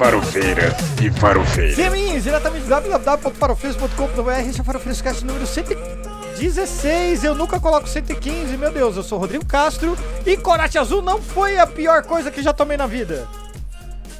[0.00, 0.72] farofeiras
[1.04, 1.76] e farofeiros.
[1.76, 7.22] Sim, diretamente www.farofeiros.com.br, esse é o Farofeiros Cast número 116.
[7.22, 9.94] Eu nunca coloco 115, meu Deus, eu sou o Rodrigo Castro
[10.24, 13.28] e Corate Azul não foi a pior coisa que já tomei na vida.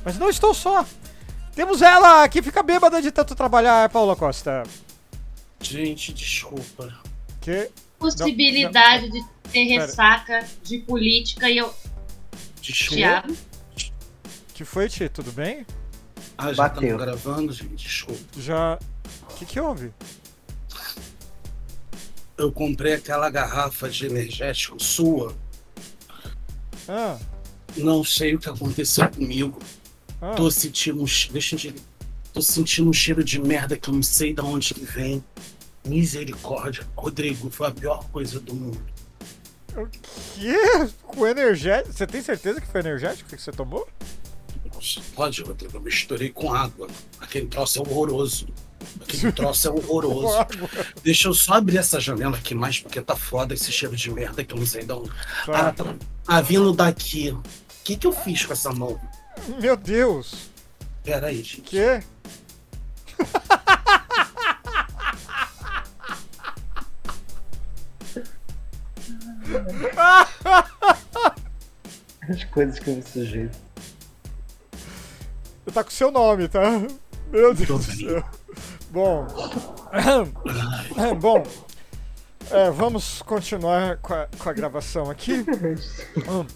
[0.05, 0.85] Mas não estou só.
[1.55, 4.65] Temos ela que fica bêbada de tanto trabalhar, Paula Costa.
[5.63, 6.93] Gente, desculpa.
[7.41, 7.71] Que?
[7.99, 9.87] Possibilidade Não, de ter Pera.
[9.87, 11.75] ressaca de política e eu.
[12.61, 12.97] Desculpa.
[12.97, 13.50] Thiago.
[14.61, 15.09] Que foi, Ti?
[15.09, 15.67] Tudo bem?
[16.37, 16.83] Ah, já Bateu.
[16.83, 17.77] estamos gravando, gente.
[17.77, 18.21] Desculpa.
[18.37, 18.79] Já.
[19.31, 19.91] O que, que houve?
[22.37, 25.35] Eu comprei aquela garrafa de energético sua.
[26.87, 27.17] Ah,
[27.75, 29.59] Não sei o que aconteceu comigo.
[30.21, 30.35] ah.
[30.35, 31.73] Tô sentindo um che- Deixa eu.
[32.35, 35.25] Tô sentindo um cheiro de merda que eu não sei de onde que vem.
[35.87, 36.87] Misericórdia.
[36.95, 38.85] Rodrigo, foi a pior coisa do mundo.
[39.75, 40.55] O quê?
[41.03, 41.95] Com energético?
[41.95, 43.89] Você tem certeza que foi energético que você tomou?
[44.75, 45.77] Nossa, pode, Rodrigo.
[45.77, 46.89] Eu misturei com água.
[47.21, 48.49] Aquele troço é horroroso.
[49.01, 50.37] Aquele troço é horroroso.
[51.05, 54.43] Deixa eu só abrir essa janela aqui mais, porque tá foda esse cheiro de merda
[54.43, 55.11] que eu não sei de onde.
[55.49, 55.95] Ah, Tá.
[56.25, 57.31] tá, vindo daqui.
[57.31, 57.43] O
[57.85, 58.99] que, que eu fiz com essa mão?
[59.61, 60.51] Meu Deus.
[61.03, 61.61] Pera aí, gente.
[61.63, 62.03] Que?
[72.29, 73.59] As coisas que eu me sujeito.
[75.73, 76.61] Tá com seu nome, tá?
[77.31, 78.25] Meu Deus do céu.
[78.91, 79.27] Bom.
[81.21, 81.45] Bom.
[82.51, 85.45] é, vamos continuar com a, com a gravação aqui.
[86.29, 86.47] Hum.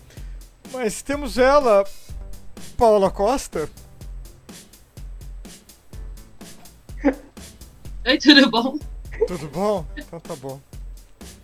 [0.73, 1.85] Mas temos ela,
[2.77, 3.71] Paula Costa.
[8.07, 8.79] Oi, tudo bom?
[9.29, 9.87] Tudo bom?
[9.97, 10.61] Então tá bom.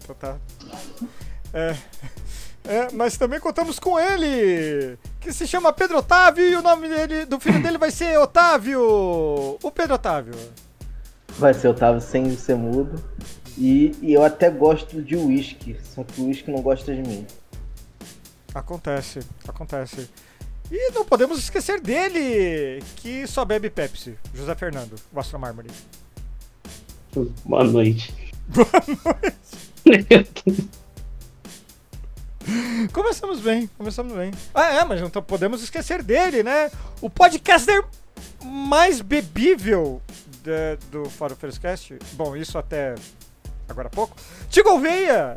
[0.03, 0.37] Então tá.
[1.55, 1.77] É,
[2.65, 7.25] é, mas também contamos com ele, que se chama Pedro Otávio e o nome dele,
[7.25, 8.81] do filho dele vai ser Otávio.
[9.63, 10.35] O Pedro Otávio.
[11.39, 13.03] Vai ser Otávio sem ser mudo.
[13.57, 17.27] E, e eu até gosto de uísque, só que o uísque não gosta de mim.
[18.55, 20.09] Acontece, acontece.
[20.71, 25.71] E não podemos esquecer dele, que só bebe Pepsi, José Fernando, o Astro Mármore.
[27.45, 28.15] Boa noite.
[32.93, 34.31] Começamos bem, começamos bem.
[34.55, 36.71] Ah, é, mas não tô- podemos esquecer dele, né?
[37.01, 37.85] O podcaster
[38.45, 40.01] mais bebível
[40.43, 41.99] da- do Fórum Cast.
[42.13, 42.95] Bom, isso até
[43.69, 44.17] agora há pouco.
[44.49, 45.35] Tigo Veia!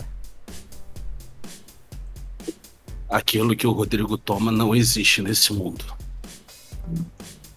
[3.09, 5.85] Aquilo que o Rodrigo toma não existe nesse mundo.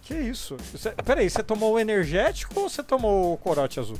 [0.02, 0.56] Que isso?
[0.72, 3.98] Você, peraí, você tomou o energético ou você tomou o corote azul?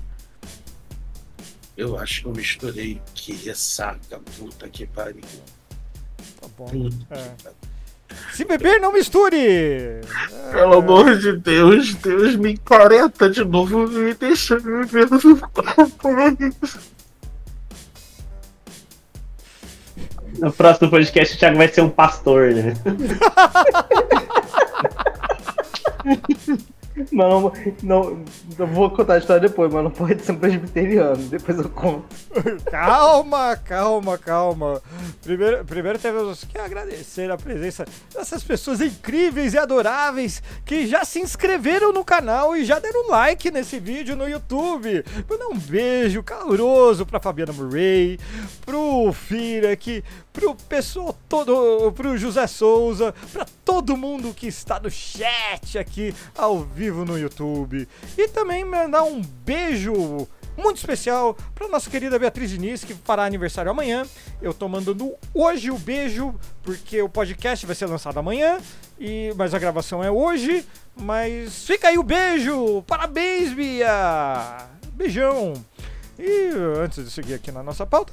[1.77, 3.01] Eu acho que eu misturei.
[3.15, 5.21] Que ressaca, puta que pariu.
[6.41, 6.67] Tá bom.
[6.67, 7.17] Puta É.
[7.29, 7.57] que pariu.
[8.33, 10.01] Se beber, não misture!
[10.53, 15.19] Pelo amor de Deus, Deus me encareta de novo me deixa viver no
[20.39, 22.75] No próximo podcast o Thiago vai ser um pastor, né?
[27.13, 27.53] Não,
[27.83, 28.25] não,
[28.59, 31.23] eu vou contar a história depois, mas não pode ser um presbiteriano.
[31.29, 32.07] Depois eu conto.
[32.71, 34.83] Calma, calma, calma.
[35.23, 41.21] Primeiro, primeiro temos que agradecer a presença dessas pessoas incríveis e adoráveis que já se
[41.21, 45.05] inscreveram no canal e já deram like nesse vídeo no YouTube.
[45.29, 48.19] Mandar um beijo caloroso pra Fabiana Murray,
[48.65, 50.03] pro Firek,
[50.37, 56.59] pro pessoal todo, pro José Souza, pra todo mundo que está no chat aqui ao
[56.59, 57.89] vivo no YouTube.
[58.19, 63.71] E também mandar um beijo muito especial para nossa querida Beatriz Diniz, que fará aniversário
[63.71, 64.07] amanhã.
[64.43, 68.59] Eu tô mandando hoje o beijo, porque o podcast vai ser lançado amanhã,
[69.01, 70.67] e mas a gravação é hoje.
[70.95, 72.83] Mas fica aí o beijo!
[72.83, 74.67] Parabéns, Bia!
[74.93, 75.55] Beijão!
[76.19, 78.13] E antes de seguir aqui na nossa pauta,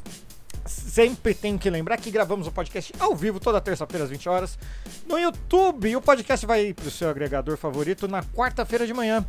[0.65, 4.57] sempre tenho que lembrar que gravamos o podcast ao vivo toda terça-feira às 20 horas
[5.07, 5.95] no YouTube.
[5.95, 9.25] O podcast vai pro seu agregador favorito na quarta-feira de manhã.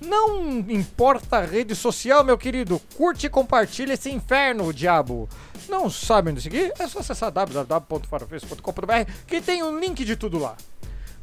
[0.00, 5.28] Não importa a rede social, meu querido, curte e compartilha esse inferno, diabo.
[5.68, 6.72] Não sabe onde seguir?
[6.78, 10.56] É só acessar www.farofeiros.com.br que tem um link de tudo lá.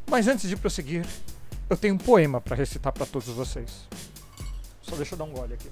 [0.09, 1.05] Mas antes de prosseguir,
[1.69, 3.87] eu tenho um poema para recitar para todos vocês.
[4.81, 5.69] Só deixa eu dar um gole aqui.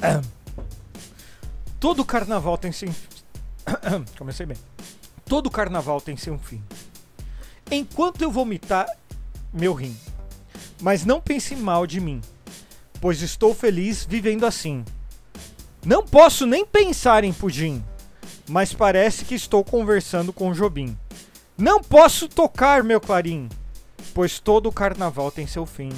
[1.80, 2.90] Todo carnaval tem seu
[4.18, 4.58] Comecei bem.
[5.24, 6.62] Todo carnaval tem seu fim.
[7.70, 8.86] Enquanto eu vomitar
[9.50, 9.96] meu rim.
[10.82, 12.20] Mas não pense mal de mim,
[13.00, 14.84] pois estou feliz vivendo assim.
[15.84, 17.82] Não posso nem pensar em pudim,
[18.46, 20.98] mas parece que estou conversando com Jobim.
[21.56, 23.48] Não posso tocar meu clarim,
[24.14, 25.90] pois todo carnaval tem seu fim,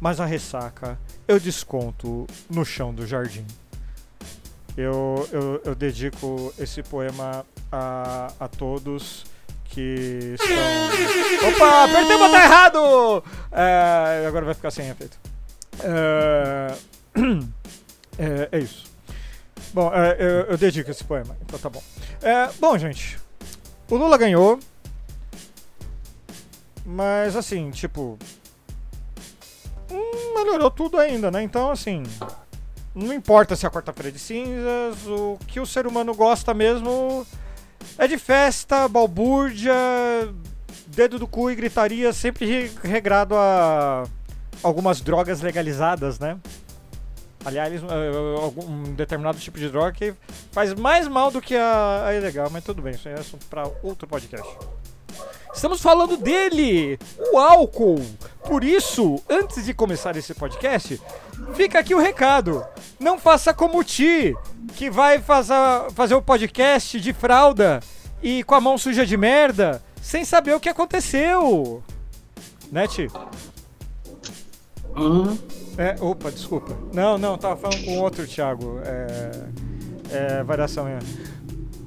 [0.00, 0.98] mas a ressaca
[1.28, 3.46] eu desconto no chão do jardim.
[4.80, 9.26] Eu, eu, eu dedico esse poema a, a todos
[9.64, 11.48] que estão.
[11.48, 13.24] Opa, apertei o botão errado!
[13.52, 15.18] É, agora vai ficar sem efeito.
[15.80, 16.74] É,
[18.18, 18.86] é, é isso.
[19.74, 21.82] Bom, é, eu, eu dedico esse poema, então tá bom.
[22.22, 23.18] É, bom, gente,
[23.90, 24.58] o Lula ganhou.
[26.86, 28.18] Mas assim, tipo.
[29.90, 31.42] hum, melhorou tudo ainda, né?
[31.42, 32.02] Então, assim.
[32.94, 37.24] Não importa se é a quarta-feira de cinzas, o que o ser humano gosta mesmo
[37.96, 39.72] é de festa, balbúrdia,
[40.88, 44.04] dedo do cu e gritaria, sempre re- regrado a
[44.62, 46.36] algumas drogas legalizadas, né?
[47.44, 50.12] Aliás, eh, algum um determinado tipo de droga que
[50.52, 53.70] faz mais mal do que a, a ilegal, mas tudo bem, isso é assunto para
[53.82, 54.46] outro podcast.
[55.54, 56.98] Estamos falando dele,
[57.32, 58.04] o álcool.
[58.44, 61.00] Por isso, antes de começar esse podcast,
[61.54, 62.64] fica aqui o recado.
[62.98, 64.34] Não faça como o Ti,
[64.76, 65.54] que vai fazer,
[65.94, 67.80] fazer o podcast de fralda
[68.22, 71.82] e com a mão suja de merda, sem saber o que aconteceu.
[72.70, 73.08] Né, Ti?
[74.96, 75.36] Hum,
[75.78, 76.76] É, opa, desculpa.
[76.92, 78.80] Não, não, tava falando com outro Thiago.
[78.84, 79.30] É,
[80.10, 80.98] é variação é.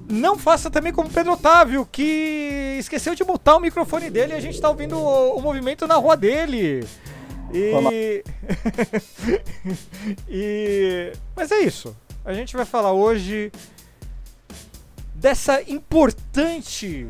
[0.09, 4.39] Não faça também como Pedro Otávio, que esqueceu de mutar o microfone dele e a
[4.39, 6.85] gente tá ouvindo o, o movimento na rua dele.
[7.53, 8.23] E.
[10.27, 11.13] e.
[11.35, 11.95] Mas é isso.
[12.25, 13.51] A gente vai falar hoje
[15.13, 17.07] dessa importante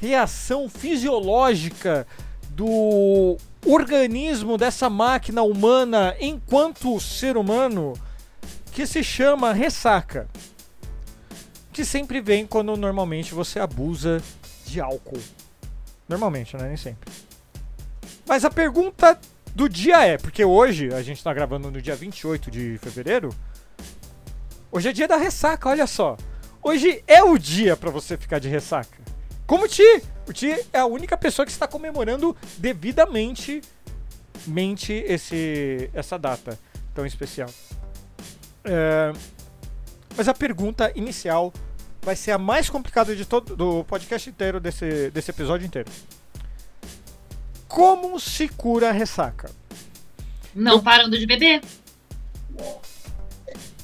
[0.00, 2.06] reação fisiológica
[2.50, 3.36] do
[3.66, 7.94] organismo dessa máquina humana enquanto ser humano
[8.72, 10.28] que se chama ressaca.
[11.72, 14.22] Que sempre vem quando normalmente você abusa
[14.66, 15.20] de álcool.
[16.08, 16.68] Normalmente, né?
[16.68, 17.10] Nem sempre.
[18.26, 19.18] Mas a pergunta
[19.54, 23.34] do dia é, porque hoje a gente tá gravando no dia 28 de fevereiro.
[24.70, 26.16] Hoje é dia da ressaca, olha só.
[26.60, 28.98] Hoje é o dia pra você ficar de ressaca.
[29.46, 30.02] Como o Ti.
[30.26, 33.60] O Ti é a única pessoa que está comemorando devidamente
[34.46, 36.58] mente esse, essa data
[36.92, 37.48] tão especial.
[38.64, 39.12] É,
[40.16, 41.52] mas a pergunta inicial
[42.02, 45.90] vai ser a mais complicada de todo do podcast inteiro, desse, desse episódio inteiro.
[47.68, 49.50] Como se cura a ressaca?
[50.54, 51.60] Não parando de beber.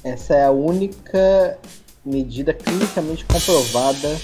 [0.03, 1.57] Essa é a única
[2.03, 4.17] medida clinicamente comprovada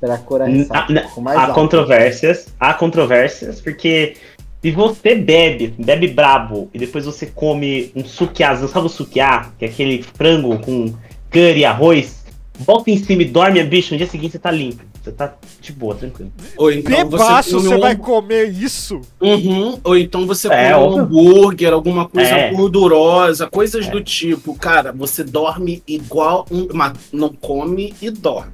[0.00, 1.10] para curar N- ressaca.
[1.36, 4.16] há- controvérsias, há controvérsias, porque
[4.62, 9.52] se você bebe, bebe brabo, e depois você come um sukiá, você sabe o sukiá,
[9.58, 10.92] que é aquele frango com
[11.30, 12.24] curry e arroz,
[12.58, 14.84] volta em cima e dorme, bicho, no dia seguinte você tá limpo.
[15.02, 16.30] Você tá de boa, tranquilo.
[16.58, 19.00] Ou então Bebaço, come você um- vai comer isso?
[19.20, 22.52] Uhum, ou então você É, come um hambúrguer, alguma coisa É.
[22.52, 24.54] gordurosa, coisas do tipo.
[24.56, 26.68] Cara, você dorme igual um.
[26.74, 28.52] Mas não come e dorme.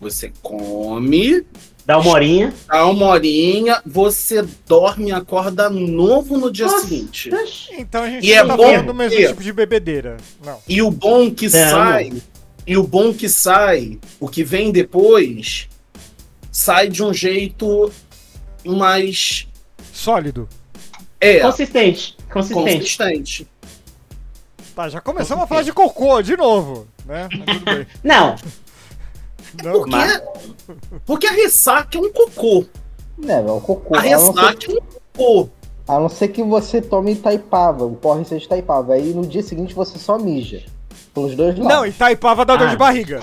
[0.00, 1.44] Você come,
[1.84, 2.54] Dá uma horinha.
[2.68, 6.80] dá uma horinha, você dorme e acorda novo no dia Nossa.
[6.86, 7.30] seguinte.
[7.78, 10.16] Então a gente E é não tá bom falando do mesmo tipo de bebedeira.
[10.44, 10.58] Não.
[10.68, 11.50] E o bom que Não.
[11.50, 12.12] sai,
[12.66, 15.68] e o bom que sai, o que vem depois,
[16.56, 17.92] sai de um jeito
[18.64, 19.46] mais.
[19.92, 20.48] Sólido.
[21.20, 22.16] É, Consistente.
[22.32, 22.78] Consistente.
[22.78, 23.48] consistente.
[24.74, 27.28] Tá, já começamos a falar de cocô de novo, né?
[27.30, 27.86] Mas tudo bem.
[28.02, 28.36] Não,
[29.62, 30.22] Não, Porque, Mas-
[31.06, 32.64] porque a ressaca é um cocô.
[33.18, 33.94] Né, é o cocô.
[33.94, 34.80] A A não, ser, ressaca é um
[35.14, 35.48] cocô.
[35.88, 38.94] a não ser que você tome Itaipava, o porre seja Itaipava.
[38.94, 40.62] Aí no dia seguinte você só mija.
[41.14, 41.74] Pelos dois lados.
[41.74, 42.70] não, Itaipava dá dor Ah.
[42.70, 43.20] de barriga.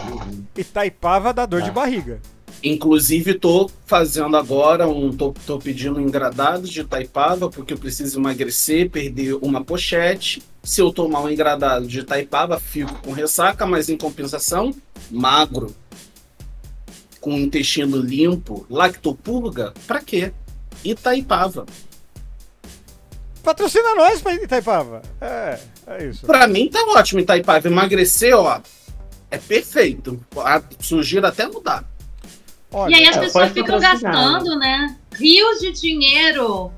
[0.56, 1.74] Itaipava dá dor de Ah.
[1.74, 2.20] barriga.
[2.62, 5.12] Inclusive, tô fazendo agora um.
[5.12, 10.42] Tô, tô pedindo um engradado de taipava, porque eu preciso emagrecer, perder uma pochete.
[10.62, 14.74] Se eu tomar um engradado de taipava, fico com ressaca, mas em compensação,
[15.12, 15.76] magro.
[17.20, 20.32] Com intestino limpo, lactopurga, pra quê?
[20.84, 21.66] Itaipava.
[23.44, 25.02] Patrocina nós pra Itaipava.
[25.20, 26.26] É, é isso.
[26.26, 27.68] Pra mim tá ótimo Itaipava.
[27.68, 28.62] Emagrecer, ó,
[29.30, 30.24] é perfeito.
[30.38, 31.86] A sujeira até mudar.
[32.74, 34.98] Olha, e aí as é, pessoas ficam gastando, né?
[35.14, 36.72] Rios de dinheiro.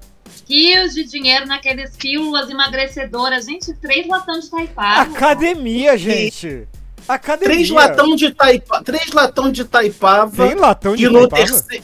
[0.48, 3.46] Rios de dinheiro naqueles pílulas emagrecedoras.
[3.46, 5.02] Gente, três latão de taipava.
[5.12, 6.68] academia, gente.
[7.08, 7.54] Academia.
[7.56, 8.84] Três latão de Taipava.
[8.84, 10.48] Três latão de Taipava.
[10.48, 11.84] Tem latão de E terceiro.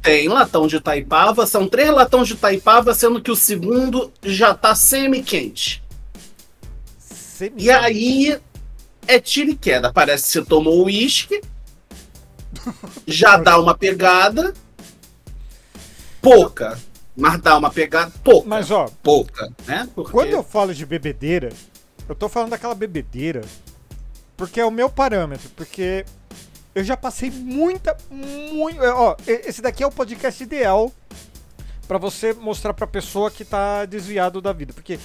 [0.00, 1.46] Tem latão de Taipava.
[1.46, 5.82] São três latões de Taipava, sendo que o segundo já tá semi-quente.
[6.98, 8.38] Semi- E aí
[9.06, 9.92] é tiro e queda.
[9.92, 11.40] Parece que você tomou uísque.
[13.06, 14.52] Já dá uma pegada.
[16.20, 16.78] pouca.
[17.16, 18.48] Mas dá uma pegada pouca.
[18.48, 19.88] Mas ó, pouca, né?
[19.94, 21.50] Porque quando eu falo de bebedeira,
[22.08, 23.42] eu tô falando daquela bebedeira
[24.36, 26.04] porque é o meu parâmetro, porque
[26.74, 30.90] eu já passei muita, muito, ó, e- esse daqui é o podcast ideal
[31.86, 34.98] pra você mostrar pra pessoa que tá desviado da vida, porque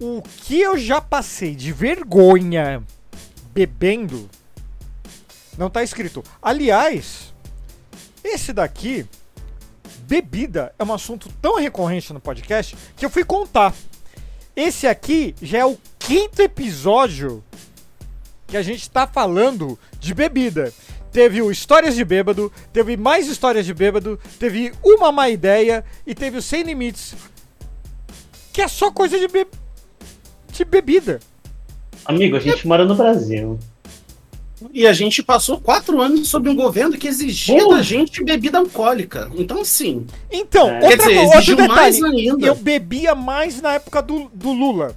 [0.00, 2.82] o que eu já passei de vergonha
[3.52, 4.28] bebendo
[5.56, 6.22] não tá escrito.
[6.42, 7.32] Aliás,
[8.22, 9.06] esse daqui
[10.06, 13.74] bebida é um assunto tão recorrente no podcast que eu fui contar.
[14.56, 17.42] Esse aqui já é o quinto episódio
[18.46, 20.72] que a gente tá falando de bebida.
[21.10, 26.14] Teve o Histórias de Bêbado, teve mais Histórias de Bêbado, teve uma má ideia e
[26.14, 27.14] teve o Sem Limites.
[28.52, 29.46] Que é só coisa de, be
[30.52, 31.20] de bebida.
[32.04, 33.58] Amigo, a gente mora no Brasil.
[34.72, 39.30] E a gente passou quatro anos sob um governo que exigia da gente bebida alcoólica.
[39.36, 40.06] Então, sim.
[40.30, 40.80] Então, É.
[40.82, 42.30] Outra, dizer, outro exigiu mais detalhe.
[42.30, 42.46] ainda.
[42.46, 44.94] Eu bebia mais na época do, do Lula.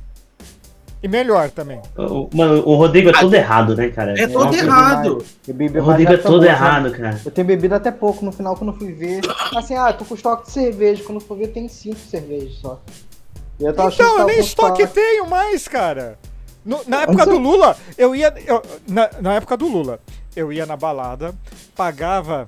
[1.02, 1.80] E melhor também.
[1.96, 4.20] O- Mano, o Rodrigo é todo errado, né, cara?
[4.20, 5.24] É todo errado.
[5.48, 7.22] O Rodrigo é todo errado, cara.
[7.24, 9.22] Eu tenho bebido até pouco no final quando eu fui ver.
[9.56, 11.04] Assim, ah, tô com estoque de cerveja.
[11.04, 12.82] Quando eu for ver, tem cinco cervejas só.
[13.60, 16.18] Eu Então, eu nem estoque tenho mais, cara.
[16.68, 18.34] No- na época do Lula, eu ia.
[18.46, 20.00] eu- na, na época do Lula,
[20.36, 21.34] eu ia na balada,
[21.76, 22.46] pagava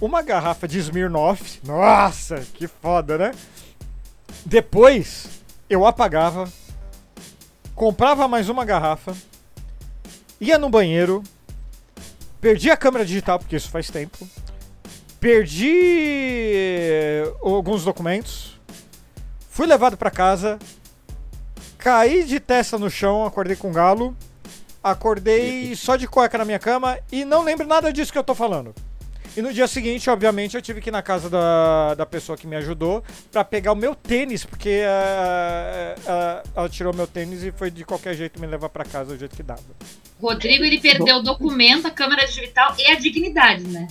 [0.00, 1.60] uma garrafa de Smirnoff.
[1.64, 3.32] Nossa, que foda, né?
[4.46, 5.28] Depois,
[5.68, 6.48] eu apagava,
[7.74, 9.14] comprava mais uma garrafa,
[10.40, 11.22] ia no banheiro,
[12.40, 14.26] perdi a câmera digital, porque isso faz tempo.
[15.20, 15.72] Perdi
[16.54, 18.58] eh, alguns documentos.
[19.50, 20.58] Fui levado pra casa,
[21.78, 24.16] caí de testa no chão, acordei com galo,
[24.82, 28.34] acordei só de cueca na minha cama e não lembro nada disso que eu tô
[28.34, 28.74] falando.
[29.36, 32.46] E no dia seguinte, obviamente, eu tive que ir na casa da, da pessoa que
[32.46, 37.52] me ajudou pra pegar o meu tênis, porque eh, eh, ela tirou meu tênis e
[37.52, 39.60] foi de qualquer jeito me levar pra casa do jeito que dava.
[40.20, 43.86] Rodrigo, ele perdeu o documento, a câmera digital e a dignidade, né?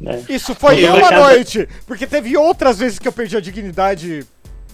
[0.00, 0.24] né?
[0.28, 4.26] Isso foi Eu- uma noite, porque teve outras vezes que eu perdi a dignidade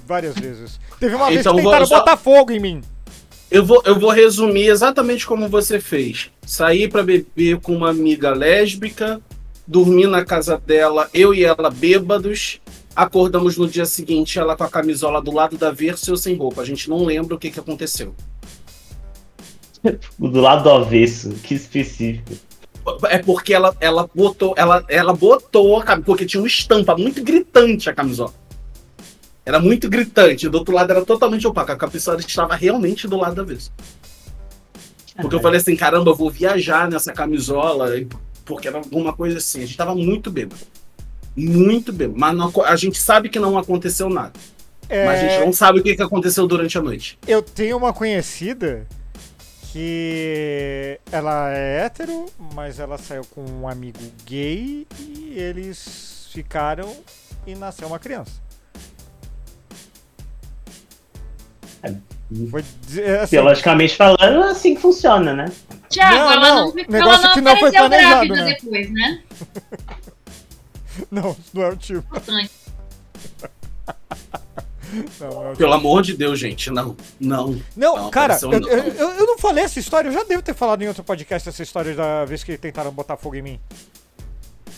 [0.07, 0.79] várias vezes.
[1.01, 2.81] Teve uma vez Então, que vou- tentaram só- botar fogo em mim.
[3.51, 6.31] Eu vou, eu vou resumir exatamente como você fez.
[6.45, 9.21] Sair pra beber com uma amiga lésbica,
[9.67, 12.61] dormir na casa dela, eu e ela bêbados.
[12.95, 16.35] Acordamos no dia seguinte, ela com a camisola do lado da verso e eu sem
[16.37, 16.63] roupa.
[16.63, 18.15] A gente não lembra o que, que aconteceu.
[20.19, 22.33] Do lado do avesso, que específico.
[23.09, 27.93] É porque ela, ela botou, ela, ela botou porque tinha uma estampa muito gritante a
[27.95, 28.33] camisola.
[29.47, 31.75] Era muito gritante, do outro lado era totalmente opaca.
[31.75, 33.73] A camisola estava realmente do lado da vez.
[35.21, 37.91] Porque eu falei assim, caramba, eu vou viajar nessa camisola,
[38.45, 39.63] porque era alguma coisa assim.
[39.63, 40.61] A gente tava muito bêbado.
[41.37, 42.19] Muito bêbado.
[42.19, 44.35] Mas não a gente sabe que não aconteceu nada.
[45.01, 47.19] Mas a É, gente não sabe o que, que aconteceu durante a noite.
[47.27, 48.87] Eu tenho uma conhecida
[49.73, 57.05] que ela é hétero, mas ela saiu com um amigo gay e eles ficaram
[57.47, 58.33] e nasceu uma criança.
[62.51, 65.53] Foi dizer assim, Biologicamente falando, é assim que funciona, né?
[65.89, 68.57] Tiago, Não, ela não, não, ela negócio não que não foi planejado, grávida né?
[68.61, 69.23] depois, né?
[71.11, 72.21] não, não é o tipo.
[75.21, 75.57] Não, é tipo.
[75.59, 76.97] Pelo amor de Deus, gente, não.
[77.19, 77.61] Não.
[77.77, 78.69] Não, Não, cara, eu, não.
[78.69, 81.63] eu, eu- não falei essa história, eu já devo ter falado em outro podcast essa
[81.63, 83.61] história da vez que tentaram botar fogo em mim.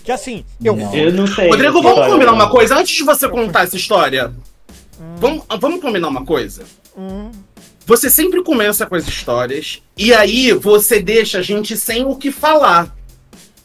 [0.02, 0.94] Que assim, eu Não.
[0.94, 1.48] Eu não sei.
[1.50, 2.74] Rodrigo, vamos combinar uma coisa?
[2.76, 4.32] Antes de você contar essa história,
[5.18, 6.64] vamos, vamos combinar uma coisa?
[6.96, 7.30] Hum,
[7.86, 12.30] Você sempre começa com as histórias e aí você deixa a gente sem o que
[12.30, 12.94] falar.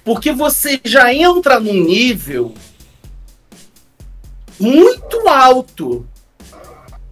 [0.04, 2.54] Porque você já entra num nível
[4.60, 6.06] muito alto.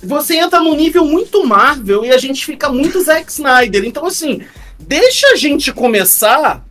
[0.03, 3.83] Você entra num nível muito Marvel e a gente fica muito Zack Snyder.
[3.85, 4.41] Então, assim,
[4.79, 6.65] deixa a gente começar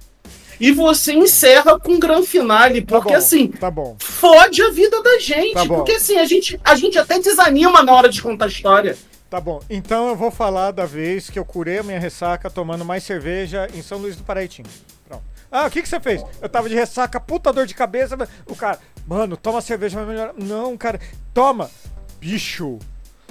[0.58, 2.80] e você encerra com um grande finale.
[2.82, 3.96] tá Porque, bom, assim, Tá bom.
[4.00, 5.54] fode a vida da gente.
[5.54, 8.96] Tá porque, assim, a gente, a gente até desanima na hora de contar a história.
[9.30, 12.84] Tá bom, então eu vou falar da vez que eu curei a minha ressaca tomando
[12.84, 14.66] mais cerveja em São Luís do Paraitinho.
[15.06, 15.22] Pronto.
[15.52, 16.20] Ah, o que, que você fez?
[16.42, 18.16] Eu tava de ressaca, puta dor de cabeça.
[18.46, 20.34] O cara, mano, toma cerveja, vai melhorar.
[20.36, 20.98] Não, cara,
[21.32, 21.70] toma.
[22.18, 22.80] Bicho,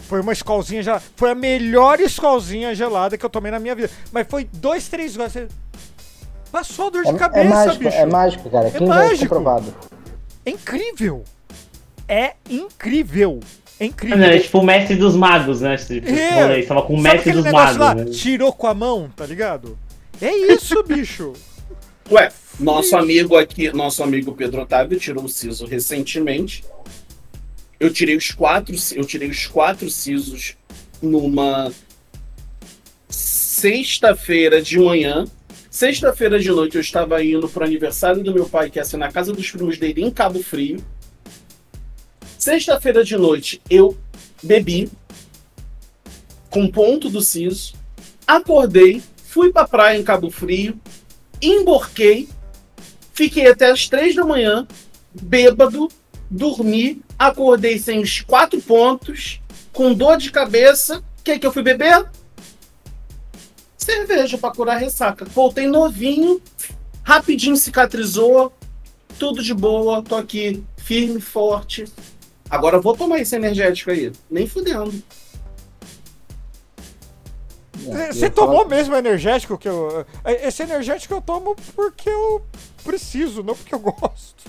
[0.04, 1.04] foi uma escolzinha gelada.
[1.18, 3.90] Foi a melhor escolzinha gelada que eu tomei na minha vida.
[4.12, 5.34] Mas foi dois, três goles.
[6.50, 7.98] Passou a dor de É, cabeça, é mágico, bicho.
[7.98, 8.68] é mágico, cara.
[8.70, 9.36] É 15 anos mágico.
[10.46, 11.24] É incrível.
[12.08, 13.40] É incrível.
[13.80, 14.18] É incrível.
[14.18, 15.76] Não, é tipo o mestre dos magos, né?
[15.76, 16.62] Esse É.
[16.64, 17.78] Tava com o mestre dos magos.
[17.78, 17.96] lá?
[17.96, 18.06] né?
[18.06, 19.78] Tirou com a mão, tá ligado?
[20.22, 21.34] É isso, bicho.
[22.12, 26.64] Ué, nosso amigo aqui, nosso amigo Pedro Otávio tirou o siso recentemente.
[27.80, 30.58] Eu tirei os quatro, eu tirei os quatro sisos
[31.02, 31.72] numa
[33.08, 35.26] sexta-feira de manhã.
[35.70, 38.98] Sexta-feira de noite eu estava indo para o aniversário do meu pai, que ia ser
[38.98, 40.84] na casa dos primos dele em Cabo Frio.
[42.40, 43.98] Sexta-feira de noite eu
[44.42, 44.90] bebi
[46.50, 47.74] com ponto do siso,
[48.26, 50.80] acordei, fui para praia em Cabo Frio,
[51.42, 52.30] emborquei,
[53.14, 54.66] fiquei até as três da manhã,
[55.22, 55.90] bêbado,
[56.30, 59.42] dormi, acordei sem os quatro pontos,
[59.74, 61.00] com dor de cabeça.
[61.00, 62.10] O que, que eu fui beber?
[63.78, 65.26] Cerveja para curar ressaca.
[65.26, 66.42] Voltei novinho,
[67.04, 68.54] rapidinho cicatrizou,
[69.20, 71.84] tudo de boa, tô aqui firme, forte.
[72.50, 74.94] Agora vou tomar esse energético aí, nem fudendo.
[77.88, 80.06] É, Você tomou mesmo energético que eu.
[80.24, 82.42] É, esse energético eu tomo porque eu
[82.84, 84.44] preciso, não porque eu gosto.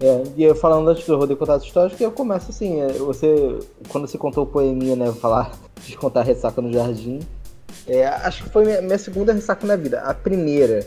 [0.00, 2.92] É, e eu falando antes do Rodrigo contar as histórias, que eu começo assim, é,
[2.92, 3.58] você.
[3.88, 5.12] Quando você contou o poeminha, né?
[5.12, 5.52] Falar
[5.84, 7.20] de contar ressaca no jardim.
[7.86, 10.00] É, acho que foi minha, minha, segunda ressaca na vida.
[10.02, 10.86] A primeira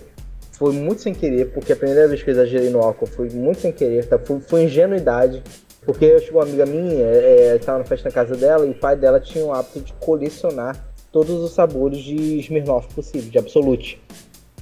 [0.54, 3.62] foi muito sem querer, porque a primeira vez que eu exagerei no álcool foi muito
[3.62, 4.20] sem querer, tá?
[4.20, 5.44] foi, foi ingenuidade.
[5.86, 8.96] Porque chegou uma amiga minha, é, estava na festa na casa dela, e o pai
[8.96, 14.02] dela tinha o hábito de colecionar todos os sabores de Smirnoff possível, de Absolute.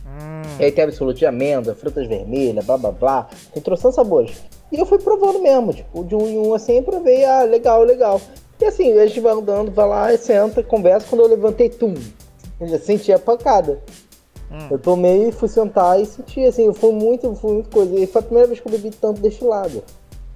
[0.06, 0.42] Hum.
[0.60, 3.30] E aí tem Absolute de amêndoa, frutas vermelhas, blá blá blá.
[3.54, 4.42] Tem trocentos sabores.
[4.72, 7.84] E eu fui provando mesmo, tipo, de um em um assim, eu provei, ah, legal,
[7.84, 8.22] legal.
[8.60, 11.08] E assim, a gente vai andando, vai lá, senta, conversa.
[11.10, 11.94] Quando eu levantei, tum,
[12.60, 13.82] eu já senti a pancada.
[14.52, 14.68] Hum.
[14.72, 17.96] Eu tomei, fui sentar e senti, assim, foi muito, foi muito coisa.
[17.96, 19.84] E foi a primeira vez que eu bebi tanto destilado.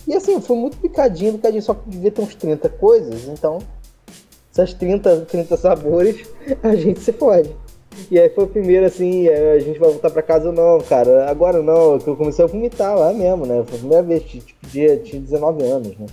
[0.08, 3.60] E assim, foi muito picadinho, picadinho, só que devia ter uns 30 coisas, então
[4.52, 6.28] essas 30, 30 sabores,
[6.62, 7.50] a gente se pode.
[8.10, 11.30] E aí foi o primeiro assim, a gente vai voltar pra casa não, cara.
[11.30, 13.64] Agora não, que eu comecei a vomitar lá mesmo, né?
[13.66, 16.06] Foi a primeira vez, tipo, tinha, tinha 19 anos, né?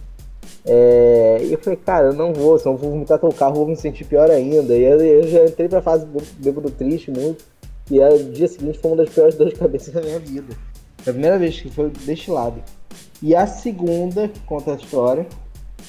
[0.64, 3.66] É, e eu falei, cara, eu não vou, se eu vou vomitar teu carro, vou
[3.66, 4.76] me sentir pior ainda.
[4.76, 6.06] E eu, eu já entrei pra fase
[6.38, 7.44] bêbado triste muito.
[7.90, 10.54] E aí, o dia seguinte foi uma das piores dores de cabeça da minha vida.
[10.98, 12.62] Foi a primeira vez que foi destilado.
[13.22, 15.26] E a segunda, que conta a história,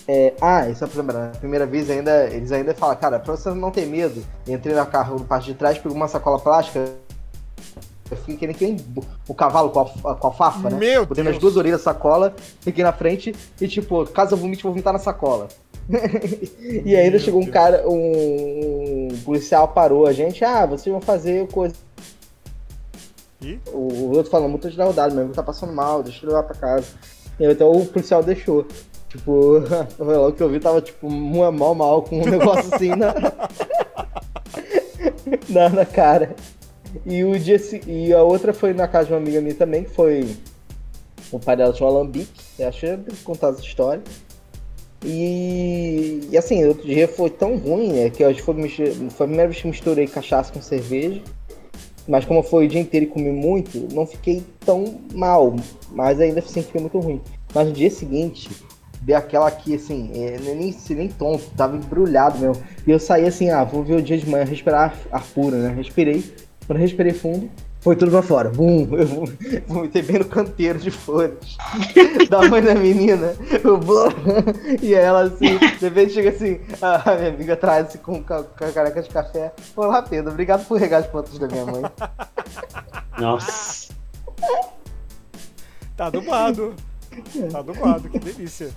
[0.07, 1.19] é, ah, isso é pra lembrar.
[1.27, 4.85] Na primeira vez ainda, eles ainda falam, cara, pra você não ter medo, entrei no
[4.85, 6.85] carro no parte de trás, pegou uma sacola plástica.
[8.09, 8.77] Eu fiquei que nem
[9.25, 10.77] o cavalo com a, com a fafa, né?
[10.77, 14.63] Meu Botei nas duas orelhas da sacola, fiquei na frente e, tipo, caso eu vomite,
[14.63, 15.47] vou vomitar na sacola.
[16.59, 17.53] e ainda Meu chegou um Deus.
[17.53, 21.75] cara, um, um, policial parou a gente, ah, vocês vão fazer coisa.
[23.41, 23.57] E?
[23.67, 26.55] O, o outro falando, muito de rodada, mesmo tá passando mal, deixa eu levar pra
[26.55, 26.87] casa.
[27.39, 28.65] Então o policial deixou.
[29.09, 29.57] Tipo,
[29.99, 33.13] o que eu vi tava tipo mal mal com um negócio assim na...
[35.49, 36.35] na, na cara.
[37.05, 39.89] E o dia e a outra foi na casa de uma amiga minha também, que
[39.89, 40.35] foi
[41.31, 44.03] o pai dela tinha um alambique, eu achei que contar essa história.
[45.03, 49.47] E, e assim, outro dia foi tão ruim, né, que que foi, foi a primeira
[49.47, 51.21] vez que misturei cachaça com cerveja.
[52.07, 55.55] Mas como foi o dia inteiro e comi muito, não fiquei tão mal,
[55.91, 57.21] mas ainda assim fiquei muito ruim.
[57.53, 58.49] Mas no dia seguinte,
[59.01, 62.63] dei aquela aqui, assim, é, nem, nem tonto, tava embrulhado mesmo.
[62.85, 65.73] E eu saí assim, ah, vou ver o dia de manhã, respirar ar puro, né?
[65.75, 66.23] Respirei.
[66.65, 67.49] Quando respirei fundo,
[67.81, 68.49] foi tudo pra fora.
[68.49, 68.87] Bum!
[68.95, 69.07] Eu
[69.67, 71.57] vomitei bem no canteiro de flores
[72.29, 73.35] da mãe da menina.
[73.63, 74.07] Eu vou.
[74.81, 78.71] E ela assim, de repente chega assim, a minha amiga traz assim, com, com a
[78.71, 79.51] careca de café.
[79.75, 81.81] Olá, Pedro, obrigado por regar as plantas da minha mãe.
[83.17, 83.91] Nossa.
[85.97, 86.75] Tá dublado.
[87.51, 88.69] Tá dublado, que delícia.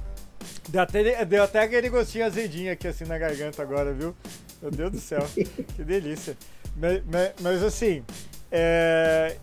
[0.69, 4.15] Deu até, deu até aquele gostinho azedinho aqui assim na garganta agora, viu?
[4.63, 5.25] Meu Deus do céu,
[5.77, 6.37] que delícia.
[6.77, 8.03] Mas, mas, mas assim,
[8.57, 9.37] é,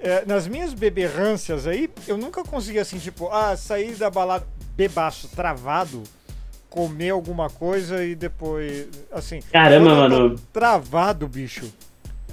[0.00, 4.44] é, nas minhas beberrâncias aí, eu nunca consegui assim, tipo, ah, sair da balada
[4.76, 6.02] bebaço, travado,
[6.68, 9.40] comer alguma coisa e depois, assim...
[9.52, 10.34] Caramba, mano.
[10.52, 11.72] Travado, bicho.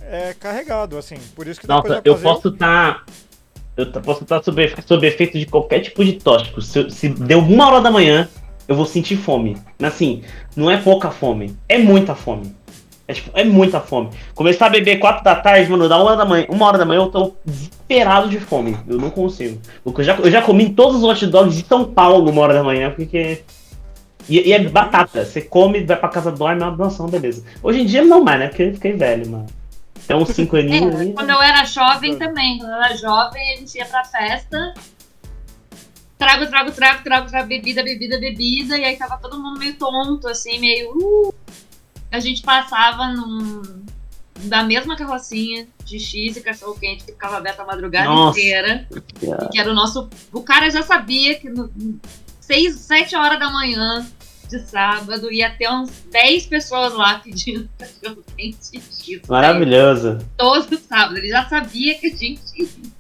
[0.02, 3.06] É carregado, assim, por isso que Nossa, eu posso estar...
[3.06, 3.14] Tá
[3.78, 6.62] eu posso estar sob, sob efeito de qualquer tipo de tóxico.
[6.62, 8.28] Se, se deu uma hora da manhã,
[8.68, 9.58] eu vou sentir fome.
[9.82, 10.24] Assim,
[10.56, 12.56] não é pouca fome, é muita fome.
[13.08, 14.10] É, tipo, é muita fome.
[14.34, 16.86] Começar a beber 4 da tarde, mano, da uma hora da manhã, uma hora da
[16.86, 18.76] manhã eu tô desesperado de fome.
[18.88, 19.62] Eu não consigo.
[19.86, 22.63] Eu já, eu já comi todos os hot dogs de São Paulo uma hora da
[22.63, 23.44] manhã, porque.
[24.28, 25.24] E, e é batata.
[25.24, 27.46] Você come, vai pra casa, dorme, é uma beleza.
[27.62, 28.48] Hoje em dia não mais, né?
[28.48, 29.46] Porque eu fiquei velho, mano.
[30.10, 31.00] É uns 5 aninhos.
[31.00, 32.58] É, quando eu era jovem também.
[32.58, 34.74] Quando eu era jovem, a gente ia pra festa.
[36.18, 38.80] Trago, trago, trago, trago, trago, bebida, bebida, bebida.
[38.80, 40.89] E aí tava todo mundo meio tonto, assim, meio.
[40.89, 41.34] Uh,
[42.15, 43.62] a gente passava num,
[44.43, 48.39] da mesma carrocinha de X e cachorro quente que ficava aberta a madrugada Nossa.
[48.39, 48.88] inteira.
[49.51, 50.10] Que era o nosso.
[50.32, 51.69] O cara já sabia que no,
[52.39, 54.06] 6, 7 horas da manhã
[54.47, 58.82] de sábado, ia ter uns 10 pessoas lá pedindo cachorro quente.
[59.28, 60.19] Maravilhoso.
[60.38, 61.17] Todo sábado.
[61.17, 62.94] Ele já sabia que a gente ia.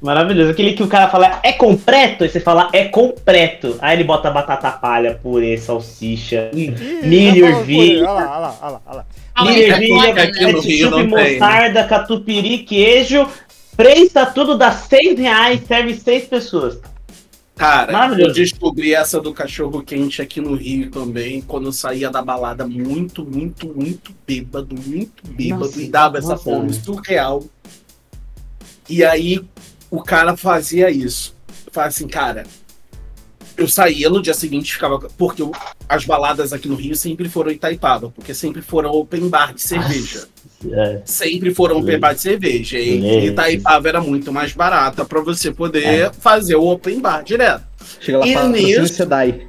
[0.00, 0.50] Maravilhoso.
[0.50, 3.76] Aquele que o cara fala é completo, aí você fala é completo.
[3.80, 6.70] Aí ele bota batata palha, purê, salsicha, Ih,
[7.02, 8.10] milho, ervilha.
[8.10, 9.06] Olha lá, olha lá, olha lá, olha lá.
[9.34, 10.24] Ah, milho, é ervilha?
[10.24, 13.28] Rio ketchup, mostarda, catupiry, queijo.
[13.76, 16.78] Preço tudo dá 6 reais, serve 6 pessoas.
[17.56, 22.22] Cara, eu descobri essa do cachorro quente aqui no Rio também, quando eu saía da
[22.22, 26.42] balada muito, muito, muito bêbado, muito bêbado, Nossa, e dava essa nossa.
[26.42, 27.44] fome surreal.
[28.88, 29.44] E aí
[29.90, 31.34] o cara fazia isso.
[31.72, 32.44] Fala assim, cara,
[33.56, 34.98] eu saía no dia seguinte, ficava.
[35.18, 35.52] Porque eu-
[35.88, 40.26] as baladas aqui no Rio sempre foram Itaipava, porque sempre foram open bar de cerveja.
[40.70, 42.78] É, Sempre foram open bar de cerveja.
[42.78, 43.28] E.
[43.28, 46.12] Itaipava era muito mais barata para você poder É.
[46.12, 47.64] fazer o open bar direto.
[47.98, 49.46] Chega lá E para nisso- o Sedai.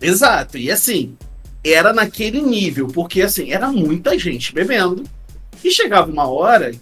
[0.00, 1.18] Exato, e assim,
[1.62, 5.04] era naquele nível, porque assim, era muita gente bebendo.
[5.62, 6.72] E chegava uma hora,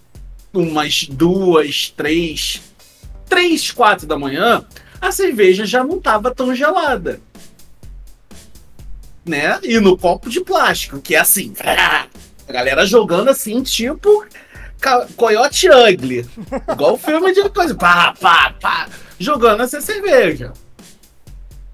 [0.55, 2.62] umas duas, três,
[3.33, 4.62] três, quatro da manhã,
[5.01, 7.18] a cerveja já não estava tão gelada.
[9.25, 9.59] Né?
[9.62, 14.27] E no copo de plástico, que é assim, a galera jogando assim, tipo
[15.16, 16.29] Coyote Ugly.
[16.71, 20.53] Igual filme de coisa, pá, pá, pá, jogando essa cerveja.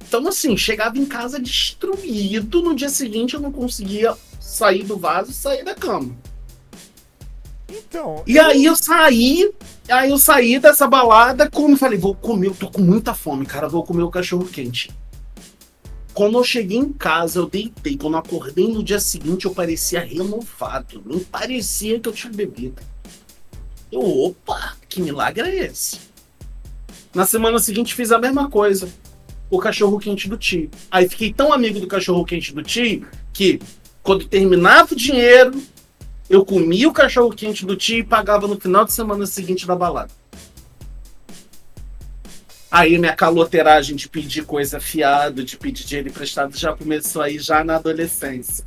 [0.07, 2.63] Então, assim, chegava em casa destruído.
[2.63, 6.17] No dia seguinte, eu não conseguia sair do vaso e sair da cama.
[7.71, 9.53] Então, E aí eu saí,
[9.91, 13.69] aí eu saí dessa balada, como falei, vou comer, eu tô com muita fome, cara,
[13.69, 14.91] vou comer o cachorro quente.
[16.15, 17.97] Quando eu cheguei em casa, eu deitei.
[17.97, 21.01] Quando eu acordei no dia seguinte, eu parecia renovado.
[21.07, 22.83] Nem parecia que eu tinha bebido.
[23.93, 26.01] Eu, opa, que milagre é esse?
[27.15, 28.89] Na semana seguinte, fiz a mesma coisa.
[29.49, 30.69] O cachorro quente do tio.
[30.91, 33.61] Aí fiquei tão amigo do cachorro quente do tio que,
[34.03, 35.53] quando terminava o dinheiro,
[36.29, 39.75] eu comia o cachorro quente do tio e pagava no final de semana seguinte da
[39.75, 40.11] balada.
[42.71, 47.65] Aí minha caloteiragem de pedir coisa fiado, de pedir dinheiro emprestado já começou aí já
[47.65, 48.65] na adolescência.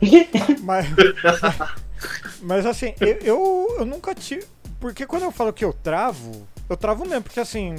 [0.62, 0.86] Mas,
[2.42, 4.44] mas assim, eu, eu, eu nunca tive.
[4.80, 7.76] Porque quando eu falo que eu travo, eu travo mesmo, porque assim,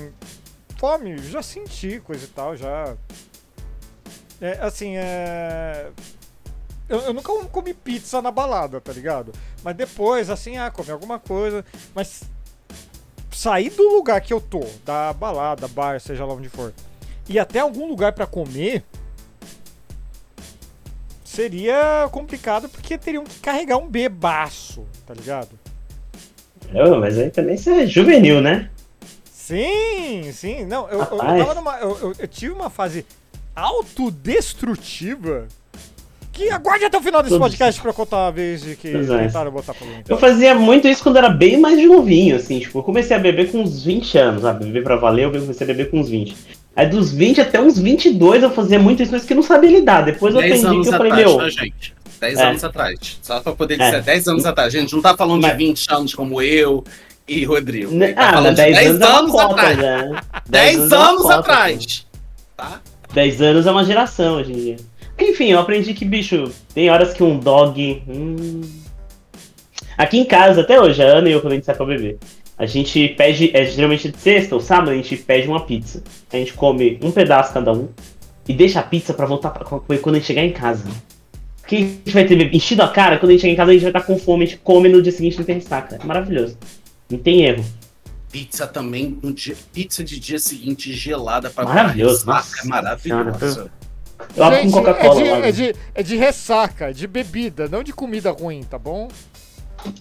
[0.77, 2.95] fome, já senti coisa e tal, já.
[4.39, 5.91] É, assim, é.
[6.89, 9.31] Eu, eu nunca comi pizza na balada, tá ligado?
[9.63, 11.65] Mas depois, assim, ah, comi alguma coisa.
[11.95, 12.23] Mas
[13.31, 16.73] sair do lugar que eu tô, da balada, bar, seja lá onde for,
[17.27, 18.83] e até algum lugar pra comer,
[21.23, 25.59] seria complicado porque teriam que carregar um bebaço, tá ligado?
[26.73, 28.69] Ô, mas aí também você é juvenil, né?
[29.31, 30.65] Sim, sim.
[30.65, 31.77] Não, eu, eu, eu numa.
[31.77, 33.05] Eu tive uma fase
[33.55, 35.47] autodestrutiva.
[36.33, 37.47] Que aguarde até o final desse Todos.
[37.51, 39.17] podcast pra eu contar a vez de que Pois é.
[39.19, 39.93] tentaram botar pra mim.
[40.09, 43.51] Eu fazia muito isso quando era bem mais novinho, assim, tipo, eu comecei a beber
[43.51, 44.65] com uns 20 anos, sabe?
[44.65, 46.35] Beber pra valer, eu comecei a beber com uns 20.
[46.75, 49.69] Aí dos 20 até uns 22 eu fazia muito isso, mas que eu não sabia
[49.69, 50.01] lidar.
[50.01, 51.93] Depois eu 10 aprendi anos que eu falei, atrás, meu, tá, gente?
[52.19, 52.45] 10 É.
[52.47, 53.19] anos atrás.
[53.21, 53.85] Só pra poder É.
[53.85, 54.73] dizer, 10 anos atrás.
[54.73, 56.83] A gente não tá falando Mas- de 20 anos como eu
[57.27, 57.93] e Rodrigo.
[57.93, 59.75] Né, tá ah, falando mas de 10 anos, é uma cota atrás.
[59.77, 59.83] já.
[59.83, 60.21] né?
[60.49, 62.07] 10 é anos cota, atrás.
[62.57, 62.81] Tá?
[63.13, 64.75] 10 anos é uma geração hoje em dia.
[65.19, 68.02] Enfim, eu aprendi que, bicho, tem horas que um dog.
[68.08, 68.62] hum.
[69.97, 72.17] Aqui em casa, até hoje, a Ana e eu, quando a gente sai pra beber,
[72.58, 76.04] a gente pede, é geralmente de sexta ou sábado, a gente pede uma pizza.
[76.32, 77.89] A gente come um pedaço cada um
[78.47, 80.86] e deixa a pizza pra voltar pra comer quando a gente chegar em casa.
[81.62, 83.73] Porque a gente vai ter enchido a cara, quando a gente chegar em casa a
[83.73, 85.97] gente vai estar com fome, a gente come no dia seguinte não tem ressaca.
[86.02, 86.58] É maravilhoso.
[87.10, 87.63] Não tem erro.
[88.32, 93.71] Pizza também, dia- pizza de dia seguinte gelada pra Maravilhoso, nossa É maravilhosa.
[94.36, 97.93] Eu abro com Coca-Cola é, de, é, de, é de ressaca, de bebida, não de
[97.93, 99.07] comida ruim, tá bom?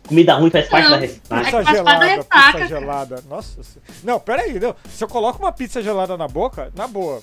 [0.07, 0.91] Comida ruim faz parte Não.
[0.93, 1.35] da ressaca.
[1.35, 2.67] É Pizza gelada, ressaca, pizza cara.
[2.67, 3.25] gelada.
[3.29, 3.61] Nossa
[4.05, 4.77] Não, pera aí, não.
[4.89, 7.21] Se eu coloco uma pizza gelada na boca, na boa.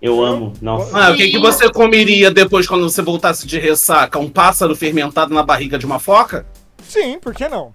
[0.00, 0.54] Eu amo.
[0.62, 0.98] Nossa.
[0.98, 4.18] Ah, o que, que você comeria depois quando você voltasse de ressaca?
[4.18, 6.46] Um pássaro fermentado na barriga de uma foca?
[6.82, 7.70] Sim, por que não?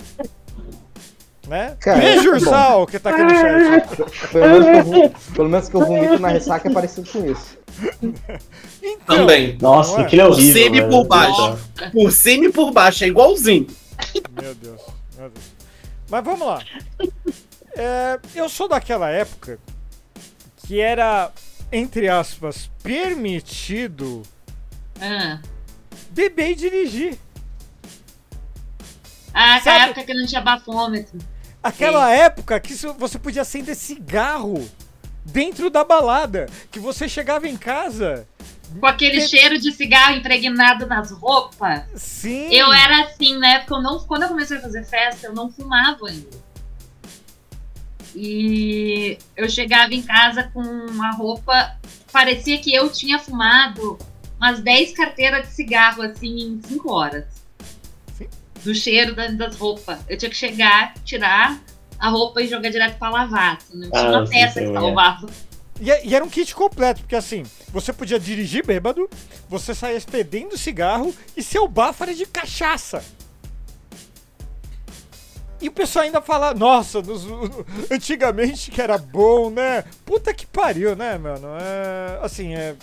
[1.48, 1.78] Né?
[1.80, 2.34] Cara, Beijo, é.
[2.34, 4.32] Ursal, que tá aqui no chat.
[4.32, 7.58] Pelo menos, que eu, pelo menos que eu vomito na ressaca é parecido com isso.
[8.82, 9.58] Então, Também.
[9.62, 10.54] Nossa, Não aquilo é horrível.
[10.64, 10.90] Semi velho.
[10.92, 11.58] por baixo.
[11.92, 13.68] Por cima e por baixo, é igualzinho.
[14.42, 14.82] Meu Deus,
[15.18, 15.46] meu Deus.
[16.10, 16.64] Mas vamos lá.
[17.76, 19.60] É, eu sou daquela época
[20.58, 21.32] que era,
[21.72, 24.22] entre aspas, permitido
[25.02, 25.40] Ah,
[26.12, 27.18] beber e dirigir.
[29.34, 31.20] ah aquela Sabe- época que não tinha bafômetro.
[31.62, 34.70] Aquela época que você podia acender cigarro
[35.26, 36.48] dentro da balada.
[36.72, 38.28] Que você chegava em casa.
[38.80, 41.84] Com aquele cheiro de cigarro impregnado nas roupas.
[41.96, 42.54] Sim.
[42.54, 45.52] Eu era assim, na época, eu não, quando eu comecei a fazer festa, eu não
[45.52, 46.46] fumava ainda.
[48.16, 51.76] E eu chegava em casa com uma roupa,
[52.12, 53.98] parecia que eu tinha fumado
[54.38, 57.26] umas 10 carteiras de cigarro, assim, em 5 horas.
[58.18, 58.28] Sim.
[58.64, 60.00] Do cheiro da- das roupas.
[60.08, 61.60] Eu tinha que chegar, tirar
[62.00, 63.58] a roupa e jogar direto pra lavar.
[63.58, 65.28] Assim, não tinha Ah, uma sim, peça que sim, salvava.
[65.80, 69.10] E, é- e era um kit completo, porque assim, você podia dirigir bêbado,
[69.50, 73.04] você saía expedindo cigarro e seu bafo era de cachaça.
[75.62, 77.26] E o pessoal ainda fala, nossa, nos-
[77.90, 79.84] antigamente que era bom, né?
[80.06, 81.48] Puta que pariu, né, mano?
[81.60, 82.76] É, assim, é.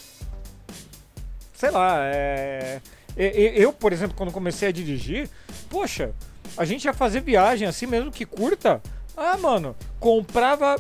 [1.55, 2.81] Sei lá, é.
[3.17, 5.29] Eu, por exemplo, quando comecei a dirigir,
[5.69, 6.13] poxa,
[6.57, 8.83] a gente ia fazer viagem assim, mesmo que curta.
[9.17, 10.77] Ah, mano, comprava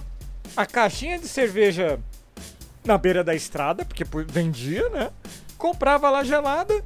[0.56, 1.98] a caixinha de cerveja
[2.84, 5.10] na beira da estrada, porque vendia, né?
[5.56, 6.82] Comprava lá gelada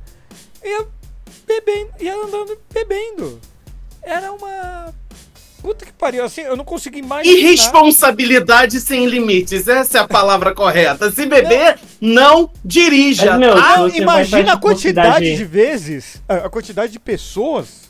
[0.63, 0.87] e ia
[1.47, 3.41] bebendo, ia andando bebendo.
[4.03, 4.95] Era uma.
[5.63, 7.37] Puta que pariu, assim, eu não consegui imaginar.
[7.37, 11.11] Irresponsabilidade sem limites, essa é a palavra correta.
[11.11, 13.33] Se beber, não dirija.
[13.33, 17.86] Mas, meu, vai Imagina a quantidade de vezes, a quantidade de pessoas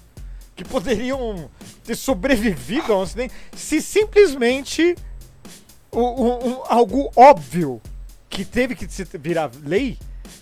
[0.57, 1.49] que poderiam
[1.85, 4.97] ter sobrevivido a um acidente se simplesmente
[5.93, 7.81] o- um- algo óbvio
[8.29, 8.87] que teve que
[9.19, 9.99] virar lei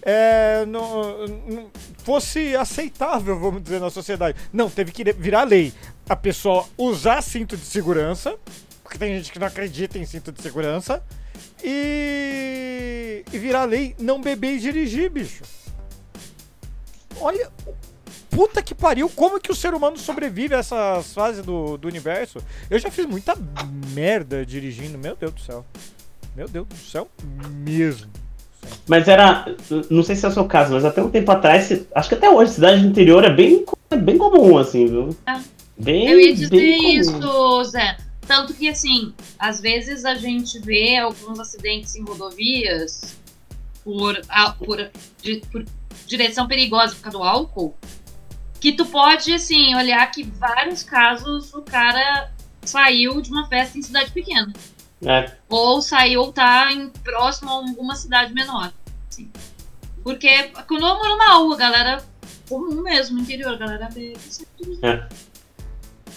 [0.06, 1.70] é, não- não
[2.04, 4.36] fosse aceitável, vamos dizer, na sociedade.
[4.52, 5.72] Não, teve que virar lei.
[6.08, 8.38] A pessoa usar cinto de segurança,
[8.82, 11.02] porque tem gente que não acredita em cinto de segurança,
[11.62, 15.42] e, e virar lei não beber e dirigir, bicho.
[17.20, 17.50] Olha,
[18.34, 22.38] puta que pariu, como que o ser humano sobrevive a essas fases do, do universo?
[22.68, 23.36] Eu já fiz muita
[23.94, 25.64] merda dirigindo, meu Deus do céu.
[26.36, 27.08] Meu Deus do céu
[27.50, 28.10] mesmo.
[28.88, 29.46] Mas era.
[29.88, 32.28] Não sei se é o seu caso, mas até um tempo atrás, acho que até
[32.28, 35.16] hoje, cidade do interior é bem, é bem comum, assim, viu?
[35.26, 35.40] É.
[35.76, 37.96] Bem, Eu ia dizer isso, Zé.
[38.26, 43.14] Tanto que, assim, às vezes a gente vê alguns acidentes em rodovias
[43.84, 44.18] por,
[44.58, 44.90] por,
[45.52, 45.64] por
[46.06, 47.74] direção perigosa por causa do álcool,
[48.64, 52.30] que tu pode, assim, olhar que vários casos o cara
[52.62, 54.50] saiu de uma festa em cidade pequena.
[55.04, 55.30] É.
[55.50, 58.72] Ou saiu ou tá em, próximo a alguma cidade menor.
[59.06, 59.30] assim.
[60.02, 62.02] Porque quando eu moro na rua, galera
[62.48, 64.80] comum mesmo, interior, a galera bebe sempre.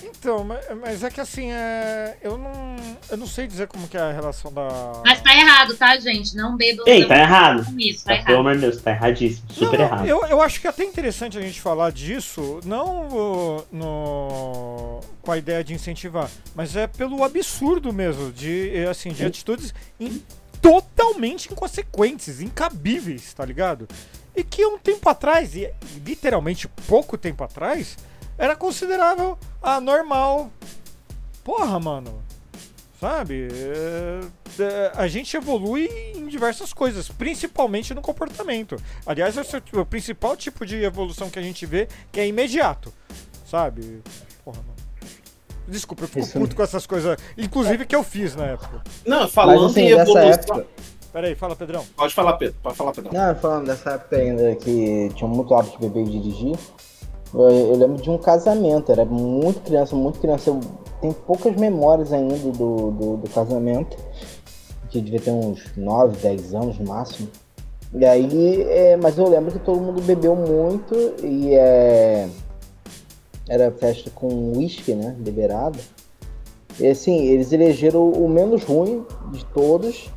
[0.10, 2.52] Então, ma- mas é que assim, é, eu não,
[3.10, 5.02] eu não sei dizer como que é a relação da.
[5.06, 6.36] Mas tá errado, tá, gente?
[6.36, 6.86] Não bebam.
[6.88, 7.66] Ei, não tá errado.
[7.66, 8.40] com Isso, tá Tá, pelo errado.
[8.40, 9.52] amor de Deus, tá erradíssimo.
[9.52, 10.06] Super Não, errado.
[10.08, 13.10] Eu, eu acho que é até interessante a gente falar disso, não
[13.72, 19.26] no, com a ideia de incentivar, mas é pelo absurdo mesmo, de, eh, assim, de
[19.26, 20.22] atitudes in-
[20.62, 23.88] totalmente inconsequentes, incabíveis, tá ligado?
[24.36, 25.72] E que um tempo atrás, e
[26.06, 27.98] literalmente pouco tempo atrás,
[28.38, 30.52] era considerável ah, normal.
[31.44, 32.22] Porra, mano.
[33.00, 33.48] Sabe?
[33.52, 38.76] É, é, a gente evolui em diversas coisas, principalmente no comportamento.
[39.06, 42.92] Aliás, esse é o, principal tipo de evolução que a gente vê, que é imediato.
[43.46, 44.02] Sabe?
[44.44, 44.78] Porra, mano.
[45.68, 48.82] Desculpa, eu fico Isso- puto com essas coisas, inclusive que eu fiz na época.
[49.06, 50.30] Não, falando Mas assim, em evolução.
[50.30, 50.68] época.
[51.14, 51.86] Pera aí, fala, Pedrão.
[51.96, 52.56] Pode falar, Pedro.
[52.62, 53.14] Pode falar, Pedro.
[53.14, 56.58] Não, falando dessa época ainda que tinha muito hábito de beber e dirigir.
[57.34, 60.50] Eu, eu lembro de um casamento, era muito criança, muito criança.
[60.50, 60.60] Eu
[61.02, 63.98] tenho poucas memórias ainda do, do, do casamento,
[64.90, 67.28] que devia ter uns 9, 10 anos no máximo.
[67.94, 72.28] E aí, é, mas eu lembro que todo mundo bebeu muito e é,
[73.48, 75.16] era festa com uísque, né?
[75.20, 75.80] Liberado.
[76.80, 80.12] E assim, eles elegeram o menos ruim de todos.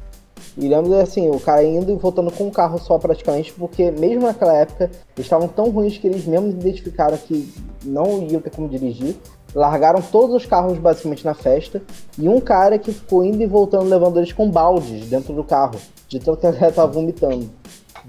[0.57, 4.23] E lembro assim, o cara indo e voltando com um carro só praticamente, porque mesmo
[4.23, 7.53] naquela época eles estavam tão ruins que eles mesmos identificaram que
[7.85, 9.17] não iam ter como dirigir.
[9.55, 11.83] Largaram todos os carros basicamente na festa.
[12.17, 15.79] E um cara que ficou indo e voltando levando eles com baldes dentro do carro.
[16.09, 17.51] De tanto que a galera tava vomitando.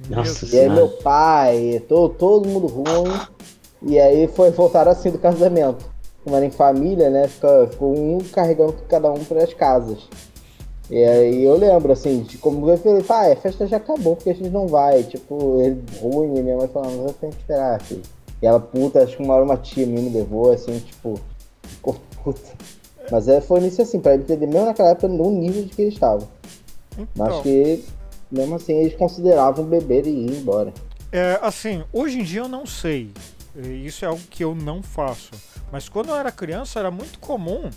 [0.10, 3.12] Nossa E aí meu pai, todo, todo mundo ruim.
[3.82, 5.90] E aí foi voltaram assim do casamento.
[6.24, 7.28] Como era em família, né?
[7.28, 10.08] Ficou, ficou um carregando cada um pelas casas.
[10.92, 14.32] E aí eu lembro, assim, de como eu falei, pai, a festa já acabou, porque
[14.32, 15.04] a gente não vai.
[15.04, 18.02] Tipo, ele ruim, e minha mãe falando, eu tenho que esperar, filho.
[18.42, 21.18] E ela, puta, acho que uma hora uma tia minha me levou, assim, tipo,
[21.64, 22.52] ficou puta.
[23.10, 25.82] Mas é, foi nisso assim, pra ele entender, mesmo naquela época, no nível de que
[25.82, 26.28] ele estava.
[27.16, 27.86] Mas Então, que,
[28.30, 30.74] mesmo assim, eles consideravam beber e ir embora.
[31.10, 33.12] É, assim, hoje em dia eu não sei.
[33.56, 35.32] Isso é algo que eu não faço.
[35.72, 37.70] Mas quando eu era criança era muito comum.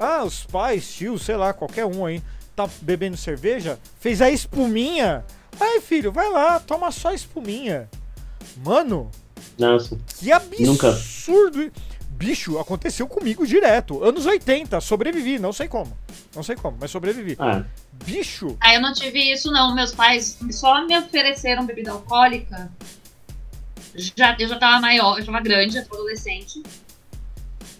[0.00, 2.22] Ah, os pais, tios, sei lá, qualquer um aí.
[2.54, 5.24] Tá bebendo cerveja, fez a espuminha.
[5.60, 7.88] Aí, filho, vai lá, toma só a espuminha.
[8.64, 9.10] Mano,
[9.58, 9.98] Nossa.
[10.18, 10.66] que absurdo.
[10.66, 11.72] Nunca.
[12.10, 14.04] Bicho, aconteceu comigo direto.
[14.04, 15.96] Anos 80, sobrevivi, não sei como.
[16.34, 17.34] Não sei como, mas sobrevivi.
[17.38, 17.64] Ah,
[18.04, 19.74] Bicho, Aí eu não tive isso, não.
[19.74, 22.70] Meus pais só me ofereceram bebida alcoólica.
[23.94, 26.62] Já, eu já tava maior, eu já tava grande, já tava adolescente.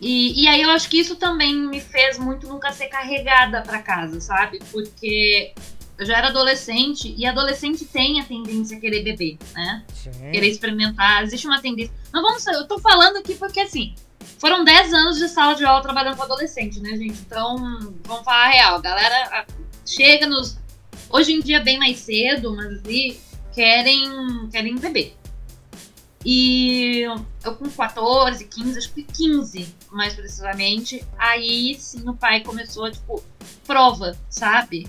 [0.03, 3.81] E, e aí eu acho que isso também me fez muito nunca ser carregada pra
[3.81, 4.59] casa, sabe?
[4.73, 5.55] Porque
[5.97, 9.85] eu já era adolescente e adolescente tem a tendência a querer beber, né?
[9.95, 10.11] sim.
[10.33, 11.23] Querer experimentar.
[11.23, 11.95] Existe uma tendência.
[12.13, 12.45] Não vamos.
[12.49, 13.95] Eu tô falando aqui porque assim.
[14.39, 17.21] Foram 10 anos de sala de aula trabalhando com adolescente, né, gente?
[17.21, 17.57] Então,
[18.05, 18.75] vamos falar a real.
[18.77, 19.47] A galera
[19.87, 20.59] chega nos.
[21.11, 23.21] Hoje em dia, bem mais cedo, mas ali,
[23.55, 25.15] querem, querem beber.
[26.25, 27.03] E
[27.45, 33.23] eu com 14, 15, acho que 15, mais precisamente, aí sim o pai começou, tipo,
[33.67, 34.89] prova, sabe?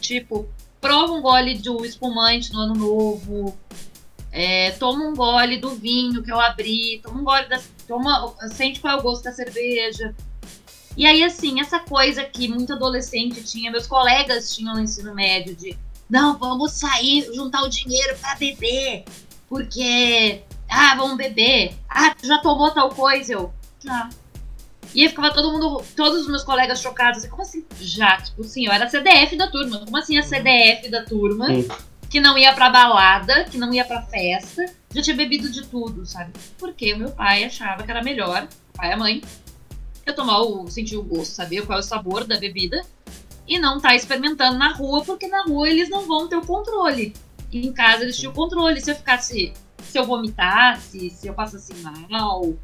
[0.00, 0.48] Tipo,
[0.80, 3.58] prova um gole do espumante no ano novo,
[4.30, 7.60] é, toma um gole do vinho que eu abri, toma um gole da.
[7.88, 10.14] Toma, sente qual é o gosto da cerveja.
[10.96, 15.54] E aí, assim, essa coisa que muito adolescente tinha, meus colegas tinham no ensino médio
[15.54, 15.76] de
[16.08, 19.04] não, vamos sair, juntar o dinheiro pra beber,
[19.48, 23.32] porque, ah, vamos beber, ah, já tomou tal coisa?
[23.32, 24.08] Eu, já.
[24.96, 27.66] E aí ficava todo mundo, todos os meus colegas chocados, assim, como assim?
[27.78, 31.48] Já, tipo assim, eu era CDF da turma, como assim a CDF da turma?
[31.48, 31.68] Sim.
[32.08, 36.06] que não ia pra balada, que não ia pra festa, já tinha bebido de tudo,
[36.06, 36.32] sabe?
[36.58, 39.22] Porque o meu pai achava que era melhor, pai e a mãe,
[40.06, 42.80] eu tomar o, sentir o gosto, saber qual é o sabor da bebida,
[43.46, 47.12] e não tá experimentando na rua, porque na rua eles não vão ter o controle.
[47.52, 48.80] E em casa eles tinham o controle.
[48.80, 51.74] Se eu ficasse, se eu vomitasse, se eu passasse
[52.10, 52.54] mal,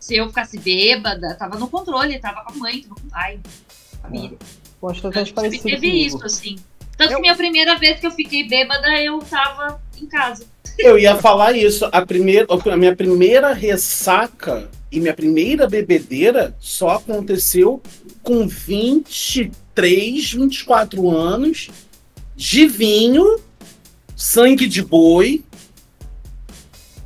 [0.00, 3.38] se eu ficasse bêbada, tava no controle, tava com a mãe, tava com o pai,
[4.02, 4.36] família.
[4.80, 6.06] Com a Sempre estratégia parecida teve comigo.
[6.16, 6.56] isso, assim.
[6.96, 10.44] Tanto Eu- que minha primeira vez que eu fiquei bêbada, eu tava em casa.
[10.78, 11.86] Eu ia falar isso.
[11.92, 17.82] A, primeira, a minha primeira ressaca e minha primeira bebedeira só aconteceu
[18.22, 21.68] com 23, 24 anos,
[22.36, 23.38] de vinho,
[24.16, 25.44] sangue de boi,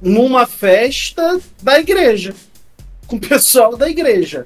[0.01, 2.35] numa festa da igreja.
[3.07, 4.45] Com o pessoal da igreja.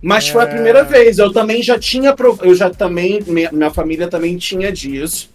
[0.00, 0.48] Mas foi a É.
[0.48, 1.18] primeira vez.
[1.18, 2.14] Eu também já tinha.
[2.42, 3.22] Eu já também.
[3.26, 5.30] Minha, minha família também tinha disso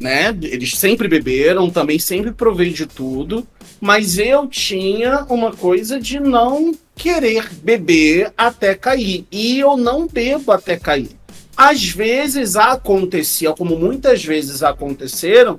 [0.00, 0.34] né?
[0.42, 3.46] Eles sempre beberam, também sempre provei de tudo,
[3.78, 9.26] mas eu tinha uma coisa de não querer beber até cair.
[9.30, 11.10] E eu não bebo até cair.
[11.54, 15.58] Às vezes acontecia, como muitas vezes aconteceram,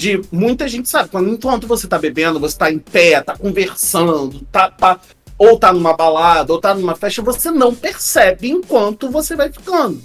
[0.00, 4.40] de muita gente sabe, quando enquanto você tá bebendo, você tá em pé, tá conversando,
[4.50, 4.98] tá, tá
[5.36, 10.00] ou tá numa balada, ou tá numa festa, você não percebe enquanto você vai ficando.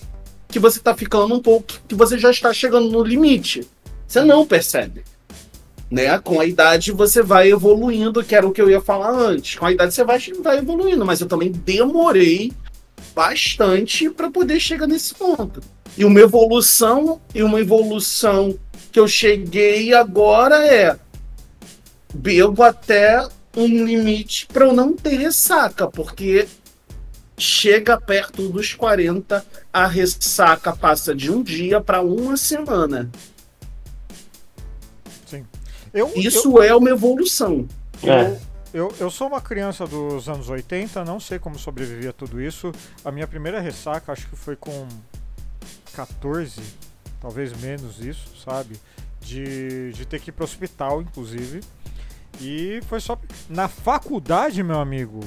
[0.50, 3.66] Que você tá ficando um pouco, que você já está chegando no limite.
[4.06, 5.04] Você não percebe.
[5.90, 6.20] Né?
[6.20, 9.58] Com a idade você vai evoluindo, que era o que eu ia falar antes.
[9.58, 12.52] Com a idade você vai, vai evoluindo, mas eu também demorei
[13.14, 15.62] bastante para poder chegar nesse ponto.
[15.98, 18.58] E uma evolução, e uma evolução
[18.96, 20.98] que eu cheguei agora é
[22.14, 26.48] bebo até um limite para eu não ter ressaca, porque
[27.38, 33.12] chega perto dos 40, a ressaca passa de um dia para uma semana.
[35.94, 37.68] Eu, Isso é uma evolução.
[38.02, 38.40] eu, É.
[38.74, 42.72] eu, eu sou uma criança dos anos 80, não sei como sobrevivi a tudo isso.
[43.04, 44.88] A minha primeira ressaca acho que foi com
[45.94, 46.62] 14,
[47.26, 48.80] talvez menos isso, sabe?
[49.20, 51.62] De, de ter que ir pro hospital, inclusive.
[52.40, 53.18] E foi só.
[53.50, 55.22] Na faculdade, meu amigo.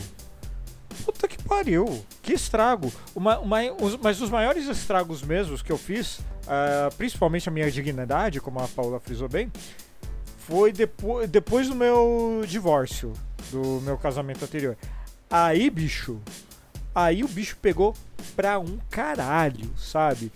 [1.04, 2.04] Puta que pariu.
[2.22, 2.92] Que estrago.
[3.16, 7.68] Uma, uma, os, mas os maiores estragos mesmos que eu fiz, ah, principalmente a minha
[7.68, 9.50] dignidade, como a Paula frisou bem,
[10.46, 13.12] foi depo depois do meu divórcio,
[13.50, 14.76] do meu casamento anterior.
[15.28, 16.20] Aí, bicho,
[16.94, 17.92] aí o bicho pegou
[18.36, 20.30] pra um caralho, sabe?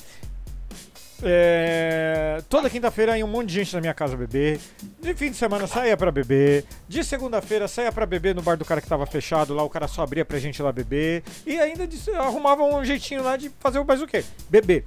[1.24, 4.58] É, toda quinta-feira ia um monte de gente na minha casa beber.
[5.00, 6.64] De fim de semana saía pra beber.
[6.88, 9.54] De segunda-feira saía pra beber no bar do cara que tava fechado.
[9.54, 11.22] Lá o cara só abria pra gente lá beber.
[11.46, 14.24] E ainda arrumava um jeitinho lá de fazer o mais o quê?
[14.50, 14.84] Beber.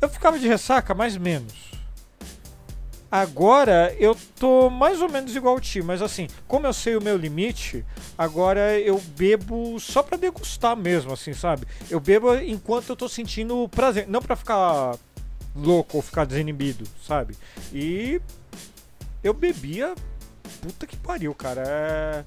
[0.00, 1.74] Eu ficava de ressaca, mais menos.
[3.10, 7.00] Agora eu tô mais ou menos igual ao Ti, mas assim, como eu sei o
[7.00, 7.84] meu limite,
[8.18, 11.64] agora eu bebo só pra degustar mesmo, assim, sabe?
[11.88, 14.96] Eu bebo enquanto eu tô sentindo prazer, não pra ficar
[15.54, 17.36] louco ou ficar desinibido, sabe?
[17.72, 18.20] E
[19.22, 19.94] eu bebia,
[20.60, 22.24] puta que pariu, cara, é,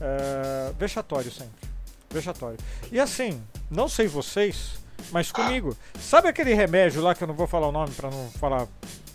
[0.00, 1.68] é vexatório sempre,
[2.10, 2.58] vexatório.
[2.90, 4.72] E assim, não sei vocês,
[5.12, 5.76] mas comigo.
[6.00, 8.66] Sabe aquele remédio lá que eu não vou falar o nome pra não falar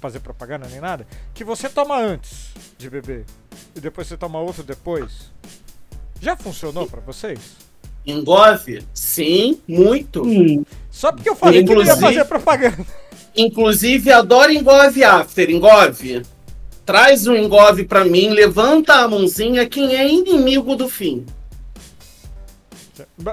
[0.02, 1.08] fazer propaganda nem nada?
[1.34, 3.26] Que você toma antes de beber
[3.76, 5.32] e depois você toma outro depois?
[6.22, 7.40] Já funcionou pra vocês?
[8.06, 8.86] Engove?
[8.94, 10.24] Sim, muito.
[10.24, 12.86] Hum, Só porque eu falei que não ia Inclusive- fazer propaganda.
[13.36, 15.50] Inclusive, adoro Engove After.
[15.50, 16.22] Engove,
[16.86, 21.26] traz um Engove pra mim, levanta a mãozinha quem é inimigo do fim.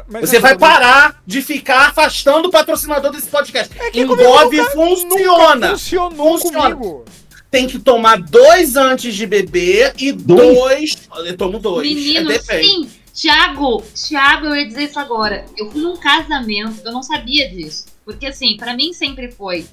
[0.08, 3.72] Mas Você eu vai parar de ficar afastando o patrocinador desse podcast.
[3.78, 5.68] É Engove nunca- funciona.
[5.70, 6.74] Funcionou Funciona.
[6.76, 7.04] comigo.
[7.50, 10.56] Tem que tomar dois antes de beber e Dois?
[10.56, 11.08] dois.
[11.26, 11.86] Eu tomo dois.
[11.86, 12.88] Menino, é sim.
[13.12, 15.44] Thiago, Thiago, eu ia dizer isso agora.
[15.56, 17.84] Eu fui num casamento, eu não sabia disso.
[18.06, 19.66] Porque, assim, pra mim sempre foi.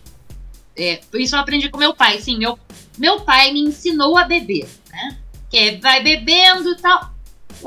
[0.80, 2.20] É, isso eu aprendi com meu pai.
[2.20, 2.58] Sim, meu,
[2.98, 5.18] meu pai me ensinou a beber, né?
[5.50, 7.14] Que é, vai bebendo e tal.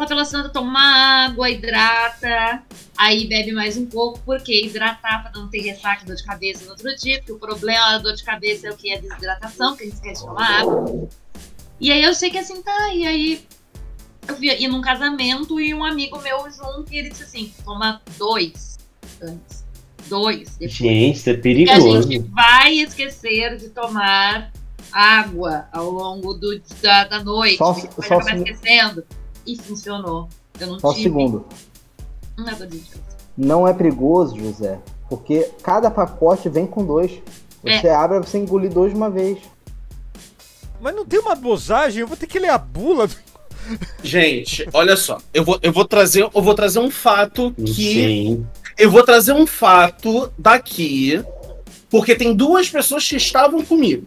[0.08, 2.62] Pela Santa toma água, hidrata.
[2.96, 6.70] Aí bebe mais um pouco, porque hidratar pra não ter ressaca dor de cabeça no
[6.70, 7.18] outro dia.
[7.18, 8.90] Porque o problema da dor de cabeça é o que?
[8.90, 11.08] É a desidratação, que a gente esquece de tomar água.
[11.78, 13.46] E aí eu sei que assim, tá, e aí
[14.28, 18.78] eu ir num casamento e um amigo meu junto e ele disse assim: toma dois
[19.20, 19.61] antes.
[20.08, 20.50] Dois.
[20.56, 20.72] Depois.
[20.72, 22.02] gente, isso é E a perigoso.
[22.10, 24.52] gente vai esquecer de tomar
[24.92, 27.56] água ao longo do, da, da noite.
[27.56, 27.86] Só- só
[28.16, 29.04] acabar se- esquecendo.
[29.46, 30.28] E funcionou.
[30.60, 31.46] Eu não Só um tive segundo.
[32.36, 33.00] nada disso.
[33.36, 34.78] Não é perigoso, José,
[35.08, 37.12] porque cada pacote vem com dois.
[37.64, 39.38] Você abre, você engolir dois de uma vez.
[40.80, 43.08] Mas não tem uma dosagem, eu vou ter que ler a bula.
[44.02, 45.18] Gente, olha só.
[45.32, 48.46] Eu vou, eu vou trazer, eu vou trazer um fato que Sim.
[48.78, 51.22] Eu vou trazer um fato daqui,
[51.90, 54.06] porque tem duas pessoas que estavam comigo.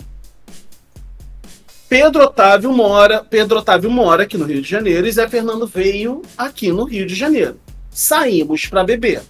[1.88, 6.24] Pedro Otávio mora, Pedro Otávio mora aqui no Rio de Janeiro e Zé Fernando veio
[6.38, 7.60] aqui no Rio de Janeiro.
[7.92, 9.22] Saímos para beber.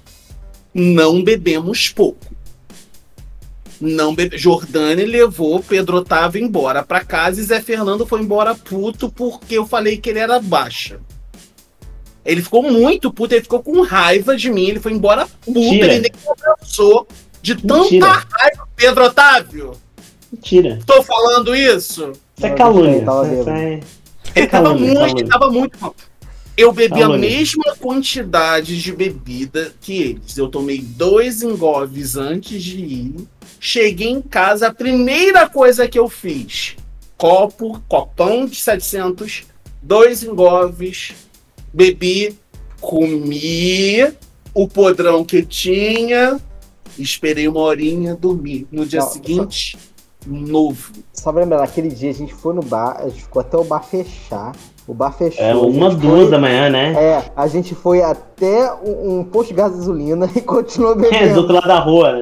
[0.74, 2.26] Não bebemos pouco.
[3.80, 4.38] Não bebe...
[4.38, 9.66] Jordane levou Pedro Otávio embora para casa e Zé Fernando foi embora puto porque eu
[9.66, 11.00] falei que ele era baixa.
[12.26, 15.94] Ele ficou muito puto, ele ficou com raiva de mim, ele foi embora puto, Mentira.
[15.94, 17.08] ele nem me abraçou
[17.42, 18.08] de tanta Mentira.
[18.08, 18.68] raiva.
[18.76, 19.72] Pedro Otávio,
[20.32, 20.80] Mentira.
[20.86, 22.14] tô falando isso?
[22.36, 22.94] Isso é calúnia.
[23.00, 23.80] aí, tava é-
[24.36, 25.22] Ele tava calúnia, muito, calúnia.
[25.22, 25.96] ele tava muito mal.
[26.58, 27.30] Eu bebi a Calúnia.
[27.30, 30.38] mesma quantidade de bebida que eles.
[30.38, 33.16] Eu tomei dois engoves antes de ir.
[33.60, 36.76] Cheguei em casa, a primeira coisa que eu fiz:
[37.18, 39.44] copo, copão de 700,
[39.82, 41.14] dois engoves,
[41.76, 42.38] bebi,
[42.80, 44.02] comi
[44.54, 46.40] o podrão que tinha,
[46.98, 48.66] esperei uma horinha, dormi.
[48.72, 49.78] No dia Não, seguinte,
[50.26, 50.92] novo.
[51.14, 53.64] Só pra lembrar, naquele dia a gente foi no bar, a gente ficou até o
[53.66, 54.54] bar fechar.
[54.88, 55.44] O bar fechou.
[55.44, 56.94] É uma, duas foi- da manhã, né?
[56.94, 61.40] É, a gente foi até um, um posto de gasolina e continuou É, do bebendo.
[61.40, 62.22] outro lado da rua, né?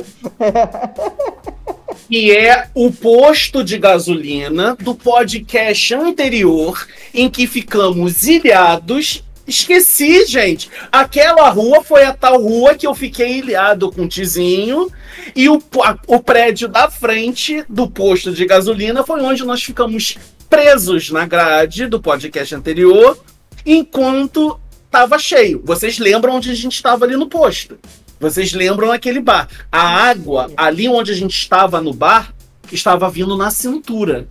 [2.08, 9.24] que é o posto de gasolina do podcast anterior, em que ficamos ilhados.
[9.46, 10.70] Esqueci, gente.
[10.92, 14.90] Aquela rua foi a tal rua que eu fiquei ilhado com o Tizinho.
[15.36, 20.18] E o, a- o prédio da frente do posto de gasolina foi onde nós ficamos
[20.50, 23.18] presos na grade do podcast anterior,
[23.66, 25.62] enquanto estava cheio.
[25.66, 27.78] Vocês lembram onde a gente estava ali no posto?
[28.20, 29.50] Vocês lembram aquele bar?
[29.72, 32.34] A água, ali onde a gente estava no bar,
[32.72, 34.28] estava vindo na cintura.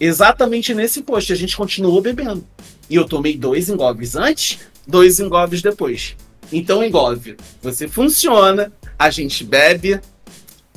[0.00, 1.32] Exatamente nesse posto.
[1.32, 2.44] A gente continuou bebendo.
[2.92, 6.14] E eu tomei dois engolves antes, dois engolves depois.
[6.52, 9.98] Então, engolve, você funciona, a gente bebe,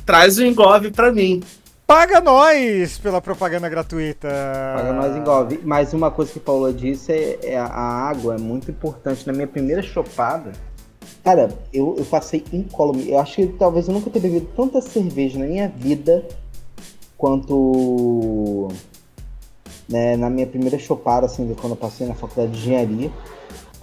[0.05, 1.43] traz o engolve pra mim.
[1.85, 4.29] Paga nós pela propaganda gratuita.
[4.77, 5.59] Paga nós engolve.
[5.61, 9.27] Mas uma coisa que o Paula disse é, é a a água é muito importante.
[9.27, 10.53] Na minha primeira chopada,
[11.21, 13.09] cara, eu, eu passei incólume.
[13.09, 16.25] Eu acho que talvez eu nunca tenha bebido tanta cerveja na minha vida
[17.17, 18.69] quanto
[19.87, 23.11] né, na minha primeira chopada, assim, quando eu passei na faculdade de engenharia.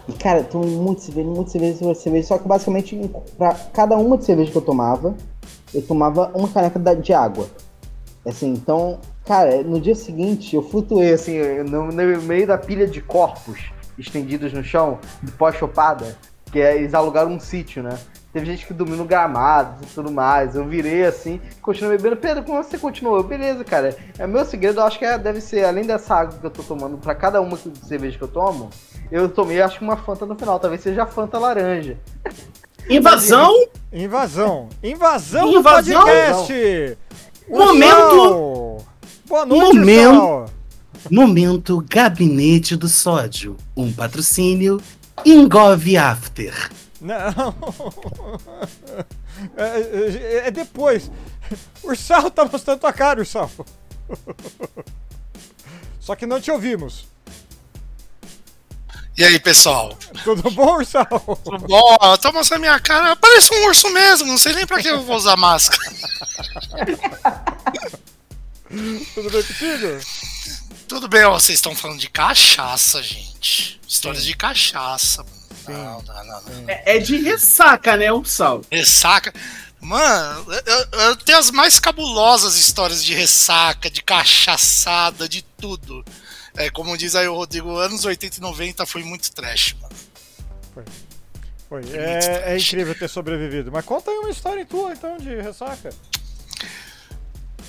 [0.09, 2.27] E, cara, tomei muito cerveja, muito cerveja, cerveja.
[2.27, 5.15] Só que basicamente, pra cada uma de cerveja que eu tomava,
[5.73, 7.47] eu tomava uma caneca de água.
[8.25, 13.01] Assim, então, cara, no dia seguinte eu flutuei assim, no, no meio da pilha de
[13.01, 16.17] corpos estendidos no chão, de pós-chopada,
[16.51, 17.99] que é, eles alugaram um sítio, né?
[18.33, 20.55] Teve gente que dormiu no gramado e tudo mais.
[20.57, 22.17] Eu virei assim, continuei bebendo.
[22.17, 23.23] Pedro, como você continuou?
[23.23, 23.95] Beleza, cara.
[24.19, 26.63] É meu segredo, eu acho que é- deve ser, além dessa água que eu tô
[26.63, 28.71] tomando, pra cada uma que- de cerveja que eu tomo,
[29.11, 30.59] eu tomei, acho que uma Fanta no final.
[30.59, 31.99] Talvez seja a Fanta laranja.
[32.89, 33.53] Invasão,
[33.93, 34.69] Invasão.
[34.83, 36.01] Invasão, Invasão.
[36.01, 36.99] do podcast.
[37.49, 38.79] Momento-.
[39.27, 40.45] Boa noite, Momento-
[41.11, 43.57] momento Gabinete do Sódio.
[43.77, 44.81] Um patrocínio
[45.25, 46.71] Engove After.
[47.03, 47.55] Não.
[49.57, 51.11] É, é- é depois.
[51.83, 53.51] Ursal tá mostrando tua cara, Ursal.
[56.01, 57.07] Só que não te ouvimos.
[59.19, 59.97] E aí, pessoal?
[60.25, 61.07] Tudo bom, Ursal?
[61.45, 61.97] Tudo bom?
[62.03, 63.15] Eu tô mostrando minha cara.
[63.17, 64.27] Parece um urso mesmo.
[64.29, 65.83] Não sei nem pra que eu vou usar máscara.
[69.15, 70.01] Tudo bem contigo?
[70.89, 73.81] Tudo bem, ó, vocês estão falando de cachaça, gente.
[73.87, 75.25] Histórias de cachaça.
[75.69, 76.69] Não, não, não, não.
[76.69, 78.63] É, é de ressaca, né, Ursal?
[78.71, 79.33] Ressaca.
[79.81, 86.05] Mano, eu, eu tenho as mais cabulosas histórias de ressaca, de cachaçada, de tudo.
[86.55, 89.95] É, como diz aí o Rodrigo, anos 80 e 90 foi muito trash, mano.
[91.69, 91.83] Foi.
[91.95, 93.73] É, é incrível ter sobrevivido.
[93.73, 95.91] Mas conta aí uma história tua, então, de ressaca.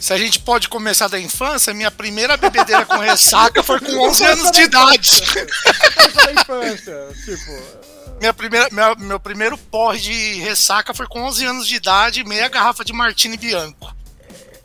[0.04, 4.26] Se a gente pode começar da infância, minha primeira bebedeira com ressaca foi com 11
[4.26, 5.10] anos de idade.
[5.32, 7.08] Coisa da infância.
[7.24, 8.20] Tipo.
[8.20, 12.50] Minha primeira, minha- meu primeiro porre de ressaca foi com 11 anos de idade, meia
[12.50, 13.96] garrafa de Martini Bianco.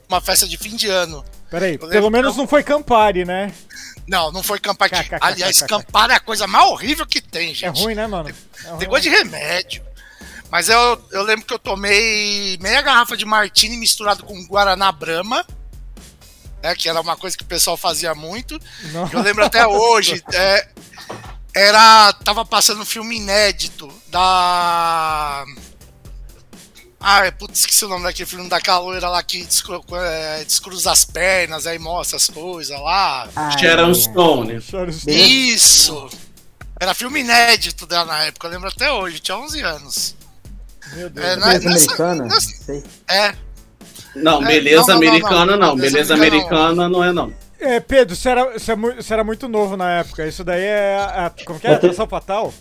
[0.08, 1.24] Uma festa de fim de ano.
[1.48, 3.54] Peraí, lembro pelo menos que não foi Campari, né?
[4.08, 4.90] Não, não foi Campari.
[5.20, 7.64] Aliás, Campari é a coisa mais horrível que tem, gente.
[7.64, 8.28] É ruim, né, mano?
[8.64, 9.86] É ruim, Tem gosto de remédio.
[10.50, 15.44] Mas eu, eu lembro que eu tomei meia garrafa de Martini misturado com Guaraná Brahma.
[16.62, 18.58] Né, que era uma coisa que o pessoal fazia muito.
[18.92, 19.08] Não.
[19.12, 20.22] Eu lembro até hoje.
[20.32, 20.68] é,
[21.54, 22.12] era.
[22.24, 25.44] Tava passando um filme inédito da.
[27.00, 31.04] Ah, putz, esqueci o nome daquele filme daquela loira lá que descru- é, descruza as
[31.04, 33.28] pernas, aí mostra as coisas lá.
[33.94, 34.60] Stone.
[34.60, 35.52] Sharon Stone.
[35.54, 36.08] Isso!
[36.80, 40.16] Era filme inédito dela na época, eu lembro até hoje, tinha 11 anos.
[40.94, 41.26] Meu Deus.
[41.26, 42.28] É, nessa- americana?
[43.08, 43.34] É,
[44.14, 45.66] Não, É, beleza não, não, não, americana não.
[45.68, 45.76] não.
[45.76, 47.32] Beleza Beleza americana não é não.
[47.60, 50.26] É, Pedro, você era, você, é era muito novo na época.
[50.26, 50.96] Isso daí é.
[50.96, 51.70] A, a- como que é?
[51.70, 52.54] Eu te- Atração Fatal?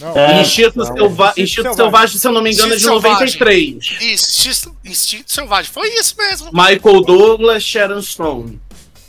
[0.00, 0.16] Não.
[0.16, 0.40] É.
[0.42, 0.86] Instinto, não.
[0.86, 1.28] Selva...
[1.36, 1.76] Instinto Instinto Selvagem.
[1.76, 3.38] Selvagem, se eu não me engano, é de Instinto Selvagem.
[3.38, 3.84] 93.
[4.00, 5.70] isso, instinto, instinto selvagem.
[5.72, 6.50] Foi isso mesmo.
[6.52, 8.60] Michael Douglas, Sharon Stone.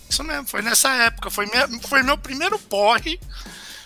[0.07, 1.29] Isso mesmo, foi nessa época.
[1.31, 3.19] Foi, minha- foi meu primeiro porre.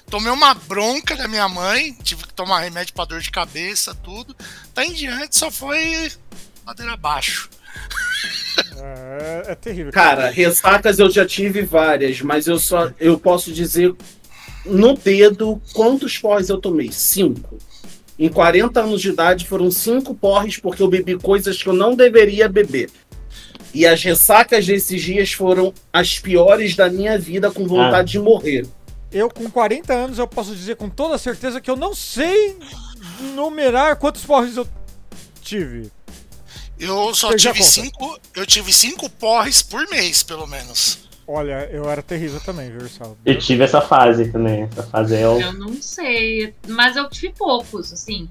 [0.10, 4.36] Tomei uma bronca da minha mãe, tive que tomar remédio pra dor de cabeça, tudo.
[4.74, 6.12] Tá em diante, só foi
[6.66, 7.49] ladeira abaixo.
[8.76, 9.91] É, é terrível.
[9.91, 13.93] Cara, ressacas eu já tive várias, mas eu só eu posso dizer
[14.66, 16.91] no dedo quantos porres eu tomei.
[16.91, 17.57] Cinco.
[18.18, 21.95] Em 40 anos de idade foram cinco porres porque eu bebi coisas que eu não
[21.95, 22.89] deveria beber.
[23.74, 28.66] E as ressacas desses dias foram as piores da minha vida com vontade de morrer.
[29.12, 32.57] Eu, com 40 anos, eu posso dizer com toda certeza que eu não sei
[33.34, 34.68] numerar quantos porres eu
[35.41, 35.91] tive.
[36.80, 38.20] Eu só Perdi tive cinco.
[38.36, 40.99] Eu tive cinco porres por mês, pelo menos.
[41.28, 43.18] Olha, eu era terrível também, viu, Ursal?
[43.26, 44.64] Eu tive essa fase também.
[44.64, 45.39] Essa fase é o.
[45.39, 48.30] Eu não sei, mas eu tive poucos, assim.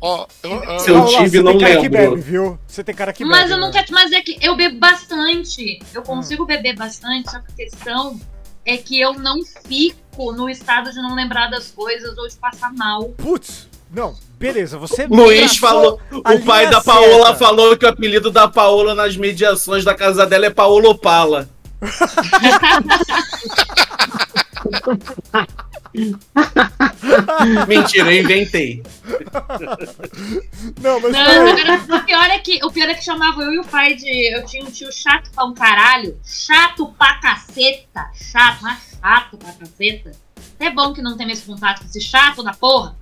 [0.00, 2.10] Ó, eu, eu- eu Paula, tive, você não tem cara que lembro.
[2.16, 2.58] bebe, viu?
[2.66, 3.52] Você tem cara que Mas bebe.
[3.52, 3.72] eu não né?
[3.72, 3.86] quero.
[3.92, 5.78] Mas é que eu bebo bastante.
[5.94, 8.20] Eu consigo beber bastante, só que a questão
[8.64, 12.72] é que eu não fico no estado de não lembrar das coisas ou de passar
[12.72, 13.10] mal.
[13.10, 15.06] Putz, não, beleza, você.
[15.06, 17.36] Luiz falou, o pai da Paola certa.
[17.36, 21.48] falou que o apelido da Paola nas mediações da casa dela é Paolo Opala.
[27.68, 28.82] Mentira, eu inventei.
[30.80, 33.58] Não, mas Não, agora, o pior é que o pior é que chamava eu e
[33.58, 34.32] o pai de.
[34.32, 36.18] Eu tinha um tio chato pra um caralho.
[36.24, 38.10] Chato pra caceta.
[38.14, 40.12] Chato, mas chato pra caceta.
[40.58, 42.96] É bom que não tem mais contato com esse chato da porra.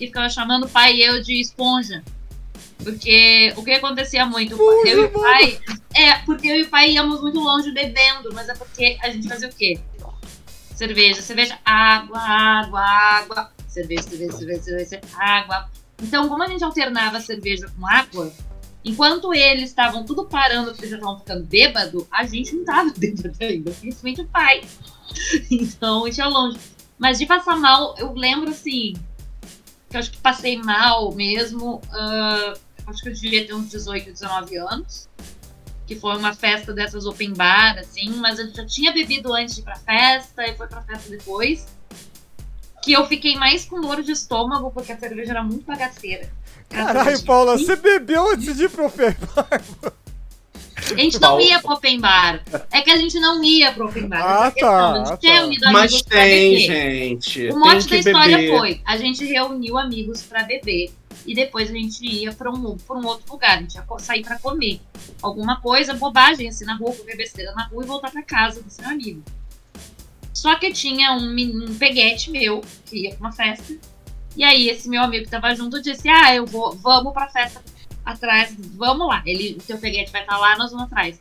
[0.00, 2.02] E ficava chamando o pai e eu de esponja.
[2.82, 4.52] Porque o que acontecia muito?
[4.52, 5.58] Esponja, eu e o pai.
[5.94, 9.28] É, porque eu e o pai íamos muito longe bebendo, mas é porque a gente
[9.28, 9.78] fazia o quê?
[10.74, 13.52] Cerveja, cerveja, água, água, água.
[13.68, 15.70] Cerveja, cerveja, cerveja, cerveja, água.
[16.02, 18.32] Então, como a gente alternava cerveja com água,
[18.84, 23.36] enquanto eles estavam tudo parando porque já estavam ficando bêbado, a gente não tava bêbado
[23.40, 24.62] ainda, principalmente o pai.
[25.50, 26.58] Então, gente ia longe.
[26.98, 28.94] Mas de passar mal, eu lembro assim,
[29.88, 31.80] que eu acho que passei mal mesmo.
[31.92, 32.54] ah,
[32.86, 35.08] acho que eu devia ter uns 18, 19 anos.
[35.86, 39.60] Que foi uma festa dessas open bar, assim, mas eu já tinha bebido antes de
[39.60, 41.66] ir pra festa e foi pra festa depois.
[42.82, 46.30] Que eu fiquei mais com dor de estômago, porque a cerveja era muito bagaceira.
[46.68, 49.62] Caralho, Paula, você bebeu antes de ir pro open bar?
[50.90, 52.42] A gente não ia pro open bar.
[52.70, 54.22] É que a gente não ia pro open bar.
[54.22, 55.46] Ah, questão, tá, a gente ah, tinha tá.
[55.46, 57.46] unido Mas amigos tem, gente.
[57.46, 58.58] O tem mote da história beber.
[58.58, 60.92] foi: a gente reuniu amigos pra beber
[61.26, 63.58] e depois a gente ia pra um, pra um outro lugar.
[63.58, 64.80] A gente ia sair pra comer
[65.22, 68.70] alguma coisa, bobagem assim na rua, comer besteira na rua e voltar pra casa do
[68.70, 69.22] seu amigo.
[70.34, 73.74] Só que tinha um, um peguete meu que ia pra uma festa
[74.36, 77.62] E aí esse meu amigo que tava junto disse: Ah, eu vou, vamos pra festa
[78.04, 79.22] atrás, vamos lá.
[79.24, 81.20] Ele, o teu peguete vai estar tá lá, nós vamos atrás.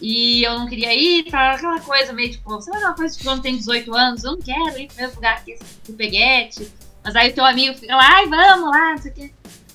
[0.00, 3.42] E eu não queria ir, tá aquela coisa meio tipo, dar uma coisa de quando
[3.42, 5.58] tem 18 anos, eu não quero ir pro mesmo lugar que
[5.88, 6.70] o peguete.
[7.02, 9.32] Mas aí o teu amigo fica lá, ai, vamos lá, não sei o quê.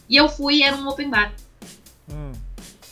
[0.07, 1.33] E eu fui e era um open bar.
[2.11, 2.33] Hum.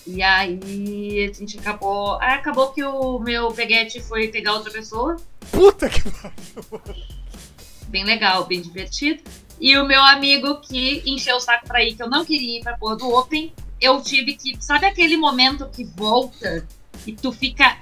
[0.07, 2.17] E aí a gente acabou.
[2.19, 5.17] Aí acabou que o meu peguete foi pegar outra pessoa.
[5.51, 6.01] Puta que
[7.89, 9.21] Bem legal, bem divertido.
[9.59, 12.63] E o meu amigo que encheu o saco pra ir, que eu não queria ir
[12.63, 14.57] pra porra do Open, eu tive que.
[14.63, 16.65] Sabe aquele momento que volta
[17.05, 17.77] e tu fica.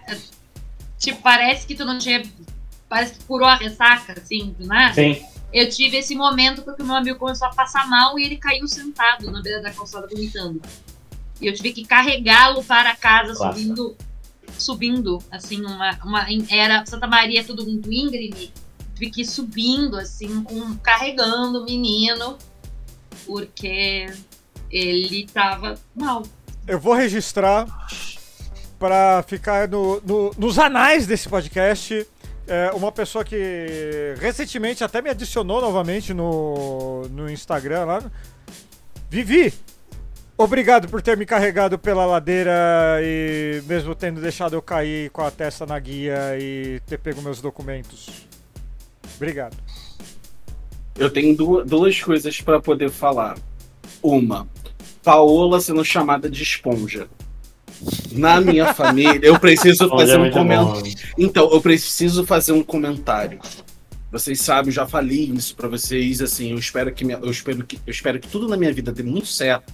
[0.98, 2.24] Tipo, parece que tu não tinha.
[2.90, 4.94] Parece que curou a ressaca, assim, do nada.
[4.96, 5.22] Sim.
[5.54, 8.68] Eu tive esse momento porque o meu amigo começou a passar mal e ele caiu
[8.68, 10.62] sentado na beira da calçada vomitando.
[11.40, 13.56] E eu tive que carregá-lo para casa, Claro.
[13.56, 13.96] subindo,
[14.58, 16.26] subindo, assim, uma, uma.
[16.50, 18.52] Era Santa Maria tudo muito íngreme.
[18.98, 22.36] Tive que ir subindo, assim, com, carregando o menino,
[23.26, 24.08] porque
[24.72, 26.24] ele tava mal.
[26.68, 27.68] Eu vou registrar
[28.80, 32.08] pra ficar no- no- nos anais desse podcast.
[32.50, 38.12] é, uma pessoa que recentemente até me adicionou novamente no, no Instagram lá.
[39.10, 39.54] Vivi!
[40.38, 42.54] Obrigado por ter me carregado pela ladeira
[43.02, 47.42] e mesmo tendo deixado eu cair com a testa na guia e ter pego meus
[47.42, 48.26] documentos.
[49.18, 49.58] Obrigado.
[50.98, 53.38] Eu tenho du- duas coisas pra poder falar.
[54.02, 54.48] Uma,
[55.04, 57.08] Paola sendo chamada de esponja.
[58.12, 60.94] Na minha família, eu preciso fazer um muito comentário.
[61.18, 63.40] Então, eu preciso fazer um comentário.
[64.12, 67.64] Vocês sabem, eu já falei isso pra vocês, assim, eu espero que minha- eu espero
[67.66, 69.74] que eu espero que tudo na minha vida dê muito certo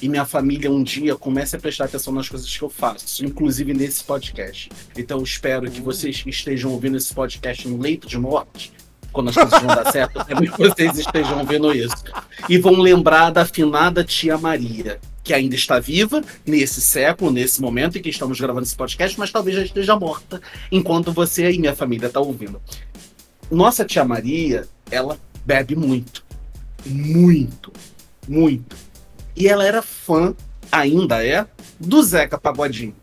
[0.00, 3.74] e minha família um dia comece a prestar atenção nas coisas que eu faço, inclusive
[3.74, 4.70] nesse podcast.
[4.96, 8.72] Então, eu espero que vocês que estejam ouvindo esse podcast no leito de morte,
[9.12, 12.04] quando as coisas vão dar certo, eu que vocês estejam ouvindo isso.
[12.48, 17.98] E vão lembrar da finada tia Maria, que ainda está viva nesse século, nesse momento
[17.98, 20.40] em que estamos gravando esse podcast, mas talvez já esteja morta
[20.70, 22.60] enquanto você e minha família tá ouvindo.
[23.50, 26.24] Nossa tia Maria, ela bebe muito.
[26.86, 27.72] Muito.
[28.26, 28.76] Muito.
[29.36, 30.34] E ela era fã,
[30.70, 31.46] ainda é,
[31.78, 32.94] do Zeca Pagodinho.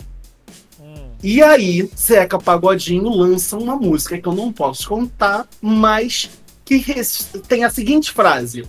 [1.22, 6.30] E aí, Zeca Pagodinho lança uma música que eu não posso contar, mas
[6.63, 6.84] que
[7.47, 8.65] tem a seguinte frase: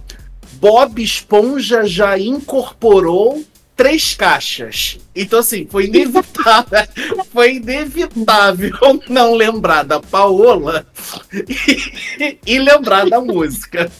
[0.55, 3.45] Bob Esponja já incorporou
[3.77, 4.99] três caixas.
[5.15, 6.87] Então, assim, foi inevitável,
[7.33, 8.77] foi inevitável
[9.09, 10.87] não lembrar da Paola
[11.33, 13.91] e, e lembrar da música.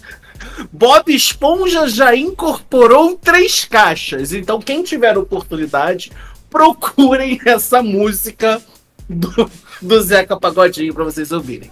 [0.73, 4.33] Bob Esponja já incorporou três caixas.
[4.33, 6.11] Então, quem tiver oportunidade,
[6.51, 8.61] procurem essa música
[9.09, 11.71] do, do Zeca Pagodinho para vocês ouvirem.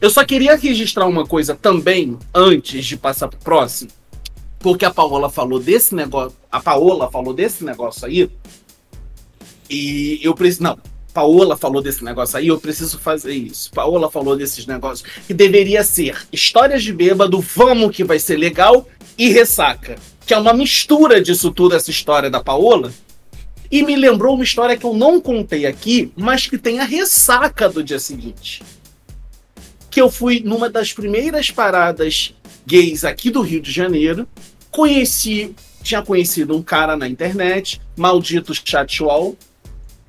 [0.00, 3.90] Eu só queria registrar uma coisa também, antes de passar pro próximo,
[4.58, 6.36] porque a Paola falou desse negócio.
[6.52, 8.30] A Paola falou desse negócio aí.
[9.68, 10.62] E eu preciso.
[10.62, 10.78] Não,
[11.14, 13.70] Paola falou desse negócio aí, eu preciso fazer isso.
[13.72, 18.86] Paola falou desses negócios que deveria ser histórias de bêbado, vamos que vai ser legal,
[19.16, 19.96] e ressaca.
[20.26, 22.92] Que é uma mistura disso tudo, essa história da Paola.
[23.70, 27.68] E me lembrou uma história que eu não contei aqui, mas que tem a ressaca
[27.68, 28.62] do dia seguinte.
[29.90, 32.34] Que eu fui numa das primeiras paradas
[32.66, 34.28] gays aqui do Rio de Janeiro,
[34.70, 39.36] conheci, tinha conhecido um cara na internet, maldito chatwall.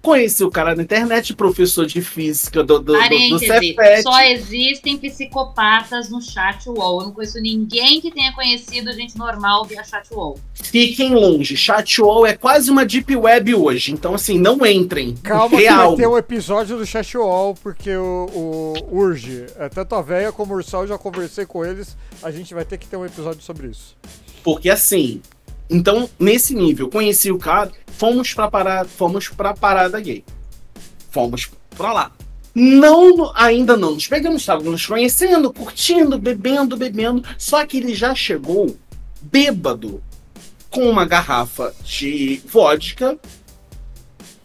[0.07, 6.21] Conheci o cara na internet, professor de física do, do, do, só existem psicopatas no
[6.21, 7.01] chat wall.
[7.01, 10.39] Eu não conheço ninguém que tenha conhecido gente normal via chat wall.
[10.53, 11.57] Fiquem longe.
[11.57, 13.91] Chatwall é quase uma deep web hoje.
[13.91, 15.13] Então, assim, não entrem.
[15.17, 15.89] Calma que Real.
[15.89, 20.31] vai ter um episódio do Chat Wall, porque o, o Urge, é, tanto a véia
[20.31, 23.05] como o Ursal, eu já conversei com eles, a gente vai ter que ter um
[23.05, 23.97] episódio sobre isso.
[24.41, 25.21] Porque assim,
[25.69, 30.23] então, nesse nível, conheci o cara, fomos pra parada, fomos pra parada gay.
[31.11, 32.11] Fomos pra lá.
[32.55, 37.23] Não, ainda não nos pegamos, estávamos nos conhecendo, curtindo, bebendo, bebendo.
[37.37, 38.75] Só que ele já chegou
[39.21, 40.01] bêbado
[40.69, 43.17] com uma garrafa de vodka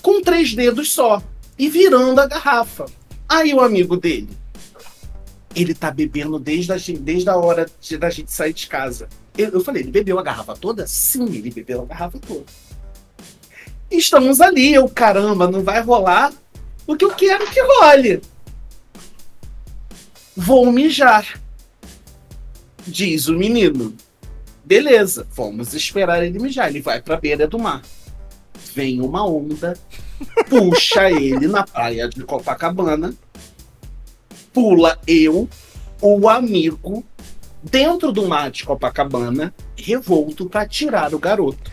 [0.03, 1.23] com três dedos só
[1.59, 2.87] e virando a garrafa.
[3.29, 4.29] Aí o amigo dele,
[5.55, 9.09] ele tá bebendo desde a, desde a hora de, da gente sair de casa.
[9.37, 10.87] Eu, eu falei, ele bebeu a garrafa toda?
[10.87, 12.45] Sim, ele bebeu a garrafa toda.
[13.91, 16.33] Estamos ali, eu, caramba, não vai rolar
[16.87, 18.22] o que eu quero que role.
[20.37, 21.41] Vou mijar.
[22.87, 23.95] Diz o menino.
[24.64, 26.68] Beleza, vamos esperar ele mijar.
[26.68, 27.83] Ele vai pra beira do mar.
[28.74, 29.76] Vem uma onda,
[30.49, 33.14] puxa ele na praia de Copacabana,
[34.53, 35.49] pula eu,
[36.01, 37.05] o amigo
[37.63, 41.71] dentro do mar de Copacabana, revolto para tirar o garoto.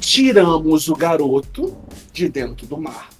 [0.00, 1.76] Tiramos o garoto
[2.12, 3.10] de dentro do mar.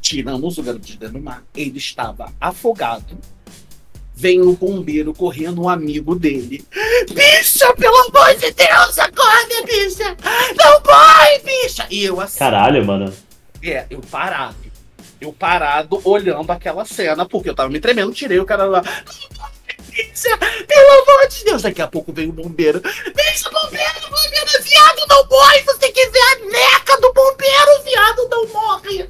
[0.00, 1.44] Tiramos o garoto de dentro do mar.
[1.54, 3.18] Ele estava afogado.
[4.14, 6.62] Vem o bombeiro correndo, um amigo dele.
[7.08, 10.16] Bicha, pelo amor de Deus, acorda, bicha!
[10.56, 11.86] Não vai, bicha!
[11.90, 12.38] E eu assim.
[12.38, 13.12] Caralho, mano.
[13.62, 14.69] É, eu parado.
[15.20, 18.82] Eu parado, olhando aquela cena, porque eu tava me tremendo, tirei o cara lá.
[18.82, 21.62] Pelo amor de Deus!
[21.62, 22.80] Daqui a pouco vem o bombeiro.
[22.80, 25.62] Bicha, bombeiro, bombeiro, viado não morre!
[25.62, 29.08] Você tem que ver a neca do bombeiro, viado não morre!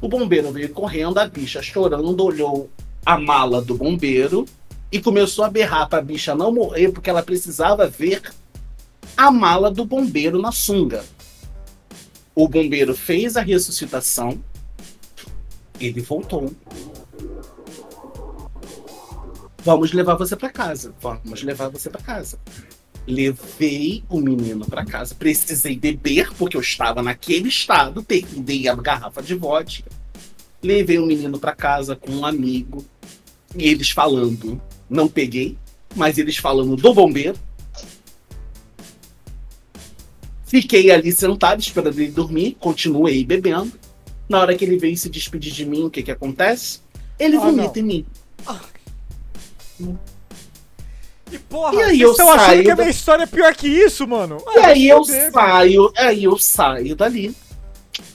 [0.00, 2.70] O bombeiro veio correndo, a bicha chorando, olhou
[3.06, 4.44] a mala do bombeiro
[4.92, 8.22] e começou a berrar pra bicha não morrer, porque ela precisava ver
[9.16, 11.04] a mala do bombeiro na sunga.
[12.34, 14.42] O bombeiro fez a ressuscitação,
[15.80, 16.52] ele voltou.
[19.64, 20.94] Vamos levar você para casa.
[21.00, 22.38] Vamos levar você para casa.
[23.06, 25.14] Levei o menino para casa.
[25.14, 28.02] Precisei beber porque eu estava naquele estado.
[28.02, 29.90] Terminei a garrafa de vodka.
[30.62, 32.84] Levei o menino para casa com um amigo.
[33.56, 35.56] E eles falando, não peguei,
[35.94, 37.38] mas eles falando do bombeiro.
[40.44, 43.72] Fiquei ali sentado esperando ele dormir, continuei bebendo.
[44.34, 46.80] Na hora que ele veio se despedir de mim, o que que acontece?
[47.18, 47.78] Ele Ah, vomita não.
[47.80, 48.06] em mim.
[51.32, 53.26] E porra, E aí vocês eu estão achando saio que a da- minha história é
[53.26, 54.38] pior que isso, mano?
[54.54, 57.34] E Ah, aí eu saio, aí eu saio dali,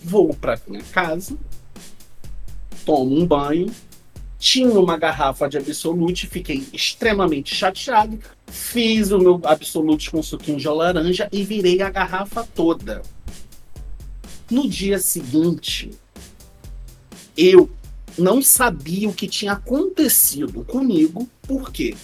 [0.03, 1.35] vou pra minha casa,
[2.85, 3.71] tomo um banho,
[4.37, 10.67] tinha uma garrafa de Absolute, fiquei extremamente chateado, fiz o meu Absolute com suquinho de
[10.67, 13.01] laranja e virei a garrafa toda.
[14.49, 15.91] No dia seguinte,
[17.37, 17.69] eu
[18.17, 21.95] não sabia o que tinha acontecido comigo, por quê?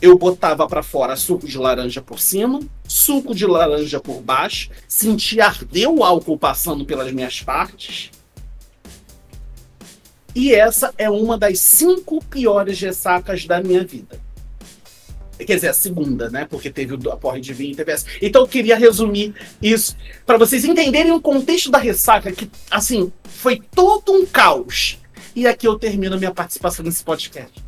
[0.00, 5.46] Eu botava pra fora suco de laranja por cima, suco de laranja por baixo, sentia
[5.46, 8.10] arder o álcool passando pelas minhas partes.
[10.34, 14.18] E essa é uma das cinco piores ressacas da minha vida.
[15.44, 16.46] Quer dizer, a segunda, né?
[16.48, 18.06] Porque teve a porra de vinho e teve essa.
[18.20, 23.60] Então eu queria resumir isso para vocês entenderem o contexto da ressaca, que, assim, foi
[23.74, 24.98] todo um caos.
[25.34, 27.62] E aqui eu termino a minha participação nesse podcast.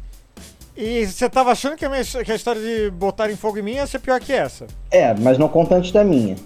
[0.76, 3.74] E você tava achando que a, minha, que a história de botarem fogo em mim
[3.74, 4.66] ia ser pior que essa?
[4.90, 6.36] É, mas não conta antes da minha.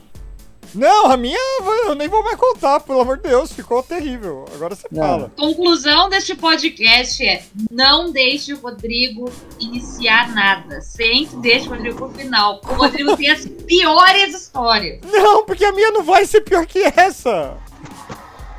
[0.74, 1.38] Não, a minha
[1.86, 4.44] eu nem vou mais contar, pelo amor de Deus, ficou terrível.
[4.54, 5.02] Agora você Não.
[5.02, 5.32] fala.
[5.36, 10.80] Conclusão deste podcast é: não deixe o Rodrigo iniciar nada.
[10.80, 12.60] Sempre deixe o Rodrigo pro final.
[12.64, 15.00] O Rodrigo tem as piores histórias.
[15.10, 17.56] Não, porque a minha não vai ser pior que essa.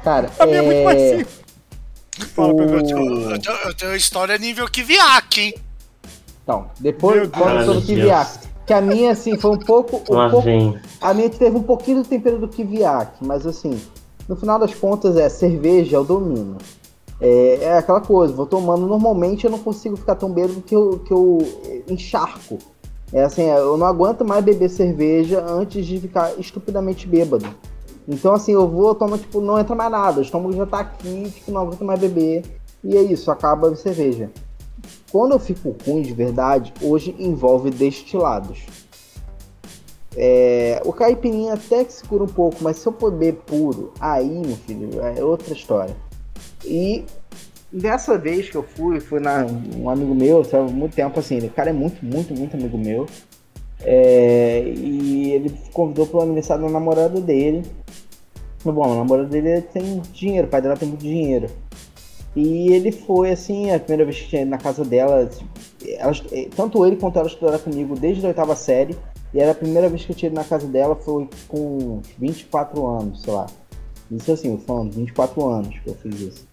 [0.03, 1.17] Cara, A minha é muito mais é...
[1.17, 1.39] simples.
[2.35, 2.77] Fala, Pedro.
[2.79, 2.85] Eu
[3.39, 5.53] tenho, eu tenho história nível Kiviak, hein?
[6.43, 8.48] Então, depois fala sobre o Ai, meu Kiviak.
[8.69, 9.99] Que a minha, assim, foi um pouco.
[10.07, 10.79] Um Lá pouco vem.
[11.01, 13.81] a minha teve um pouquinho do tempero do Kiviak, mas assim,
[14.27, 16.55] no final das contas é cerveja, eu domino.
[17.19, 20.99] É, é aquela coisa, vou tomando, normalmente eu não consigo ficar tão bêbado que eu,
[20.99, 21.39] que eu
[21.89, 22.59] encharco.
[23.11, 27.47] É assim, eu não aguento mais beber cerveja antes de ficar estupidamente bêbado.
[28.07, 31.31] Então assim, eu vou, tomo, tipo, não entra mais nada, o estômago já tá aqui,
[31.31, 32.43] tipo, não aguento mais beber.
[32.83, 34.29] E é isso, acaba a cerveja.
[35.11, 38.65] Quando eu fico ruim de verdade, hoje envolve destilados.
[40.15, 44.27] É, o caipirinha até que se cura um pouco, mas se eu beber puro, aí,
[44.27, 45.95] meu filho, é outra história.
[46.65, 47.05] E
[47.71, 49.45] dessa vez que eu fui, fui na
[49.77, 53.05] um amigo meu, sabe, muito tempo assim, o cara é muito, muito, muito amigo meu.
[53.81, 57.63] É, e ele convidou para o aniversário da namorada dele.
[58.63, 61.47] Bom, a namorada dele tem dinheiro, o pai dela tem muito dinheiro.
[62.35, 65.21] E ele foi assim, a primeira vez que tinha ido na casa dela.
[65.21, 65.45] assim,
[66.31, 68.97] eh, tanto ele quanto ela estudaram comigo desde a oitava série.
[69.33, 72.87] E era a primeira vez que eu tinha ido na casa dela foi com 24
[72.87, 73.47] anos, sei lá.
[74.11, 76.47] Isso assim, eu falando, 24 anos que eu fiz isso.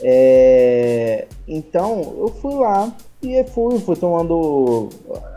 [0.00, 2.92] É, então, eu fui lá
[3.22, 4.88] e fui, fui tomando.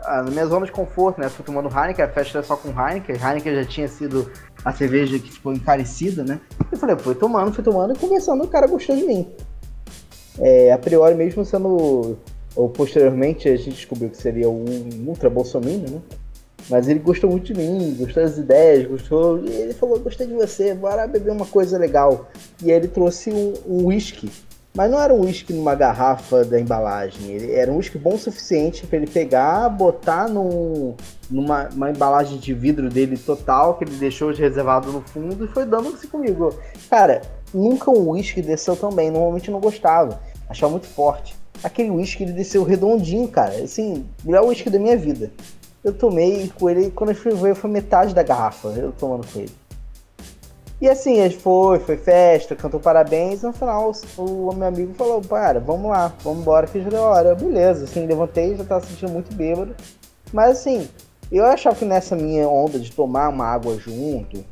[0.04, 1.28] ah, Nas minhas zonas de conforto, né?
[1.28, 3.16] Fui tomando Heineken, a festa era só com Heineken.
[3.16, 4.30] Heineken já tinha sido
[4.64, 6.40] a cerveja que ficou encarecida, né?
[6.70, 9.28] Eu falei, fui tomando, fui tomando e conversando, o cara gostou de mim.
[10.38, 12.18] É, a priori, mesmo sendo.
[12.54, 14.64] Ou posteriormente, a gente descobriu que seria um
[15.06, 16.00] ultra bolsominion, né?
[16.68, 19.44] Mas ele gostou muito de mim, gostou das ideias, gostou.
[19.44, 22.28] E ele falou: gostei de você, bora beber uma coisa legal.
[22.62, 23.30] E aí ele trouxe
[23.66, 24.30] um whisky.
[24.74, 27.30] Mas não era um whisky numa garrafa da embalagem.
[27.30, 30.94] Ele era um whisky bom o suficiente para ele pegar, botar num,
[31.30, 35.66] numa uma embalagem de vidro dele total, que ele deixou reservado no fundo, e foi
[35.66, 36.54] dando assim comigo.
[36.88, 37.20] Cara,
[37.52, 39.10] nunca um whisky desceu tão bem.
[39.10, 40.20] Normalmente eu não gostava.
[40.48, 41.34] Achava muito forte.
[41.62, 43.54] aquele uísque ele desceu redondinho, cara.
[43.62, 45.30] Assim, melhor uísque da minha vida.
[45.82, 49.52] Eu tomei com ele, quando fui ver, foi metade da garrafa, eu tomando com ele.
[50.80, 54.94] E assim, a gente foi, foi festa, cantou parabéns, no final o, o meu amigo
[54.94, 57.34] falou, para, vamos lá, vamos embora que já deu hora.
[57.34, 59.74] Beleza, assim, levantei, já tava sentindo muito bêbado.
[60.32, 60.88] Mas assim,
[61.30, 64.44] eu achava que nessa minha onda de tomar uma água junto,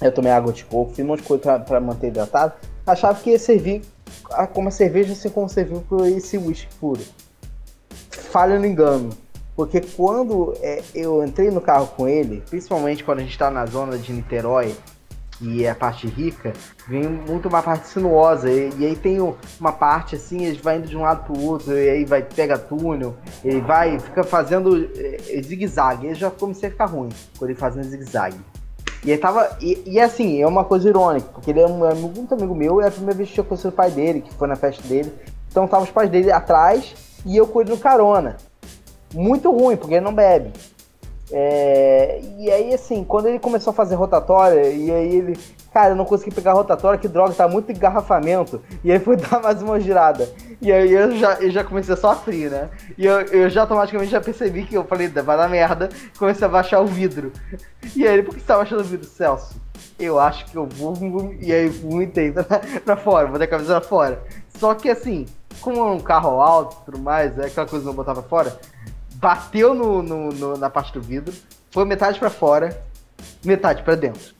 [0.00, 2.54] eu tomei água de coco, fiz um monte de coisa pra manter hidratado,
[2.86, 3.82] achava que ia servir
[4.52, 7.02] como a cerveja, assim como serviu por esse whisky puro.
[8.10, 9.10] Falha no engano.
[9.56, 13.66] Porque quando é, eu entrei no carro com ele, principalmente quando a gente tá na
[13.66, 14.74] zona de Niterói,
[15.42, 16.52] e é a parte rica,
[16.86, 18.50] vem muito uma parte sinuosa.
[18.50, 21.40] E, e aí tem o- uma parte assim, ele vai indo de um lado pro
[21.42, 26.08] outro, e aí vai, pega túnel, ele vai, fica fazendo é, zigue-zague.
[26.08, 28.38] Aí já comecei a ficar ruim quando ele fazendo zigue-zague.
[29.04, 29.56] E tava.
[29.60, 32.80] E, e assim, é uma coisa irônica, porque ele é um amigo, muito amigo meu,
[32.80, 34.56] e é a primeira vez que eu tinha conhecido o pai dele, que foi na
[34.56, 35.12] festa dele.
[35.50, 36.94] Então tava os pais dele atrás
[37.24, 38.36] e eu com ele no carona.
[39.14, 40.52] Muito ruim, porque ele não bebe.
[41.32, 45.38] É, e aí, assim, quando ele começou a fazer rotatória, e aí ele.
[45.72, 48.60] Cara, eu não consegui pegar a rotatória, que droga, tá muito engarrafamento.
[48.82, 50.28] E aí foi dar mais uma girada.
[50.60, 52.68] E aí eu já, eu já comecei a sofrer, né?
[52.98, 55.88] E eu, eu já automaticamente já percebi que eu falei, vai dar merda.
[56.18, 57.32] Comecei a baixar o vidro.
[57.94, 59.54] E aí por que você tá baixando o vidro, Celso?
[59.98, 61.34] Eu acho que eu vou.
[61.40, 62.44] E aí vomitei pra,
[62.84, 64.22] pra fora, botei a cabeça pra fora.
[64.58, 65.24] Só que assim,
[65.60, 68.22] como é um carro alto e tudo mais, é aquela coisa de não botar pra
[68.24, 68.58] fora,
[69.14, 71.32] bateu no, no- no- na parte do vidro,
[71.70, 72.82] foi metade pra fora,
[73.44, 74.34] metade pra dentro.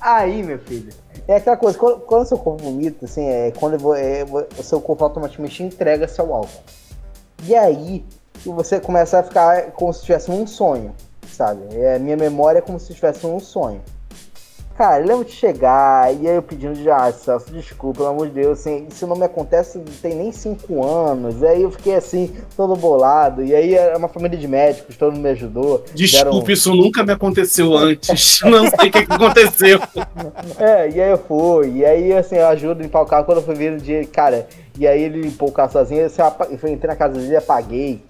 [0.00, 0.92] Aí, meu filho,
[1.26, 4.24] é aquela coisa, quando, quando o seu corpo vomita, assim, é quando é,
[4.58, 6.62] o seu corpo automaticamente entrega-se ao álcool.
[7.44, 8.04] E aí,
[8.44, 10.94] você começa a ficar como se tivesse um sonho,
[11.28, 11.62] sabe?
[11.74, 13.82] É, minha memória é como se tivesse um sonho.
[14.76, 18.26] Cara, eu lembro de chegar e aí eu pedindo de ah, Celso, desculpa, pelo amor
[18.26, 21.44] de Deus, assim, isso não me acontece não tem nem cinco anos.
[21.44, 23.44] Aí eu fiquei assim, todo bolado.
[23.44, 25.84] E aí era uma família de médicos, todo mundo me ajudou.
[25.94, 28.40] Desculpe, Deram- isso nunca me aconteceu antes.
[28.42, 29.80] Não sei o que, que aconteceu.
[30.58, 33.38] É, e aí eu fui, e aí assim, eu ajudo a limpar o carro quando
[33.38, 36.26] eu fui ver no dia, cara, e aí ele limpou o carro sozinho, assim, eu
[36.26, 38.02] apa- eu entrei na casa dele, apaguei.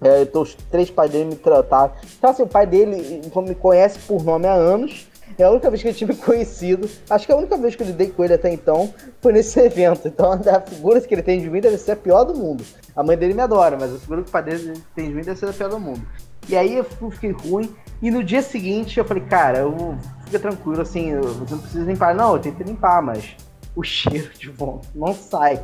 [0.00, 1.92] É, então, os três pais dele me trataram.
[2.16, 5.07] Então, assim, o pai dele me conhece por nome há anos.
[5.38, 6.88] É a única vez que tinha me conhecido.
[7.08, 10.08] Acho que a única vez que eu lidei com ele até então foi nesse evento.
[10.08, 12.64] Então, a figura que ele tem de mim deve ser a pior do mundo.
[12.96, 15.22] A mãe dele me adora, mas a figura que o pai dele tem de mim
[15.22, 16.02] deve ser a pior do mundo.
[16.48, 17.72] E aí eu fiquei ruim.
[18.00, 22.14] E no dia seguinte eu falei, cara, eu fica tranquilo, assim, eu- não precisa limpar.
[22.14, 23.36] Não, eu tentei limpar, mas
[23.76, 25.62] o cheiro de vômito não sai.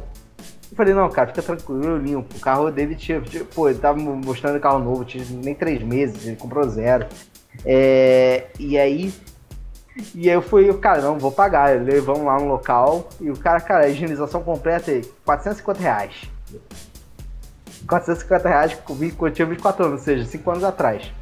[0.71, 2.37] Eu falei, não, cara, fica tranquilo, eu limpo.
[2.37, 5.81] O carro dele tinha, tinha- pô, ele tava mo- mostrando carro novo, tinha nem três
[5.83, 7.07] meses, ele comprou zero.
[7.65, 9.13] É, e aí,
[10.15, 11.81] e aí eu fui, eu, cara, não, vou pagar.
[11.81, 16.31] Levamos lá no local e o cara, cara, a higienização completa é 450 reais.
[17.87, 21.13] 450 reais quando eu tinha 24 anos, ou seja, 5 anos atrás.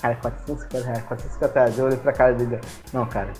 [0.00, 1.78] Cara, 450 reais, 450 reais.
[1.78, 2.60] Eu olhei pra cara dele,
[2.92, 3.32] não, cara,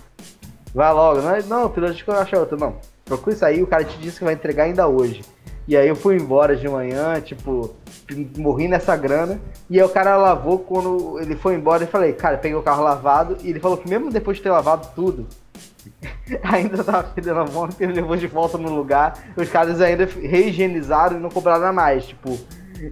[0.75, 1.21] vai logo.
[1.21, 2.59] Não, não filho, deixa que eu achar outro.
[2.59, 5.25] Não, procura isso aí, o cara te disse que vai entregar ainda hoje.
[5.69, 7.77] E aí eu fui embora de manhã, tipo,
[8.39, 9.39] morri nessa grana.
[9.69, 11.85] E aí o cara lavou quando ele foi embora.
[11.85, 13.37] Eu falei, cara, peguei o carro lavado.
[13.43, 15.27] E ele falou que mesmo depois de ter lavado tudo,
[16.43, 19.23] ainda tava fedendo a vômito, ele levou de volta no lugar.
[19.37, 22.39] Os caras ainda reigienizaram e não cobraram mais, tipo.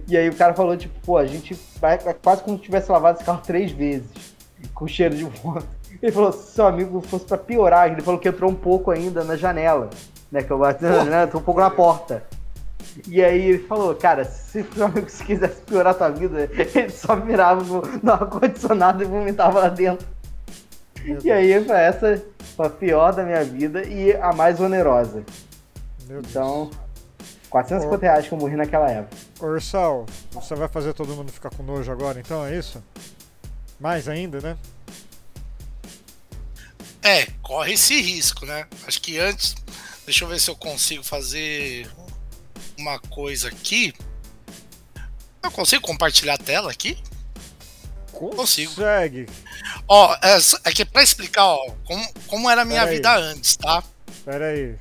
[0.07, 2.91] E aí o cara falou, tipo, pô, a gente vai é quase como se tivesse
[2.91, 4.35] lavado esse carro três vezes,
[4.75, 5.65] com cheiro de vômito.
[5.99, 9.23] Ele falou, se seu amigo fosse pra piorar, ele falou que entrou um pouco ainda
[9.23, 9.89] na janela,
[10.31, 10.43] né?
[10.43, 12.23] Que eu bati na janela, entrou um pouco na porta.
[13.07, 14.65] E aí ele falou, cara, se
[15.07, 19.69] se quisesse piorar a tua vida, ele só virava no, no ar-condicionado e vomitava lá
[19.69, 20.07] dentro.
[21.23, 22.21] E aí foi essa
[22.55, 25.23] foi a pior da minha vida e a mais onerosa.
[26.07, 26.31] Meu Deus.
[26.31, 26.71] Então,
[27.49, 29.15] 450 reais que eu morri naquela época.
[29.39, 32.83] Ô, Ursal, você vai fazer todo mundo ficar com nojo agora, então é isso?
[33.79, 34.57] Mais ainda, né?
[37.03, 38.65] É, corre esse risco, né?
[38.85, 39.55] Acho que antes.
[40.03, 41.87] Deixa eu ver se eu consigo fazer
[42.77, 43.93] uma coisa aqui.
[45.43, 46.97] Eu consigo compartilhar a tela aqui?
[48.11, 48.73] Consigo.
[48.75, 49.27] Consegue.
[49.87, 52.95] Ó, é, é que pra explicar, ó, como, como era a minha Pera aí.
[52.95, 53.83] vida antes, tá?
[54.25, 54.75] Pera aí.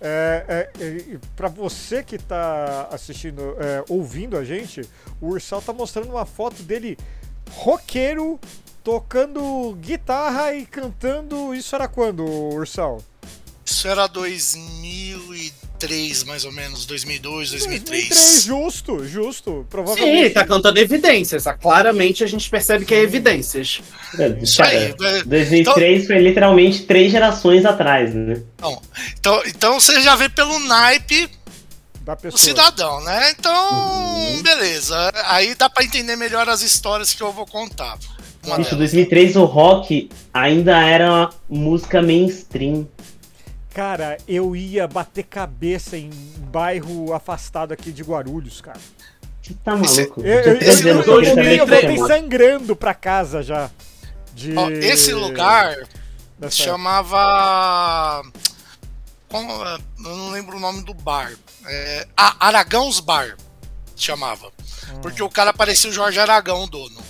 [0.00, 4.82] É, é, é, pra você que tá assistindo, é, ouvindo a gente,
[5.20, 6.98] o Ursal tá mostrando uma foto dele
[7.50, 8.38] roqueiro,
[8.82, 11.54] tocando guitarra e cantando.
[11.54, 13.00] Isso era quando, Ursal?
[13.72, 18.08] Isso era 2003, mais ou menos, 2002, 2003.
[18.08, 19.50] 2003, justo, justo.
[19.60, 20.30] Sim, Provavelmente.
[20.30, 21.46] tá cantando evidências.
[21.46, 23.80] Ah, Claramente a gente percebe que é evidências.
[24.42, 24.94] Isso aí.
[25.00, 25.22] né?
[25.24, 28.42] 2003 foi literalmente três gerações atrás, né?
[29.18, 31.30] Então, então você já vê pelo naipe
[32.02, 32.38] Da o pessoa.
[32.38, 33.30] cidadão, né?
[33.30, 34.42] Então, Uhum.
[34.42, 35.10] beleza.
[35.28, 37.96] Aí dá pra entender melhor as histórias que eu vou contar.
[38.44, 38.70] Isso, delas.
[38.74, 42.86] 2003 o rock ainda era música mainstream.
[43.74, 46.10] Cara, eu ia bater cabeça em
[46.50, 48.78] bairro afastado aqui de Guarulhos, cara.
[49.40, 50.20] Você tá maluco?
[50.20, 53.70] Eu, eu, eu, 13 eu, eu eu voltei, que eu sangrando pra casa já.
[54.34, 54.54] De...
[54.56, 55.74] Ó, esse lugar
[56.38, 58.22] dessa- chamava.
[59.28, 61.32] Como, eu não lembro o nome do bar.
[61.64, 63.36] É, ah, Aragãos Bar
[63.96, 64.48] chamava.
[64.92, 65.00] Hum.
[65.00, 67.00] Porque o cara parecia o Jorge Aragão, o dono.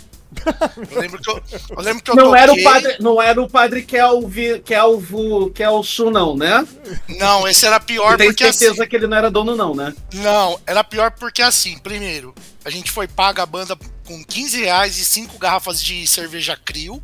[0.90, 3.42] Eu lembro que eu, eu, lembro que eu Não era, o toquei- padre, não era
[3.42, 6.66] o padre Kelvi, Kelvo, Kelsu, não, né?
[7.08, 8.90] Não, esse era pior Eu tenho porque certeza assim.
[8.90, 9.94] que ele não era dono, não, né?
[10.14, 13.76] Não, era pior porque assim, primeiro, a gente foi paga a banda
[14.06, 17.02] com 15 reais e 5 garrafas de cerveja Crio.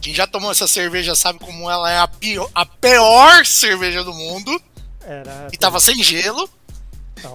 [0.00, 4.12] Quem já tomou essa cerveja sabe como ela é a pior, a pior cerveja do
[4.12, 4.60] mundo.
[5.06, 5.48] Era...
[5.52, 6.48] E tava sem gelo.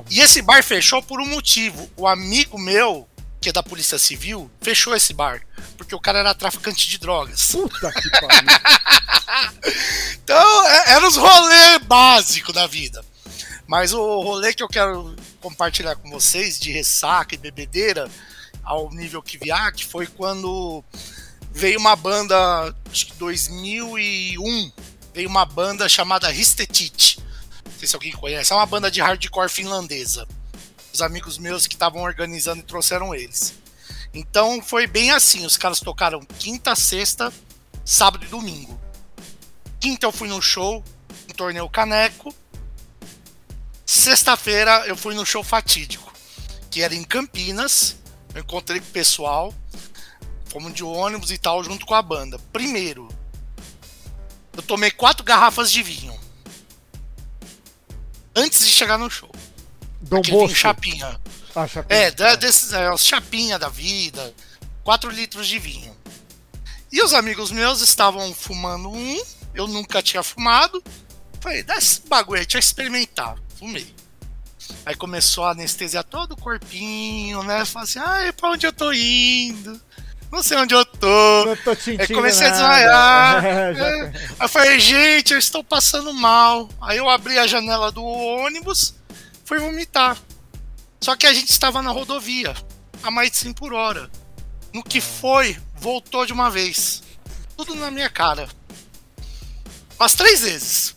[0.08, 1.90] E esse bar fechou por um motivo.
[1.98, 3.08] O amigo meu,
[3.42, 5.42] que é da Polícia Civil, fechou esse bar.
[5.78, 7.48] Porque o cara era traficante de drogas.
[7.52, 8.50] Puta que pariu.
[10.24, 13.04] Então, é- era os rolês básicos da vida.
[13.68, 18.10] Mas o rolê que eu quero compartilhar com vocês de ressaca e bebedeira
[18.64, 20.84] ao nível Kiviak foi quando
[21.52, 22.36] veio uma banda,
[22.92, 24.72] acho que 2001,
[25.14, 27.20] veio uma banda chamada Ristetit.
[27.66, 30.28] Não sei se alguém conhece, é uma banda de hardcore finlandesa.
[31.00, 33.54] Os amigos meus que estavam organizando e trouxeram eles.
[34.14, 37.32] Então foi bem assim, os caras tocaram quinta, sexta,
[37.86, 38.78] sábado e domingo.
[39.80, 40.84] Quinta eu fui no show,
[41.26, 42.36] no torneio Caneco.
[43.86, 46.12] Sexta-feira eu fui no show fatídico,
[46.70, 47.96] que era em Campinas.
[48.36, 49.54] Eu encontrei com o pessoal,
[50.48, 52.38] fomos de ônibus e tal, junto com a banda.
[52.52, 53.08] Primeiro,
[54.52, 56.20] eu tomei quatro garrafas de vinho.
[58.36, 59.32] Antes de chegar no show.
[60.10, 60.56] Dom Aquele vinho Bosco.
[60.60, 61.20] chapinha.
[61.56, 62.00] Ah, chapinha.
[62.00, 64.34] É, da- desses, é, os chapinha da vida.
[64.84, 65.96] 4 litros de vinho.
[66.92, 69.22] E os amigos meus estavam fumando um,
[69.54, 70.84] eu nunca tinha fumado.
[71.40, 73.36] Falei, dá esse bagulho aí, deixa eu experimentar.
[73.58, 73.94] Fumei.
[74.86, 77.64] Aí começou a anestesiar todo o corpinho, né?
[77.66, 79.80] Falei assim, ai, pra onde eu tô indo?
[80.32, 81.46] Não sei onde eu tô.
[81.46, 82.60] Não tô sentindo Aí comecei a nada.
[82.62, 83.46] desmaiar.
[83.46, 84.06] É, É.
[84.16, 86.70] Aí eu falei, gente, eu estou passando mal.
[86.82, 88.94] Aí eu abri a janela do ônibus,
[89.50, 90.16] fui vomitar.
[91.02, 92.56] Só que a gente estava na rodovia,
[93.02, 94.08] a mais de 100 por hora.
[94.72, 97.02] No que foi, voltou de uma vez.
[97.58, 98.48] Tudo na minha cara.
[100.00, 100.96] Umas três vezes.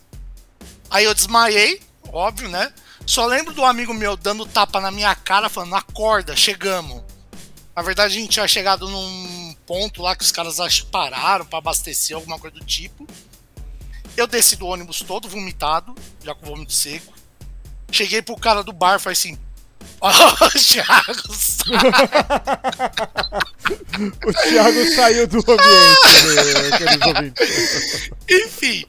[0.91, 1.81] Aí eu desmaiei,
[2.13, 2.71] óbvio, né?
[3.07, 7.03] Só lembro do amigo meu dando tapa na minha cara, falando, acorda, chegamos.
[7.75, 12.15] Na verdade, a gente tinha chegado num ponto lá que os caras pararam pra abastecer,
[12.15, 13.07] alguma coisa do tipo.
[14.15, 17.22] Eu desci do ônibus todo vomitado, já com vômito seco.
[17.93, 19.39] Cheguei pro cara do bar e falei assim:
[20.01, 20.11] Ó,
[20.59, 21.23] Thiago,
[24.27, 27.33] O Thiago saiu do ambiente, né.
[28.29, 28.85] Enfim,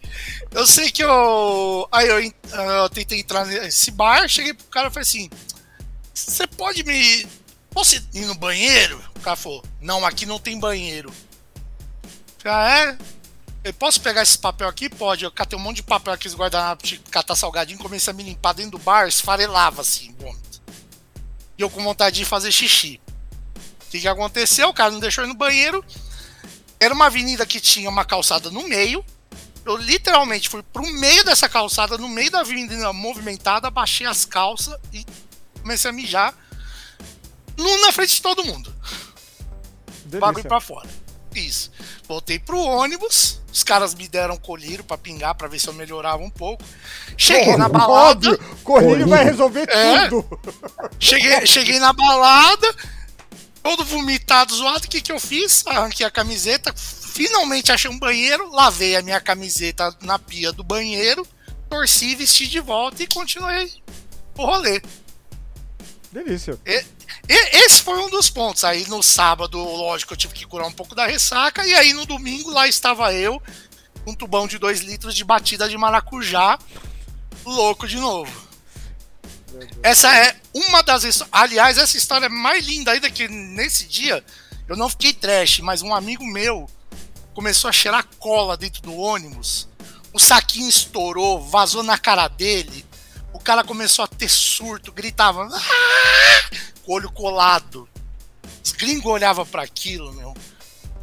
[0.51, 1.87] eu sei que eu.
[1.91, 5.29] Aí eu, eu tentei entrar nesse bar, cheguei pro cara e falei assim:
[6.13, 7.27] Você pode me.
[7.71, 9.01] Posso ir no banheiro?
[9.15, 11.11] O cara falou: Não, aqui não tem banheiro.
[12.45, 12.97] Ah, é?
[13.63, 14.89] Eu posso pegar esse papel aqui?
[14.89, 15.23] Pode.
[15.23, 18.53] Eu catei um monte de papel aqui, guardanapos de catar salgadinho, comecei a me limpar
[18.53, 20.61] dentro do bar, esfarelava assim, vômito.
[21.57, 22.99] E eu com vontade de fazer xixi.
[23.87, 24.69] O que, que aconteceu?
[24.69, 25.83] O cara não deixou ir no banheiro.
[26.79, 29.05] Era uma avenida que tinha uma calçada no meio.
[29.65, 34.77] Eu literalmente fui pro meio dessa calçada, no meio da avenida movimentada, baixei as calças
[34.91, 35.05] e
[35.61, 36.35] comecei a mijar
[37.55, 38.73] nu na frente de todo mundo.
[40.05, 40.49] Bagulho Delícia.
[40.49, 40.89] pra fora.
[41.35, 41.71] Isso.
[42.07, 43.41] Voltei pro ônibus.
[43.51, 46.63] Os caras me deram colírio pra pingar, pra ver se eu melhorava um pouco.
[47.17, 48.29] Cheguei na balada.
[48.31, 50.07] Óbvio, Correio vai resolver É.
[50.09, 50.39] tudo.
[50.99, 52.75] Cheguei, cheguei na balada,
[53.61, 54.85] todo vomitado, zoado.
[54.85, 55.63] O que, que eu fiz?
[55.67, 61.27] Arranquei a camiseta, finalmente achei um banheiro, lavei a minha camiseta na pia do banheiro,
[61.69, 63.71] torci, vesti de volta e continuei
[64.35, 64.81] o rolê.
[66.11, 66.57] Delícia.
[66.65, 66.85] E-
[67.27, 68.63] esse foi um dos pontos.
[68.63, 71.65] Aí no sábado, lógico, eu tive que curar um pouco da ressaca.
[71.65, 73.41] E aí no domingo lá estava eu,
[74.05, 76.57] um tubão de 2 litros de batida de maracujá,
[77.45, 78.31] louco de novo.
[79.83, 84.23] Essa é uma das histó- Aliás, essa história é mais linda ainda que nesse dia
[84.67, 86.69] eu não fiquei trash, mas um amigo meu
[87.33, 89.67] começou a cheirar cola dentro do ônibus.
[90.11, 92.85] O saquinho estourou, vazou na cara dele.
[93.31, 95.47] O cara começou a ter surto, gritava.
[95.51, 97.87] "Ah!" Com o olho colado.
[98.63, 100.33] Os gringos olhavam pra aquilo, meu.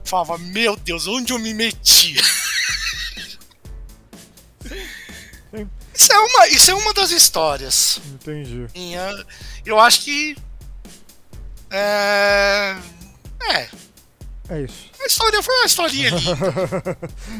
[0.04, 2.14] Falava, meu Deus, onde eu me meti?
[5.92, 8.00] Isso é uma, isso é uma das histórias.
[8.06, 8.66] Entendi.
[8.74, 9.26] Minha-
[9.66, 10.36] Eu acho que.
[11.70, 12.76] É.
[13.42, 13.68] É.
[14.48, 14.90] É isso.
[15.00, 16.98] A história foi uma historinha linda.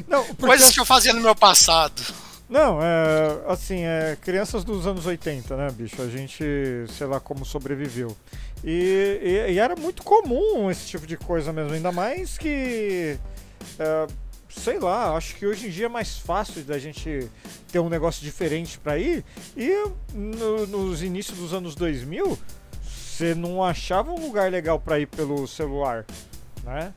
[0.09, 2.03] Não, Coisas que eu fazia no meu passado.
[2.51, 6.03] Não, é assim, é crianças dos anos 80, né, bicho?
[6.03, 6.43] A gente,
[6.89, 8.15] sei lá como sobreviveu.
[8.65, 13.17] E, e- e era muito comum esse tipo de coisa mesmo, ainda mais que.
[13.79, 14.07] é,
[14.49, 17.31] sei lá, acho que hoje em dia é mais fácil da gente
[17.71, 19.25] ter um negócio diferente pra ir.
[19.57, 19.71] E
[20.13, 22.37] no- nos inícios dos anos 2000,
[22.83, 26.05] você não achava um lugar legal pra ir pelo celular,
[26.65, 26.93] né?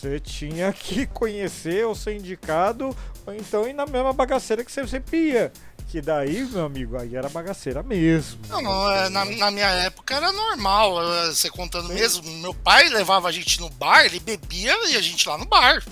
[0.00, 2.96] Você tinha que conhecer ou ser indicado,
[3.26, 5.52] ou então ir na mesma bagaceira que você sempre ia.
[5.88, 8.38] Que daí, meu amigo, aí era bagaceira mesmo.
[8.48, 12.22] Não, não, é, na, na minha época era normal, é, você contando mesmo.
[12.38, 15.82] Meu pai levava a gente no bar, ele bebia e a gente lá no bar.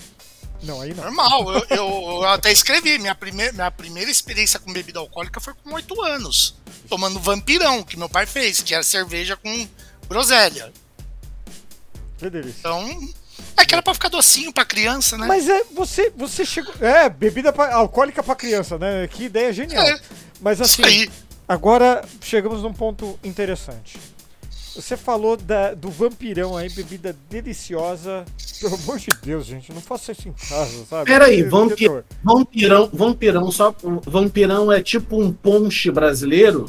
[0.62, 1.02] Não, aí não.
[1.04, 1.52] Normal.
[1.52, 5.74] Eu, eu- eu até escrevi, minha, primeir, minha primeira experiência com bebida alcoólica foi com
[5.74, 6.54] 8 anos.
[6.88, 9.68] Tomando vampirão, que meu pai fez, que era cerveja com
[10.08, 10.72] groselha.
[12.18, 12.58] Que delícia.
[12.60, 13.08] Então,
[13.56, 15.26] é que era pra ficar docinho pra criança, né?
[15.26, 16.72] Mas é, você, você chegou.
[16.80, 19.08] É, bebida pra- alcoólica pra criança, né?
[19.08, 19.84] Que ideia genial.
[19.86, 20.00] É.
[20.40, 21.10] Mas Isso assim, aí.
[21.48, 23.98] agora chegamos num ponto interessante.
[24.76, 28.24] Você falou da- do vampirão aí, bebida deliciosa.
[28.60, 31.04] Pelo amor de Deus, gente, não faça isso em casa, sabe?
[31.10, 32.04] Peraí, Que- vampi- que dor.
[32.22, 33.74] Vampirão, vampirão, só
[34.06, 36.68] vampirão é tipo um ponche brasileiro?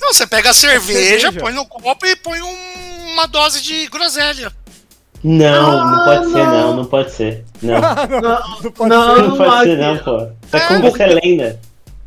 [0.00, 1.40] Não, você pega a cerveja, cerveja.
[1.40, 4.52] põe no copo e põe um- uma dose de groselha.
[5.28, 6.50] Não, não Ah, pode ser, não.
[6.60, 7.44] não, não pode ser.
[7.62, 7.74] Não,
[8.20, 9.22] Não, Não pode não, ser.
[9.22, 10.16] não pode ser, não, pô.
[10.46, 11.60] Isso é É, conversa é lenda.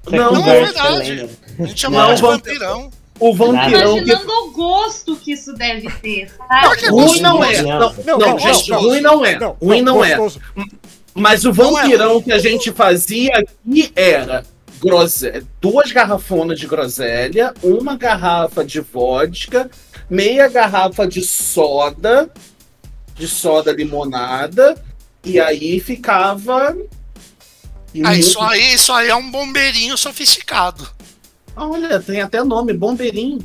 [0.05, 1.29] Isso é Não, Não, é é verdade.
[1.59, 2.91] A gente chamava Não, de vamp- vampirão.
[3.19, 6.87] O vampirão que Imaginando o gosto que isso deve ter, que sabe?
[6.89, 7.61] ruim não é.
[7.61, 7.79] Não.
[7.79, 9.37] Não, Não, não, não, gente, não, ruim não é.
[9.39, 10.17] Não, Ruim não é.
[11.13, 14.45] Mas o Não é vampirão que a gente fazia aqui era
[14.79, 19.69] grose- duas garrafonas de groselha, uma garrafa de vodka,
[20.09, 22.29] meia garrafa de soda,
[23.19, 24.81] de soda limonada,
[25.23, 26.75] e aí ficava.
[27.93, 30.87] e Ah, muito- isso aí, isso aí é um bombeirinho sofisticado.
[31.55, 33.39] Olha, tem até nome, bombeirinho.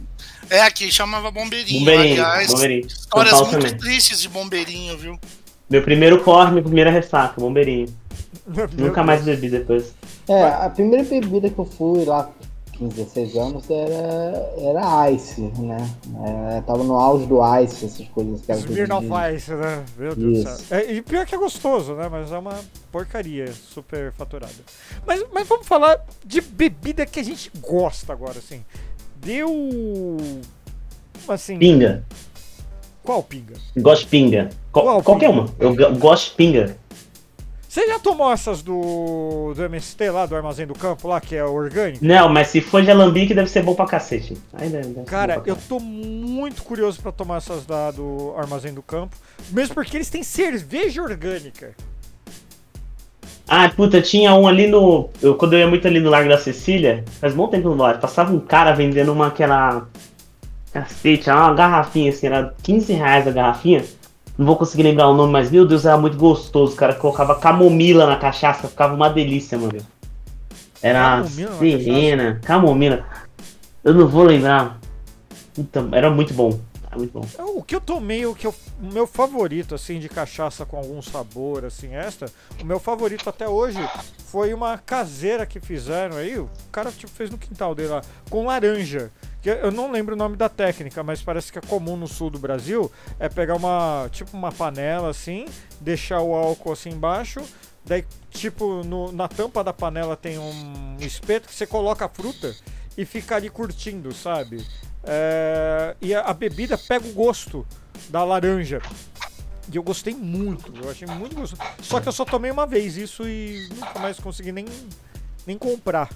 [0.48, 1.80] É, aqui chamava bombeirinho.
[1.80, 2.86] Bombeirinho, Aliás, bombeirinho.
[2.86, 3.76] histórias muito também.
[3.78, 5.18] tristes de bombeirinho, viu?
[5.68, 7.86] Meu primeiro corre, minha primeira ressaca, bombeirinho.
[8.78, 9.94] Nunca mais bebi depois.
[10.28, 12.30] É, a primeira bebida que eu fui lá,
[12.78, 15.88] 15, 16 anos, era, era Ice, né?
[16.56, 19.84] É, tava no auge do Ice, essas coisas que eram Smirnoff Ice, né?
[19.96, 20.62] Meu Deus do Isso.
[20.64, 20.78] céu.
[20.78, 22.08] É, e pior que é gostoso, né?
[22.10, 22.58] Mas é uma
[22.90, 24.52] porcaria super faturada.
[25.06, 28.64] Mas, mas vamos falar de bebida que a gente gosta agora, assim.
[29.16, 30.16] Deu.
[31.28, 31.58] Assim.
[31.58, 32.04] Pinga.
[33.02, 33.54] Qual pinga?
[33.76, 34.50] Gosto de pinga.
[34.72, 35.40] Qual- Qual qualquer pinga?
[35.42, 35.50] uma.
[35.58, 36.76] Eu go- gosto de pinga.
[37.74, 41.44] Você já tomou essas do, do MST lá, do Armazém do Campo lá, que é
[41.44, 42.04] orgânico?
[42.04, 44.36] Não, mas se for de alambique, deve ser bom pra cacete.
[44.56, 49.16] Ser Cara, eu tô muito curioso pra tomar essas da do Armazém do Campo.
[49.50, 51.74] Mesmo porque eles têm cerveja orgânica.
[53.48, 55.10] Ah, puta, tinha um ali no.
[55.20, 57.94] Eu, quando eu ia muito ali no Largo da Cecília, faz bom tempo vou lá,
[57.94, 59.88] passava um cara vendendo uma aquela.
[60.72, 63.84] Cacete, uma garrafinha assim, era 15 reais a garrafinha.
[64.36, 66.74] Não vou conseguir lembrar o nome, mas meu Deus, era muito gostoso.
[66.74, 69.78] O cara colocava camomila na cachaça, ficava uma delícia, mano.
[70.82, 73.06] Era Camomila na serena, camomila.
[73.82, 74.78] Eu não vou lembrar.
[75.55, 76.59] Puta, era muito bom.
[76.86, 77.27] Era muito bom.
[77.56, 81.01] O que eu tomei, o que eu, o meu favorito, assim, de cachaça com algum
[81.01, 82.27] sabor, assim, esta,
[82.61, 83.78] o meu favorito até hoje
[84.27, 88.47] foi uma caseira que fizeram aí, o cara, tipo, fez no quintal dele lá, com
[88.47, 89.11] laranja.
[89.44, 92.38] Eu não lembro o nome da técnica, mas parece que é comum no sul do
[92.38, 95.44] Brasil, é pegar uma, tipo, uma panela, assim,
[95.80, 97.42] deixar o álcool, assim, embaixo,
[97.84, 102.54] daí, tipo, no- na tampa da panela tem um espeto que você coloca a fruta
[102.96, 104.64] e fica ali curtindo, sabe?
[105.02, 107.66] É, e a, a bebida pega o gosto
[108.08, 108.80] da laranja.
[109.70, 111.60] E eu gostei muito, eu achei muito gostoso.
[111.82, 114.64] Só que eu só tomei uma vez isso e nunca mais consegui nem,
[115.46, 116.08] nem comprar.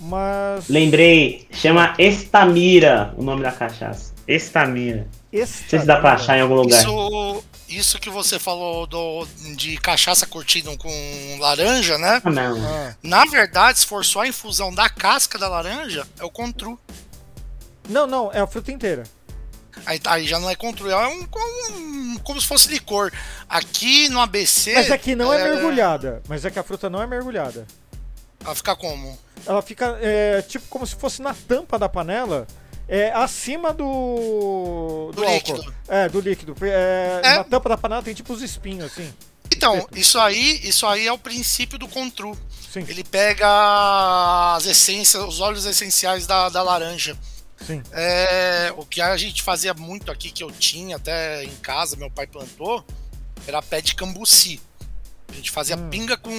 [0.00, 0.68] Mas.
[0.68, 4.12] Lembrei, chama Estamira o nome da cachaça.
[4.28, 5.06] Estamira.
[5.32, 6.80] Não sei se dá pra achar em algum lugar.
[6.80, 12.20] Isso, isso que você falou do, de cachaça curtindo com laranja, né?
[12.24, 12.56] Ah, não.
[12.66, 16.78] Ah, Na verdade, se for só a infusão da casca da laranja, é o contru.
[17.88, 19.04] não, não, é a fruta inteira.
[19.84, 21.26] Aí, aí já não é contru, é um,
[21.74, 23.12] um- como se fosse licor.
[23.48, 24.72] Aqui no ABC.
[24.72, 26.22] Mas aqui não é mergulhada.
[26.28, 27.66] Mas é que a fruta não é mergulhada.
[28.40, 29.18] Vai ficar como?
[29.44, 32.46] Ela fica é, tipo como se fosse na tampa da panela.
[32.88, 35.10] É acima do.
[35.12, 35.54] Do álcool.
[35.56, 35.74] líquido.
[35.88, 36.56] É, do líquido.
[36.62, 37.36] É, É.
[37.38, 39.12] Na tampa da panela tem tipo os espinhos, assim.
[39.52, 42.38] Então, isso aí, isso aí é o princípio do contru.
[42.72, 43.46] Sim, ele pega
[44.54, 47.16] as essências, os óleos essenciais da, da laranja.
[47.60, 47.82] sim.
[47.92, 52.10] É, o que a gente fazia muito aqui, que eu tinha até em casa, meu
[52.10, 52.84] pai plantou,
[53.46, 54.60] era pé de cambuci.
[55.28, 55.90] A gente fazia Hum.
[55.90, 56.30] pinga com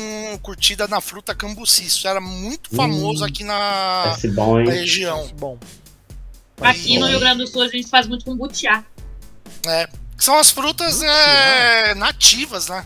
[0.42, 1.86] curtida na fruta cambuci.
[1.86, 3.28] Isso era muito famoso Hum.
[3.28, 5.28] aqui na, bom, na região.
[5.38, 5.58] Bom.
[6.62, 7.12] Aqui no bom.
[7.12, 8.84] Rio Grande do Sul a gente faz muito com butiá.
[9.68, 9.88] É,
[10.18, 12.86] que são as frutas é, nativas, né?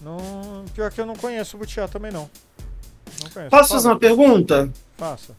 [0.00, 2.30] Não, pior que eu não conheço o butiá também não.
[3.22, 3.50] Não conheço.
[3.50, 4.72] Posso fazer uma pergunta?
[4.96, 5.36] Faça.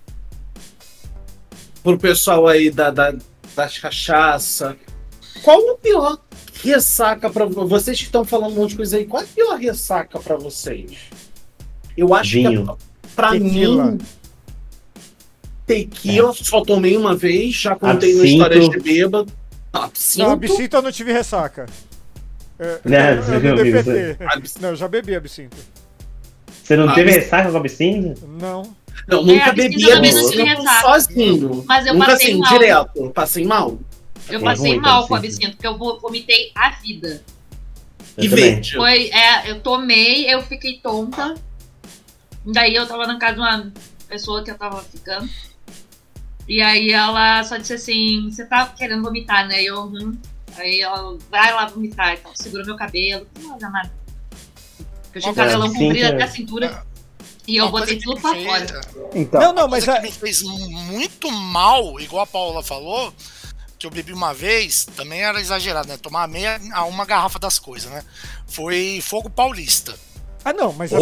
[1.84, 3.13] pro pessoal aí da, da,
[3.55, 4.77] das cachaça.
[5.43, 6.19] Qual o pior
[6.63, 9.05] ressaca pra vo- vocês que estão falando um monte de coisa aí?
[9.05, 10.91] Qual é a pior ressaca pra vocês?
[11.97, 12.65] Eu acho Vinho.
[12.65, 12.75] que é,
[13.15, 13.91] pra Tequila.
[13.91, 13.97] mim
[15.65, 18.25] tequila só tomei uma vez, já contei no Absinto.
[18.25, 19.31] histórias de bêbado.
[19.71, 20.25] Absinto.
[20.27, 21.65] Não, absinto eu não tive ressaca.
[22.59, 23.63] É, Né, eu, eu não
[24.61, 25.55] Não, eu já bebi absinto.
[26.63, 28.27] Você não teve ressaca com absinto?
[28.39, 28.75] Não.
[29.07, 30.81] Não, nunca absinto bebi não absinto ressaca.
[30.81, 31.63] sozinho.
[31.67, 32.49] Mas eu nunca passei assim, mal.
[32.53, 33.09] direto.
[33.11, 33.79] Passei mal.
[34.30, 35.52] Eu É passei ruim, mal com o absinto.
[35.52, 37.23] porque eu vo- vomitei a vida.
[38.18, 38.76] Eu e verde.
[38.76, 41.35] Foi, é, eu tomei, eu fiquei tonta.
[42.45, 43.72] Daí eu tava na casa de uma
[44.07, 45.30] pessoa que eu tava ficando.
[46.48, 49.61] E aí ela só disse assim, você tá querendo vomitar, né?
[49.61, 50.18] E eu, uhum.
[50.57, 53.91] Aí ela, vai lá vomitar, então, segura meu cabelo, não vai dar nada.
[55.03, 56.85] Porque eu tinha coisa cabelão comprido até a cintura.
[57.48, 58.81] E eu botei tudo pra fora.
[59.14, 63.14] Então, não, não, mas coisa é, me fez muito mal, igual a Paula falou,
[63.82, 65.98] que eu bebi uma vez, também era exagerado, né?
[65.98, 68.03] Tomar meia a uma garrafa das coisas, né?
[68.45, 69.95] Foi Fogo Paulista.
[70.45, 70.98] Ah, não, mas Ô!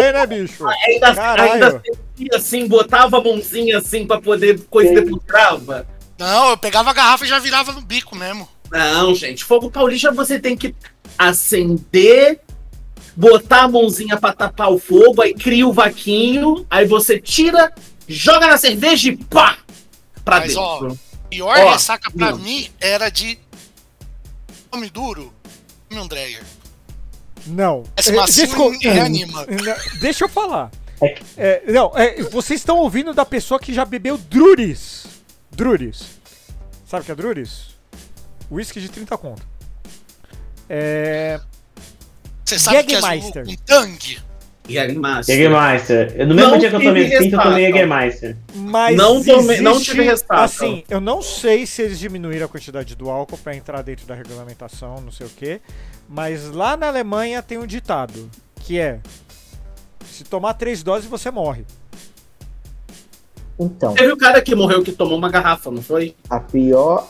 [0.00, 0.64] é, né, bicho?
[0.66, 1.52] Ainda, Caralho.
[1.52, 5.22] ainda sentia assim, botava a mãozinha assim pra poder coisa e depois.
[6.16, 8.48] Não, eu pegava a garrafa e já virava no bico mesmo.
[8.70, 10.74] Não, gente, fogo paulista você tem que
[11.18, 12.40] acender,
[13.16, 17.72] botar a mãozinha pra tapar o fogo, aí cria o vaquinho, aí você tira,
[18.06, 19.58] joga na cerveja e pá!
[20.24, 20.98] Pra Mas, ó, dentro.
[21.30, 22.38] Pior Ó, ressaca pra não.
[22.38, 23.38] mim era de
[24.72, 25.32] nome duro,
[25.90, 26.42] meu Dreyer.
[27.46, 27.84] Não.
[27.96, 28.12] Esse É,
[28.70, 29.44] me reanima.
[29.46, 30.70] Não, Deixa eu falar.
[31.00, 35.04] É É, não, é, vocês estão ouvindo da pessoa que já bebeu Druris.
[35.50, 36.04] Druris.
[36.86, 37.74] Sabe o que é Druris?
[38.50, 39.46] Whisky de 30 conto.
[40.68, 41.40] É.
[42.44, 44.22] Você sabe que é com tangue?
[44.68, 46.14] E Jägermeister.
[46.16, 47.66] Eu- No mesmo Não dia que eu tomei absinto, eu tomei.
[47.66, 48.36] Jägermeister.
[48.54, 50.42] Mas Não tomei- não tive ressaca.
[50.42, 54.14] Assim, eu não sei se eles diminuíram a quantidade do álcool pra entrar dentro da
[54.14, 55.60] regulamentação, não sei o quê.
[56.08, 58.30] Mas lá na Alemanha tem um ditado
[58.60, 59.00] que é:
[60.06, 61.64] se tomar três doses você morre.
[63.60, 66.14] então, Teve o cara que morreu que tomou uma garrafa, não foi?
[66.30, 67.06] a pior.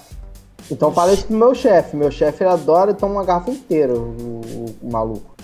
[0.70, 1.94] Então fala isso pro meu chefe.
[1.96, 5.34] Meu chefe adora e toma uma garrafa inteira, o, o- o maluco.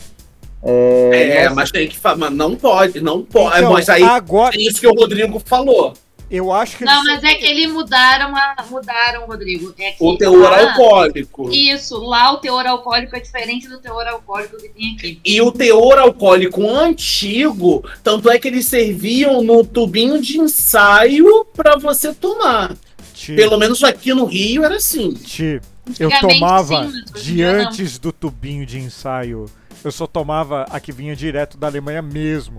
[0.63, 3.59] É, É, mas tem que falar, mas não pode, não pode.
[3.59, 5.95] Então, mas aí agora é isso que o Rodrigo falou.
[6.31, 9.75] eu acho que Não, mas é que eles mudaram, a, mudaram, Rodrigo.
[9.79, 11.51] É que O teor lá- alcoólico.
[11.51, 15.21] Isso, lá o teor alcoólico é diferente do teor alcoólico que tem aqui.
[15.25, 21.77] E o teor alcoólico antigo, tanto é que eles serviam no tubinho de ensaio pra
[21.77, 22.77] você tomar.
[23.15, 25.13] Ti, Pelo menos aqui no Rio era assim.
[25.15, 25.61] Ti,
[25.99, 29.47] eu tomava sim, antes do tubinho de ensaio.
[29.85, 32.59] Eu só tomava a que vinha direto da Alemanha mesmo.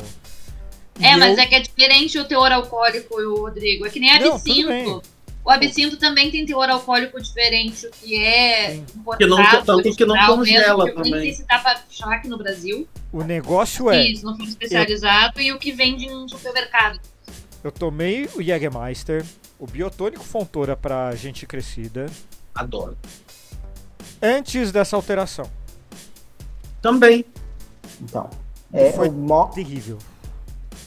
[1.00, 3.86] E É, mas eu- é que é diferente o teor alcoólico, Rodrigo.
[3.86, 5.02] É que nem Não, absinto.
[5.44, 9.18] O absinto também tem teor alcoólico diferente, o que é importado.
[9.18, 11.22] Que não- tanto que não congela mesmo, que eu Nem também.
[11.22, 12.88] sei se dá pra achar aqui no Brasil.
[13.12, 17.00] o negócio é, Isso, no fundo especializado e o que vende em supermercado.
[17.64, 19.26] eu tomei o Jägermeister,
[19.58, 22.06] o biotônico Fontoura pra gente crescida,
[22.54, 22.96] Adoro.
[24.22, 25.50] antes dessa alteração.
[26.82, 27.26] Também.
[28.02, 28.30] então.
[28.74, 29.98] É, Foi o mó, terrível.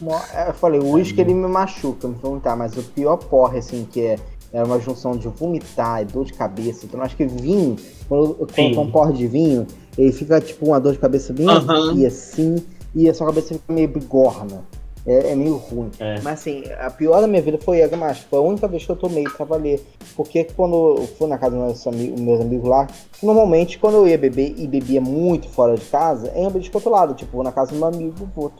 [0.00, 3.58] mó- é, eu falei, o uísque ele me machuca, me perguntar, mas o pior porre,
[3.58, 4.18] assim, que é,
[4.52, 6.86] é uma junção de vomitar e dor de cabeça.
[6.86, 7.76] Então, eu acho que vinho,
[8.08, 8.70] quando, quando Sim.
[8.70, 9.66] tem um porre de vinho,
[9.98, 11.92] ele fica tipo uma dor de cabeça bem Aham.
[11.94, 12.56] e assim,
[12.94, 14.62] e a sua cabeça fica meio bigorna.
[15.06, 15.90] É, é meio ruim.
[15.98, 16.20] É.
[16.22, 18.26] Mas assim, a pior da minha vida foi Jägermeister.
[18.28, 19.84] Foi a única vez que eu tomei pra valer.
[20.16, 22.86] Porque quando eu fui na casa dos meus amigos, meus amigos lá,
[23.22, 27.14] normalmente quando eu ia beber e bebia muito fora de casa, é um ambiente controlado.
[27.14, 28.52] Tipo, vou na casa do meu amigo, vou,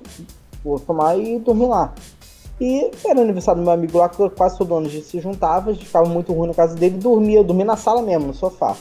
[0.63, 1.95] vou tomar e dormir lá.
[2.61, 5.71] E era aniversário do meu amigo lá, que quase todo ano a gente se juntava,
[5.71, 8.35] a gente ficava muito ruim na casa dele, dormia, eu dormia na sala mesmo, no
[8.35, 8.77] sofá.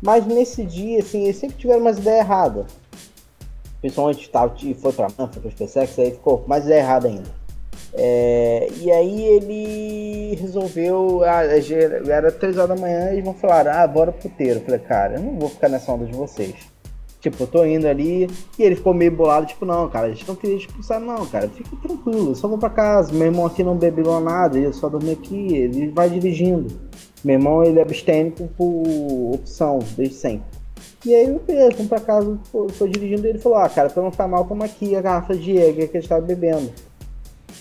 [0.00, 2.66] Mas nesse dia, assim, eles sempre tiveram umas ideias erradas.
[3.84, 4.30] Principalmente
[4.62, 7.28] e foi pra Man, foi pra SpaceX, aí ficou mais errada ainda.
[7.92, 11.42] É, e aí ele resolveu, ah,
[12.08, 14.60] era 3 horas da manhã e vão falar, ah, bora puteiro.
[14.60, 16.54] Eu falei, cara, eu não vou ficar nessa onda de vocês.
[17.20, 18.26] Tipo, eu tô indo ali
[18.58, 21.46] e ele ficou meio bolado, tipo, não, cara, a gente não queria expulsar, não, cara,
[21.50, 23.12] fica tranquilo, eu só vou pra casa.
[23.12, 26.74] Meu irmão aqui não bebeu nada, ele só dormiu aqui, ele vai dirigindo.
[27.22, 30.53] Meu irmão, ele é abstêmico por opção, desde sempre.
[31.04, 34.10] E aí, beleza, fomos pra casa, foi, dirigindo e ele falou: Ah, cara, pra não
[34.10, 36.72] ficar mal, toma aqui a garrafa de Jäger que a gente tava bebendo.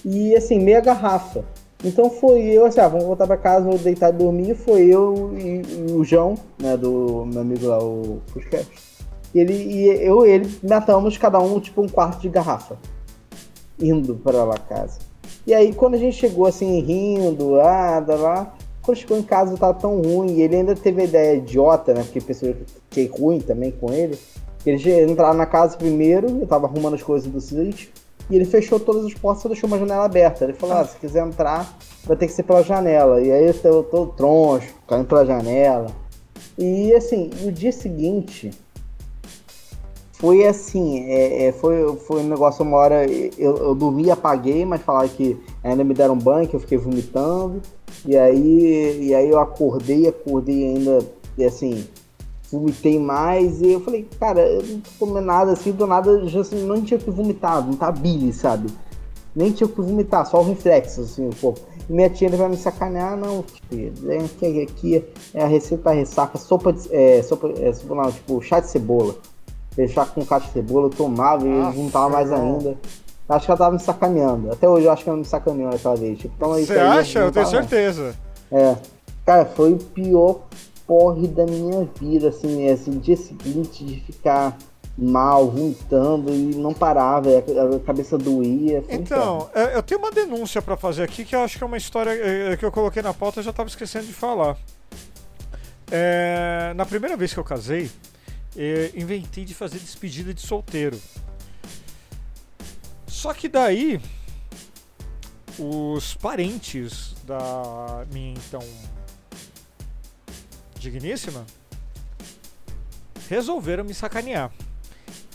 [0.06, 1.44] E assim, meia garrafa.
[1.84, 4.56] Então foi eu, assim, ah, vamos voltar pra casa, vou deitar e dormir.
[4.56, 8.72] Foi eu e, e o João, né, do meu amigo lá, o Fusquete.
[9.36, 12.78] Ele, e eu e ele matamos cada um, tipo, um quarto de garrafa.
[13.78, 15.00] Indo para lá casa.
[15.46, 18.54] E aí, quando a gente chegou assim, rindo, ah, da lá,
[18.84, 22.04] quando chegou em casa tava tão ruim, e ele ainda teve a ideia idiota, né?
[22.04, 24.18] Porque que fiquei ruim também com ele.
[24.66, 27.90] Ele entraram na casa primeiro, eu tava arrumando as coisas do sítio,
[28.30, 30.44] e ele fechou todas as portas e deixou uma janela aberta.
[30.44, 33.22] Ele falou, ah, se quiser entrar, vai ter que ser pela janela.
[33.22, 35.88] E aí eu tô troncho, caindo pela janela.
[36.58, 38.52] E assim, no dia seguinte,
[40.24, 44.82] foi assim, é, é, foi, foi um negócio, uma hora eu, eu dormi, apaguei, mas
[44.82, 47.62] falaram que ainda me deram banho, que eu fiquei vomitando.
[48.06, 51.06] E aí, e aí eu acordei, acordei ainda,
[51.38, 51.86] e assim,
[52.50, 53.62] vomitei mais.
[53.62, 56.82] E eu falei, cara, eu não tô comendo nada assim, do nada, já assim, não
[56.82, 58.70] tinha que vomitar, vomitar bile, sabe?
[59.36, 61.60] Nem tinha que vomitar, só o reflexo, assim, um pouco.
[61.90, 63.92] E minha tia vai me sacanear, não, filho,
[64.24, 68.42] aqui, aqui é a receita para ressaca, sopa de, é, sopa, é, sopa não, tipo,
[68.42, 69.18] chá de cebola
[69.76, 72.78] deixar com caixa de cebola, eu tomava e juntava mais ainda.
[73.28, 74.52] Acho que ela tava me sacaneando.
[74.52, 76.20] Até hoje eu acho que ela me sacaneou naquela vez.
[76.20, 77.20] Tipo, Você acha?
[77.20, 78.16] Eu, tenho certeza.
[78.52, 78.76] É.
[79.26, 80.42] Cara, foi o pior
[80.86, 84.58] porre da minha vida, assim, esse dia seguinte de ficar
[84.98, 88.84] mal, vomitando e não parava, a cabeça doía.
[88.90, 91.78] Então, é, eu tenho uma denúncia para fazer aqui que eu acho que é uma
[91.78, 94.58] história é, que eu coloquei na pauta e já tava esquecendo de falar.
[95.90, 97.90] É, na primeira vez que eu casei,
[98.56, 101.00] eu inventei de fazer despedida de solteiro.
[103.08, 104.02] Só que daí
[105.58, 108.62] os parentes da minha então
[110.78, 111.46] digníssima
[113.30, 114.52] resolveram me sacanear.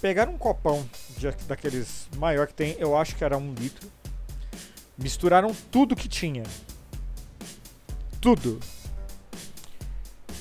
[0.00, 3.90] Pegaram um copão de, daqueles maior que tem, eu acho que era um litro.
[4.96, 6.44] Misturaram tudo que tinha.
[8.20, 8.60] Tudo.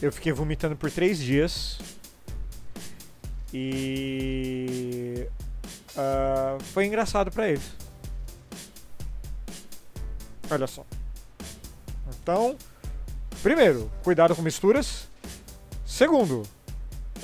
[0.01, 1.79] Eu fiquei vomitando por três dias.
[3.59, 5.27] E
[5.95, 7.71] uh, foi engraçado para eles.
[10.49, 10.85] Olha só.
[12.21, 12.55] Então,
[13.41, 15.07] primeiro, cuidado com misturas.
[15.85, 16.43] Segundo,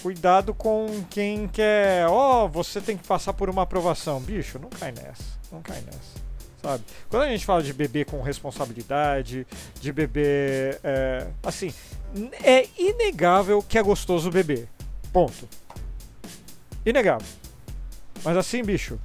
[0.02, 2.08] cuidado com quem quer.
[2.08, 4.20] Ó, oh, você tem que passar por uma aprovação.
[4.20, 5.24] Bicho, não cai nessa.
[5.52, 6.24] Não cai nessa.
[6.64, 6.84] Sabe?
[7.10, 9.46] Quando a gente fala de beber com responsabilidade,
[9.80, 10.80] de beber.
[10.84, 11.72] É, assim,
[12.44, 14.68] é inegável que é gostoso beber.
[15.12, 15.48] Ponto.
[16.86, 17.28] Inegável.
[18.24, 19.00] Mas assim, bicho.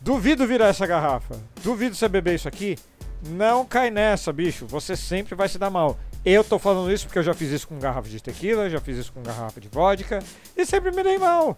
[0.00, 1.38] Duvido virar essa garrafa.
[1.62, 2.78] Duvido você beber isso aqui.
[3.26, 4.66] Não cai nessa, bicho.
[4.66, 5.98] Você sempre vai se dar mal.
[6.24, 8.98] Eu tô falando isso porque eu já fiz isso com garrafa de tequila, já fiz
[8.98, 10.22] isso com garrafa de vodka
[10.56, 11.56] e sempre me dei mal.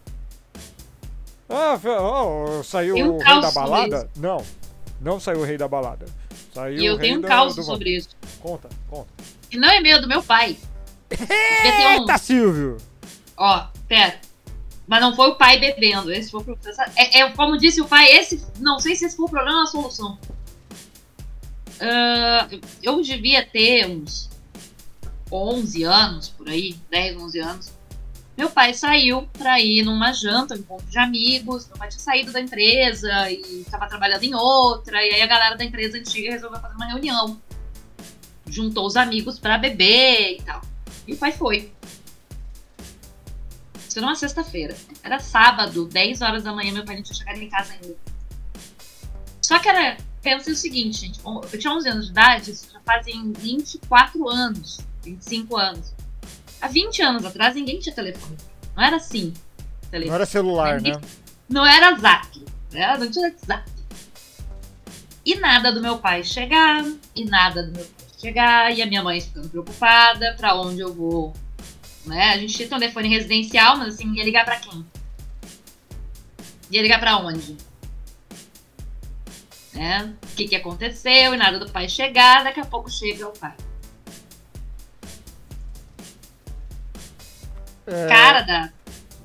[1.49, 4.11] Ah, oh, saiu um o rei da balada?
[4.17, 4.45] Não,
[5.01, 6.07] não saiu o rei da balada.
[6.55, 8.11] Saiu e eu tenho um caos sobre isso.
[8.41, 9.09] Conta, conta.
[9.51, 10.57] E não é meu, é do meu pai.
[11.11, 12.19] Eita, um...
[12.19, 12.77] Silvio!
[13.37, 14.15] Ó, pera.
[14.93, 16.13] Mas não foi o pai bebendo.
[16.13, 16.59] Esse foi o
[16.97, 18.45] é, é, como disse o pai, esse.
[18.59, 20.19] Não sei se esse foi o problema ou a solução.
[21.81, 24.29] Uh, eu devia ter uns
[25.33, 27.73] 11 anos, por aí, 10, 11 anos.
[28.37, 31.67] Meu pai saiu para ir numa janta, um encontro de amigos.
[31.69, 35.03] Meu pai tinha saído da empresa e estava trabalhando em outra.
[35.03, 37.41] E aí a galera da empresa antiga resolveu fazer uma reunião.
[38.47, 40.61] Juntou os amigos para beber e tal.
[41.09, 41.73] E o pai foi.
[43.93, 44.75] Isso era uma sexta-feira.
[45.03, 47.95] Era sábado, 10 horas da manhã, meu pai não tinha chegado em casa ainda.
[49.43, 49.99] Só que era.
[50.23, 51.21] Pensa o seguinte, gente.
[51.23, 55.93] Eu tinha 11 anos de idade, isso já fazem 24 anos, 25 anos.
[56.59, 58.35] Há 20 anos atrás, ninguém tinha telefone.
[58.75, 59.35] Não era assim.
[59.91, 60.09] Telefone.
[60.09, 61.01] Não era celular, ninguém, né?
[61.47, 62.47] Não era zap.
[62.71, 62.97] Né?
[62.97, 63.71] Não tinha zap.
[65.23, 66.83] E nada do meu pai chegar,
[67.15, 70.95] e nada do meu pai chegar, e a minha mãe ficando preocupada, para onde eu
[70.95, 71.35] vou
[72.05, 72.31] né?
[72.31, 74.85] A gente tinha telefone residencial, mas assim, ia ligar para quem?
[76.71, 77.57] Ia ligar para onde?
[79.73, 80.15] Né?
[80.23, 83.55] O que, que aconteceu e nada do pai chegar, daqui a pouco chega o pai.
[87.87, 88.07] É...
[88.07, 88.73] Cara da,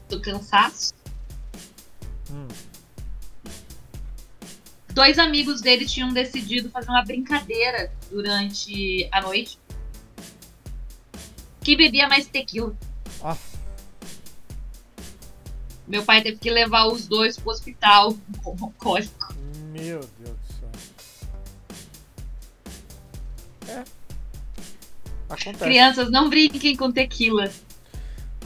[0.10, 0.94] do cansaço.
[2.32, 2.48] Hum.
[4.90, 9.60] Dois amigos dele tinham decidido fazer uma brincadeira durante a noite
[11.68, 12.74] que bebia mais tequila.
[13.22, 13.36] Ah.
[15.86, 19.36] Meu pai teve que levar os dois pro hospital com cólico.
[19.74, 20.70] Meu Deus do céu.
[23.68, 23.84] É.
[25.28, 25.58] Acontece.
[25.58, 27.52] Crianças, não brinquem com tequila.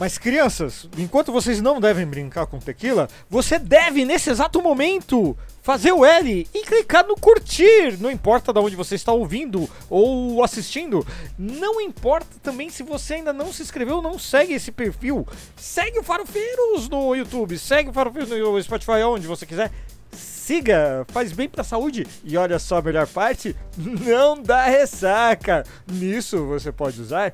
[0.00, 5.92] Mas crianças, enquanto vocês não devem brincar com tequila, você deve nesse exato momento fazer
[5.92, 7.96] o L e clicar no curtir.
[7.98, 11.06] Não importa de onde você está ouvindo ou assistindo.
[11.38, 15.26] Não importa também se você ainda não se inscreveu, não segue esse perfil.
[15.56, 19.70] Segue o Farofeiros no YouTube, segue o Farofeiros no Spotify, onde você quiser.
[20.12, 22.06] Siga, faz bem pra saúde.
[22.24, 25.64] E olha só a melhor parte: não dá ressaca.
[25.86, 27.32] Nisso você pode usar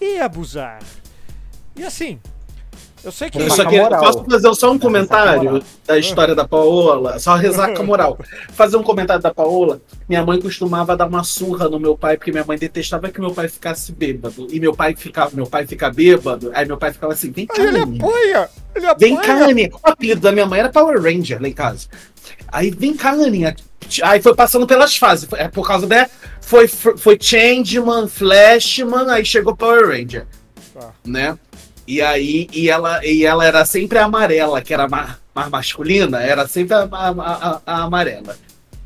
[0.00, 0.78] e abusar.
[1.74, 2.20] E assim,
[3.06, 3.38] eu sei que.
[3.38, 4.00] Eu só moral.
[4.00, 7.20] posso fazer só um comentário da história da Paola?
[7.20, 8.18] Só ressaca moral.
[8.50, 9.80] Fazer um comentário da Paola.
[10.08, 13.32] Minha mãe costumava dar uma surra no meu pai, porque minha mãe detestava que meu
[13.32, 14.48] pai ficasse bêbado.
[14.50, 16.50] E meu pai ficava, meu pai fica bêbado.
[16.52, 18.50] Aí meu pai ficava assim: vem cá, ele apoia!
[18.74, 18.96] Ele apoia!
[18.98, 19.70] Vem cá, Aninha.
[19.72, 21.86] O apelido da minha mãe era Power Ranger lá em casa.
[22.48, 23.54] Aí, vem cá, Aninha.
[24.02, 25.28] Aí foi passando pelas fases.
[25.34, 26.08] É por causa da.
[26.40, 30.26] Foi, foi Changeman, Flashman, aí chegou Power Ranger.
[30.74, 30.92] Tá.
[31.04, 31.38] Né?
[31.86, 35.16] E aí, e ela, e ela era sempre a amarela, que era mais,
[35.50, 38.36] masculina, era sempre a, a- a- a amarela.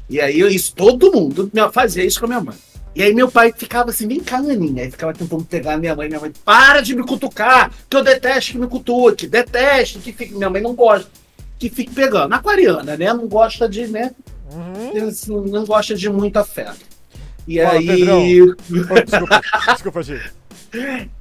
[0.09, 2.56] E aí, isso, todo mundo fazia isso com a minha mãe.
[2.94, 4.82] E aí meu pai ficava assim, vem cá, Aninha.
[4.82, 6.09] Aí ficava tentando pegar a minha mãe.
[6.09, 10.35] Minha mãe, para de me cutucar, que eu detesto que me cutuque, detesto que fique.
[10.35, 11.09] Minha mãe não gosta
[11.56, 12.32] que fique pegando.
[12.35, 13.12] Aquariana, né?
[13.12, 14.10] Não gosta de, né?
[14.52, 15.47] Uhum.
[15.52, 16.81] Não gosta de muito afeto.
[17.47, 17.86] E Fala, aí.
[17.86, 18.20] Pedrão.
[18.90, 20.20] Oh, desculpa, desculpa, Gi.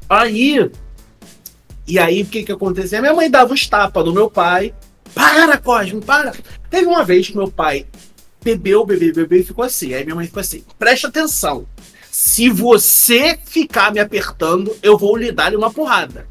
[0.09, 0.71] Aí.
[1.89, 3.01] E aí, o que que acontecia?
[3.01, 4.75] Minha mãe dava uns tapas no meu pai.
[5.11, 6.35] Para, Cosme, para.
[6.69, 7.87] Teve uma vez que meu pai
[8.43, 9.95] bebeu, bebeu, bebeu e ficou assim.
[9.95, 11.65] Aí minha mãe ficou assim: presta atenção.
[12.11, 16.27] Se você ficar me apertando, eu vou lhe dar uma porrada.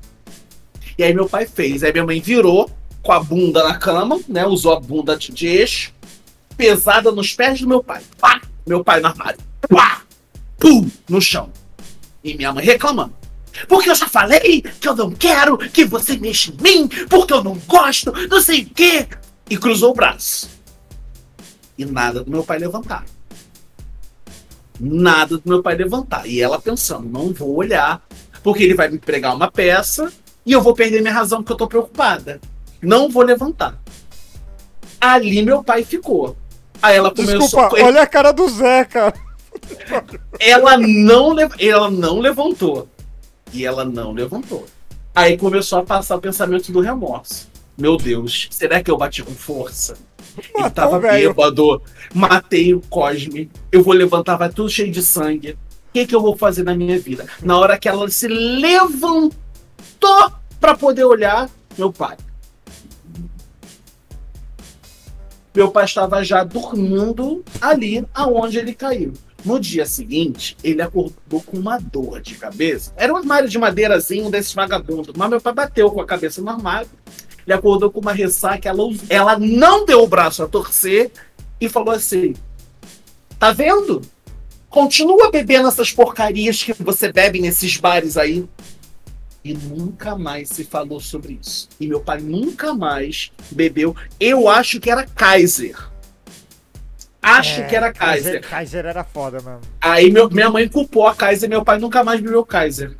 [0.97, 1.83] E aí meu pai fez.
[1.83, 2.71] Aí minha mãe virou
[3.03, 4.47] com a bunda na cama, né?
[4.47, 5.93] Usou a bunda de, de eixo,
[6.57, 8.03] pesada nos pés do meu pai.
[8.21, 8.41] Pá!
[8.65, 9.41] Meu pai no armário.
[9.69, 10.03] Pá!
[10.57, 10.89] Pum!
[11.09, 11.51] No chão.
[12.23, 13.18] E minha mãe reclamando.
[13.67, 17.43] Porque eu já falei que eu não quero que você mexa em mim, porque eu
[17.43, 19.09] não gosto, não sei o quê.
[19.51, 20.51] E cruzou o braço.
[21.77, 23.05] E nada do meu pai levantar.
[24.79, 26.27] Nada do meu pai levantar.
[26.27, 28.03] E ela pensando, não vou olhar,
[28.43, 30.13] porque ele vai me pregar uma peça
[30.45, 32.41] e eu vou perder minha razão porque eu tô preocupada.
[32.81, 33.79] Não vou levantar.
[35.01, 36.37] Ali meu pai ficou.
[36.81, 37.39] Aí ela começou.
[37.39, 39.15] Desculpa, olha a cara do Zé, cara.
[40.39, 42.89] Ela não, ela não levantou.
[43.53, 44.67] E ela não levantou.
[45.15, 47.49] Aí começou a passar o pensamento do remorso.
[47.77, 49.97] Meu Deus, será que eu bati com força?
[50.37, 51.29] Ele Matou tava o velho.
[51.35, 51.83] bêbado.
[52.15, 53.51] Matei o Cosme.
[53.73, 55.53] Eu vou levantar, vai tudo cheio de sangue.
[55.53, 57.27] O que, que eu vou fazer na minha vida?
[57.43, 59.33] Na hora que ela se levantou
[60.61, 62.17] pra poder olhar, meu pai.
[65.55, 69.13] Meu pai estava já dormindo ali aonde ele caiu.
[69.45, 72.93] No dia seguinte, ele acordou com uma dor de cabeça.
[72.97, 75.15] Era um armário de madeirazinho desses vagabundos.
[75.17, 76.89] Mas meu pai bateu com a cabeça no armário.
[77.47, 78.69] Ele acordou com uma ressaca.
[78.69, 81.13] Ela, ela não deu o braço a torcer
[81.61, 82.35] e falou assim:
[83.39, 84.03] Tá vendo?
[84.69, 88.47] Continua bebendo essas porcarias que você bebe nesses bares aí.
[89.45, 91.69] E nunca mais se falou sobre isso.
[91.81, 93.95] E meu pai nunca mais bebeu.
[94.19, 95.89] Eu acho que era Kaiser.
[97.21, 98.41] Acho É, que era Kaiser.
[98.49, 99.61] Kaiser era foda, mano.
[99.81, 102.95] Aí meu- minha mãe culpou a Kaiser, meu pai nunca mais bebeu Kaiser.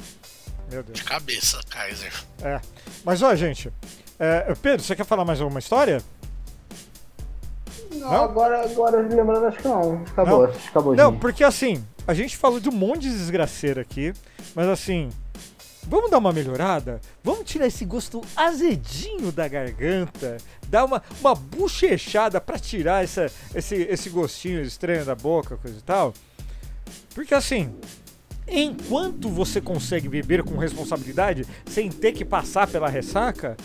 [0.71, 0.99] Meu Deus.
[0.99, 2.13] De cabeça, Kaiser.
[3.05, 3.73] Mas ó, gente.
[4.19, 6.03] é, Pedro, você quer falar mais alguma história?
[7.93, 8.25] Não, Não?
[8.25, 10.03] agora, agora lembrando, acho que não.
[10.03, 10.95] Acabou, acho que acabou.
[10.97, 14.13] Não, porque assim, a gente falou de um monte de desgraceira aqui,
[14.55, 15.09] mas assim,
[15.85, 17.01] vamos dar uma melhorada?
[17.23, 20.37] Vamos tirar esse gosto azedinho da garganta,
[20.69, 25.83] dar uma, uma bochechada pra tirar essa, esse, esse gostinho estranho da boca, coisa e
[25.83, 26.15] tal.
[27.15, 27.75] Porque assim,
[28.47, 33.57] enquanto você consegue beber com responsabilidade, sem ter que passar pela ressaca,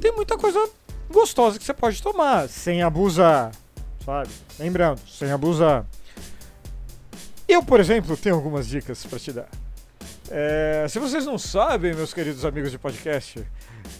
[0.00, 0.68] tem muita coisa
[1.10, 3.52] gostosa que você pode tomar, sem abusar,
[4.04, 4.30] sabe?
[4.58, 5.86] Lembrando, sem abusar.
[7.46, 9.63] Eu, por exemplo, tenho algumas dicas para te dar.
[10.30, 13.44] É, se vocês não sabem, meus queridos amigos de podcast,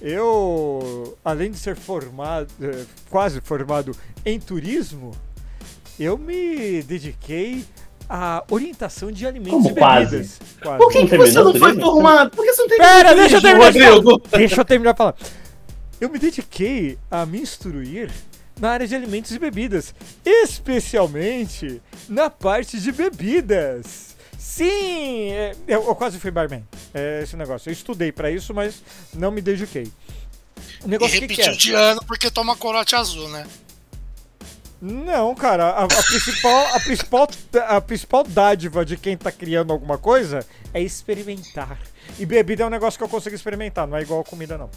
[0.00, 3.94] eu, além de ser formado, eh, quase formado
[4.24, 5.12] em turismo,
[5.98, 7.64] eu me dediquei
[8.08, 10.10] à orientação de alimentos Como e quase?
[10.10, 10.40] bebidas.
[10.62, 10.78] Quase.
[10.78, 12.30] Por que, Não que você não foi formado?
[12.30, 13.66] Por que você não tem Pera, deixa eu terminar.
[13.66, 14.22] Rodrigo?
[14.30, 15.14] Deixa eu terminar de falar.
[16.00, 18.10] Eu me dediquei a me instruir
[18.60, 19.94] na área de alimentos e bebidas,
[20.24, 24.13] especialmente na parte de bebidas.
[24.44, 26.62] Sim, é, eu, eu quase fui barman.
[26.92, 27.70] É esse negócio.
[27.70, 28.82] Eu estudei pra isso, mas
[29.14, 29.90] não me dediquei.
[30.82, 31.56] O E negócio que, que repetiu é?
[31.56, 33.46] de ano porque toma corote azul, né?
[34.82, 37.28] Não, cara, a, a principal, a, principal,
[37.68, 41.78] a principal dádiva de quem tá criando alguma coisa é experimentar.
[42.18, 44.68] E bebida é um negócio que eu consigo experimentar, não é igual comida, não.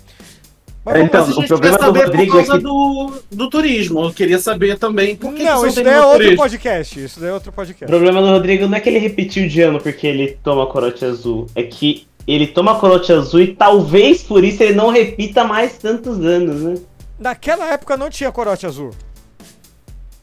[0.94, 1.28] Mas Então, lá.
[1.28, 4.04] Mas a o problema quer do saber Rodrigo por causa é que- do, do turismo.
[4.06, 6.38] Eu queria saber também por que não, que isso daí é outro turismo.
[6.38, 7.04] podcast.
[7.04, 7.86] Isso daí é outro O podcast.
[7.86, 11.48] problema do Rodrigo não é que ele repetiu de ano porque ele toma corote azul.
[11.56, 16.20] É que ele toma corote azul e talvez por isso ele não repita mais tantos
[16.26, 16.74] anos, né?
[17.20, 18.92] Naquela época não tinha corote azul.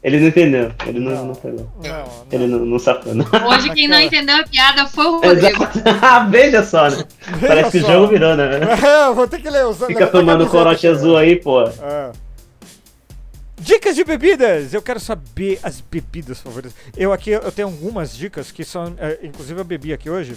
[0.05, 0.71] Ele não entendeu.
[0.85, 1.25] Ele não, Não.
[1.29, 1.67] não pegou.
[1.83, 2.25] Não, não.
[2.31, 3.15] Ele não, não sacou.
[3.15, 3.25] Não.
[3.49, 5.67] Hoje quem não entendeu a piada foi o Rodrigo.
[5.99, 7.03] Ah, Veja só, né?
[7.41, 7.91] Parece que o só.
[7.91, 8.59] jogo virou, né?
[8.85, 11.63] É, vou ter que ler os Fica tomando corote azul aí, pô.
[11.63, 12.11] É.
[13.57, 14.75] Dicas de bebidas!
[14.75, 16.75] Eu quero saber as bebidas favoritas.
[16.95, 18.93] Eu aqui eu tenho algumas dicas que são.
[18.99, 20.35] é, inclusive eu bebi aqui hoje.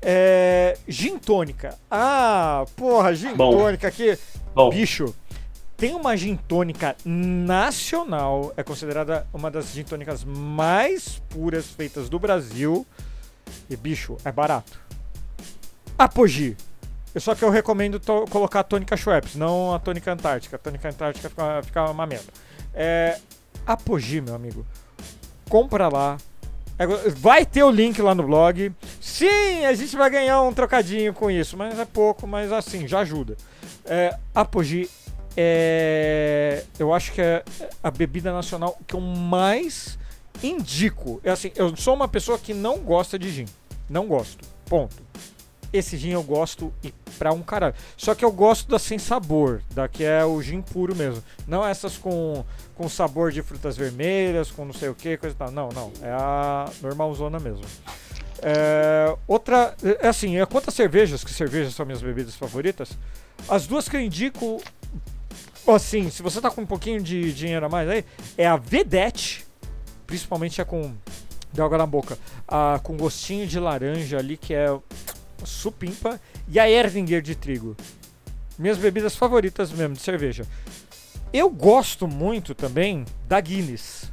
[0.00, 0.76] É.
[0.88, 1.78] Gin tônica.
[1.88, 3.52] Ah, porra, gin Bom.
[3.56, 4.18] tônica aqui.
[4.52, 5.14] Bom, Bicho,
[5.82, 8.54] tem uma gin tônica nacional.
[8.56, 12.86] É considerada uma das gin tônicas mais puras feitas do Brasil.
[13.68, 14.80] E, bicho, é barato.
[15.98, 16.56] Apogee.
[17.16, 18.00] Só que eu recomendo
[18.30, 20.54] colocar a tônica Schweppes, não a tônica Antártica.
[20.54, 22.32] A tônica Antártica fica, fica uma merda.
[22.72, 23.18] É,
[23.66, 24.64] Apogee, meu amigo.
[25.48, 26.16] Compra lá.
[26.78, 28.72] É Vai ter o link lá no blog.
[29.00, 33.00] Sim, a gente vai ganhar um trocadinho com isso, mas é pouco, mas assim, já
[33.00, 33.36] ajuda.
[33.84, 34.88] É, Apogee
[35.36, 36.64] é.
[36.78, 37.44] Eu acho que é
[37.82, 39.98] a bebida nacional que eu mais
[40.42, 41.20] indico.
[41.24, 43.46] É assim, eu sou uma pessoa que não gosta de gin.
[43.88, 44.46] Não gosto.
[44.66, 44.96] Ponto.
[45.72, 47.74] Esse gin eu gosto e pra um caralho.
[47.96, 51.22] Só que eu gosto da sem sabor, da que é o gin puro mesmo.
[51.46, 52.44] Não essas com,
[52.74, 55.50] com sabor de frutas vermelhas, com não sei o que, coisa e tal.
[55.50, 55.92] Não, não.
[56.02, 57.64] É a normalzona mesmo.
[58.42, 62.98] É, outra, é assim, é quantas cervejas, que cervejas são minhas bebidas favoritas?
[63.48, 64.60] As duas que eu indico,
[65.66, 68.04] assim, se você tá com um pouquinho de dinheiro a mais aí,
[68.36, 69.44] é a Vedette,
[70.06, 70.92] principalmente a com,
[71.52, 72.18] deu água na boca,
[72.48, 74.76] a com gostinho de laranja ali, que é
[75.44, 77.76] supimpa, e a Erdinger de trigo.
[78.58, 80.46] Minhas bebidas favoritas mesmo, de cerveja.
[81.32, 84.10] Eu gosto muito também da Guinness.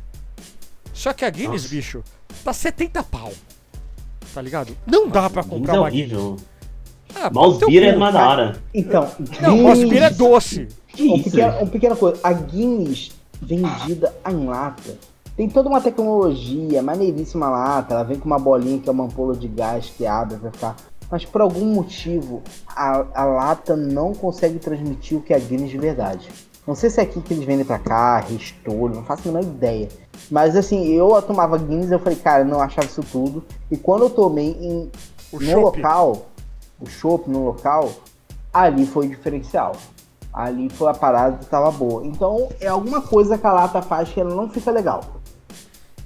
[0.93, 1.75] Só que a Guinness, Nossa.
[1.75, 2.03] bicho,
[2.43, 3.33] tá 70 pau.
[4.33, 4.77] Tá ligado?
[4.85, 6.45] Não dá pra comprar Guinness é uma Guinness.
[7.15, 7.29] Ah,
[7.83, 8.61] é uma da hora.
[8.73, 9.11] Então,
[9.41, 10.67] Não, é doce.
[10.93, 11.31] Que um isso?
[11.31, 12.19] pequeno, um pequena coisa.
[12.23, 13.11] A Guinness
[13.41, 14.97] vendida em lata.
[15.35, 17.93] Tem toda uma tecnologia, maneiríssima lata.
[17.93, 20.75] Ela vem com uma bolinha que é uma ampola de gás que abre pra ficar.
[21.09, 25.69] Mas por algum motivo, a, a lata não consegue transmitir o que é a Guinness
[25.71, 26.27] de verdade.
[26.67, 29.43] Não sei se é aqui que eles vendem pra cá, restolho, não faço a menor
[29.47, 29.87] ideia.
[30.29, 33.43] Mas assim, eu tomava Guinness eu falei, cara, não achava isso tudo.
[33.71, 34.91] E quando eu tomei em,
[35.31, 35.61] O no chopp.
[35.77, 36.25] local,
[36.79, 37.89] o chopp no local,
[38.53, 39.75] ali foi o diferencial.
[40.39, 42.05] Ali foi a parada que tava boa.
[42.05, 45.01] Então é alguma coisa que a lata faz que ela não fica legal.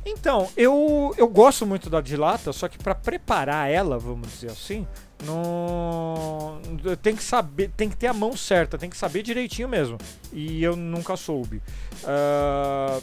[0.06, 4.52] Então, eu, eu gosto muito da de lata, só que pra preparar ela, vamos dizer
[4.52, 4.86] assim,
[5.24, 6.60] não
[7.02, 9.98] tem que saber, tem que ter a mão certa, tem que saber direitinho mesmo.
[10.32, 11.62] E eu nunca soube.
[12.04, 13.00] Ah,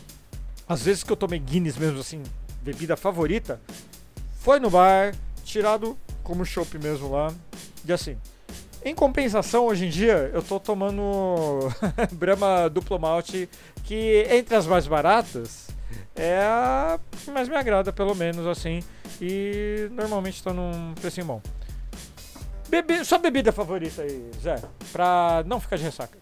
[0.69, 2.23] às vezes que eu tomei Guinness mesmo assim,
[2.63, 3.61] bebida favorita,
[4.41, 7.33] foi no bar, tirado como chopp mesmo lá.
[7.85, 8.19] E assim,
[8.85, 11.69] em compensação, hoje em dia, eu tô tomando
[12.13, 13.49] Brahma Duplo Malte,
[13.85, 15.69] que entre as mais baratas,
[16.15, 18.83] é a que mais me agrada, pelo menos assim.
[19.21, 21.43] E normalmente tá num precinho bom.
[22.69, 23.05] Bebe...
[23.05, 24.63] Sua bebida favorita aí, Zé?
[24.93, 26.19] Pra não ficar de ressaca.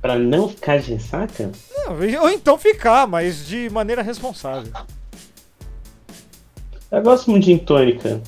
[0.00, 1.50] Pra não ficar de ressaca?
[1.76, 4.72] Não, ou então ficar, mas de maneira responsável.
[6.90, 8.22] Eu gosto muito de gin tônica.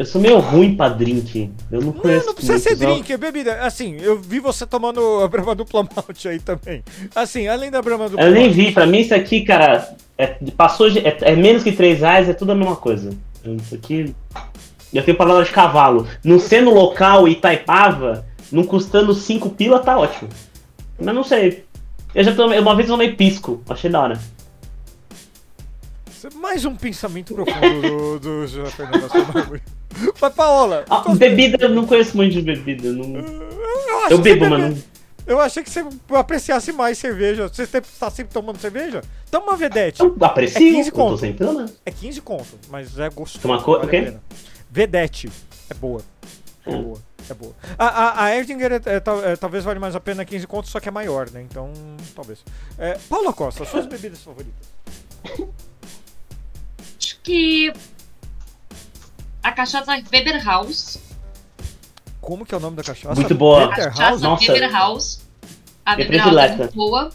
[0.00, 1.52] Eu sou meio ruim pra drink.
[1.70, 2.76] Eu não Não, conheço não precisa ser ó.
[2.94, 3.60] drink, é bebida.
[3.60, 6.82] Assim, eu vi você tomando a Brahma Dupla Malte aí também.
[7.14, 10.88] Assim, além da Brahma Dupla Eu nem vi, pra mim isso aqui, cara, é, passou
[10.88, 13.10] de- é, é menos que 3 reais, é tudo a mesma coisa.
[13.44, 14.14] Isso aqui.
[14.90, 16.08] Eu tenho palavra de cavalo.
[16.24, 20.30] Não sendo local Itaipava, não custando 5 pila, tá ótimo.
[20.98, 21.66] Mas não sei.
[22.14, 24.20] Eu já tomei, uma vez eu tomei pisco, achei da hora.
[26.36, 29.60] Mais um pensamento profundo do, do Assunção.
[30.20, 32.92] Mas, Paola, Ah, bebida, eu não conheço muito de bebida.
[32.92, 33.16] Não...
[33.16, 34.80] eu, Eu bebo, mano.
[35.26, 35.84] Eu achei que você
[36.16, 37.48] apreciasse mais cerveja.
[37.48, 39.02] Você sempre- tá sempre tomando cerveja?
[39.30, 40.00] Toma uma Vedete.
[40.02, 41.18] Eu aprecio, É 15 eu tô conto.
[41.20, 41.72] sempre tomando.
[41.86, 43.46] É 15 conto, mas é gostoso.
[43.46, 43.96] Uma co- vale o quê?
[43.96, 44.22] a pena.
[44.70, 45.30] Vedete.
[45.68, 46.02] É boa.
[46.66, 46.82] É Hum.
[46.82, 46.98] boa.
[47.28, 47.54] É boa.
[47.78, 50.80] A, a, a Erdinger é, é, é, talvez vale mais a pena 15 contos, só
[50.80, 51.42] que é maior, né?
[51.48, 51.70] Então,
[52.14, 52.40] talvez.
[52.76, 54.54] É, Paula Costa, suas bebidas favoritas?
[56.98, 57.72] Acho que
[59.42, 60.98] a cachaça Weber House.
[62.20, 63.14] Como que é o nome da cachaça?
[63.14, 63.68] Muito boa.
[63.68, 64.18] Bitter Cachaça?
[64.18, 64.52] Nossa.
[64.52, 65.20] Beber House.
[65.84, 66.56] A House é predileta.
[66.56, 67.10] muito boa.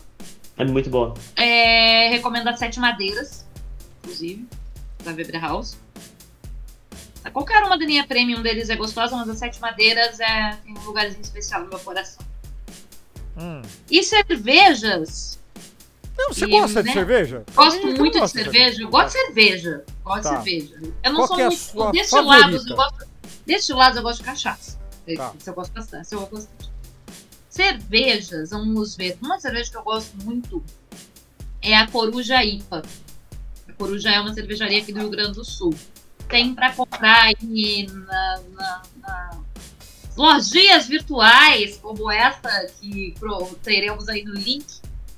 [0.58, 1.14] É muito boa.
[1.36, 3.46] É, recomendo as Sete Madeiras,
[4.00, 4.48] inclusive,
[5.04, 5.78] da Weber House.
[7.34, 10.82] Qualquer uma da linha premium deles é gostosa, mas as Sete Madeiras é, tem um
[10.84, 12.24] lugarzinho especial no meu coração.
[13.38, 13.62] Hum.
[13.90, 15.40] E cervejas?
[16.18, 16.94] Não, você E, gosta de né?
[16.94, 17.44] cerveja?
[17.54, 18.82] Gosto Quem que muito de cerveja.
[18.82, 19.84] Eu gosto de cerveja.
[20.04, 20.36] Gosto Tá.
[20.38, 20.94] de cerveja.
[21.04, 21.92] Eu não Qual sou é muito.
[21.92, 22.70] Destilados, favorita?
[22.70, 23.08] eu gosto.
[23.46, 24.80] Destilados eu gosto de cachaça.
[25.18, 25.34] Tá.
[25.38, 26.14] Isso eu gosto bastante.
[26.14, 26.72] Eu gosto bastante.
[27.50, 29.18] Cervejas, vamos ver.
[29.22, 30.64] Uma cerveja que eu gosto muito
[31.62, 32.82] é a Coruja IPA.
[33.70, 35.74] A Coruja é uma cervejaria aqui do Rio Grande do Sul.
[36.28, 39.40] Tem para comprar aí na, na, na
[40.18, 44.66] lojinhas virtuais, como essa que pro- teremos aí no link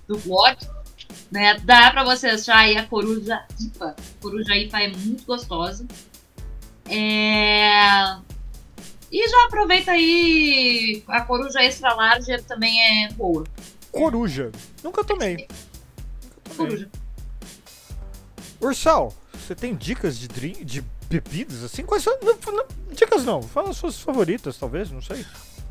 [0.07, 0.57] do blog.
[1.31, 1.59] Né?
[1.59, 3.95] Dá para você achar aí a Coruja IPA.
[3.97, 5.85] A Coruja IPA é muito gostosa.
[6.89, 8.17] É...
[9.11, 13.45] E já aproveita aí, a Coruja Extra Large também é boa.
[13.91, 14.51] Coruja.
[14.83, 15.35] Nunca tomei.
[15.37, 15.47] Nunca
[16.55, 16.55] tomei.
[16.55, 16.89] Coruja.
[18.59, 21.85] Ursal, você tem dicas de, drink, de bebidas assim?
[21.85, 22.17] Quais são?
[22.21, 23.41] Não, não, dicas não.
[23.41, 25.25] Fala as suas favoritas, talvez, não sei.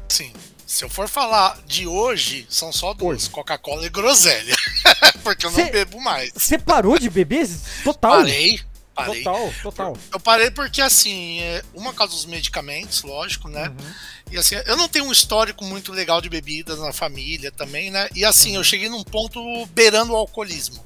[0.09, 0.33] Sim.
[0.67, 3.29] Se eu for falar de hoje, são só duas.
[3.29, 4.55] Coca-Cola e groselha.
[5.23, 6.33] Porque eu Cê- não bebo mais.
[6.35, 7.49] Você parou de beber?
[7.85, 8.17] Total.
[8.19, 8.61] Parei,
[8.95, 9.23] parei.
[9.23, 9.97] Total, total.
[10.13, 13.69] Eu parei porque, assim, é, uma causa dos medicamentos, lógico, né?
[13.69, 13.93] Uhum.
[14.33, 18.09] E assim, eu não tenho um histórico muito legal de bebidas na família também, né?
[18.15, 18.57] E assim, Uhum.
[18.57, 20.85] eu cheguei num ponto beirando o alcoolismo.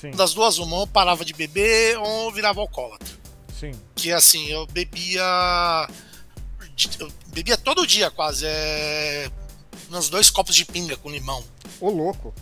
[0.00, 3.08] Sim, Das duas, uma, ou parava de beber ou virava alcoólatra.
[3.58, 3.70] sim.
[3.94, 5.22] Que assim, eu bebia.
[6.98, 8.44] Eu bebia todo dia quase.
[8.46, 9.30] É,
[9.90, 11.44] uns dois copos de pinga com limão.
[11.80, 12.34] Ô, louco.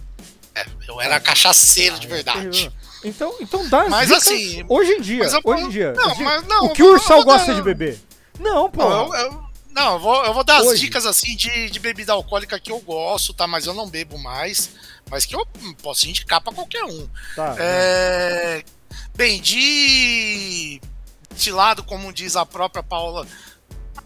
[0.54, 2.50] É, eu era cachaceiro de Ah, é verdade.
[2.50, 2.72] terrível.
[3.04, 5.92] Então, então dá as Mas dicas assim, hoje em dia, eu- hoje em dia.
[5.94, 7.98] não, Assim, mas não, o que o Ursal gosta dar- de beber?
[8.38, 8.88] Não, pô.
[8.88, 10.80] Não, eu, eu- não, eu vou, eu vou dar as Hoje.
[10.82, 13.46] dicas assim de, de bebida alcoólica que eu gosto, tá?
[13.46, 14.70] Mas eu não bebo mais.
[15.08, 15.46] Mas que eu
[15.82, 17.08] posso indicar pra qualquer um.
[17.34, 18.62] Tá, É,
[19.14, 20.80] bem, de
[21.32, 23.26] destilado, como diz a própria Paula,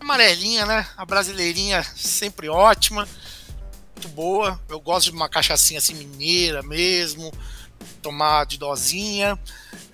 [0.04, 0.86] amarelinha, né?
[0.96, 3.08] A brasileirinha sempre ótima,
[3.94, 4.60] muito boa.
[4.68, 7.32] Eu gosto de uma cachaçinha assim mineira mesmo,
[8.02, 9.38] tomar de dosinha.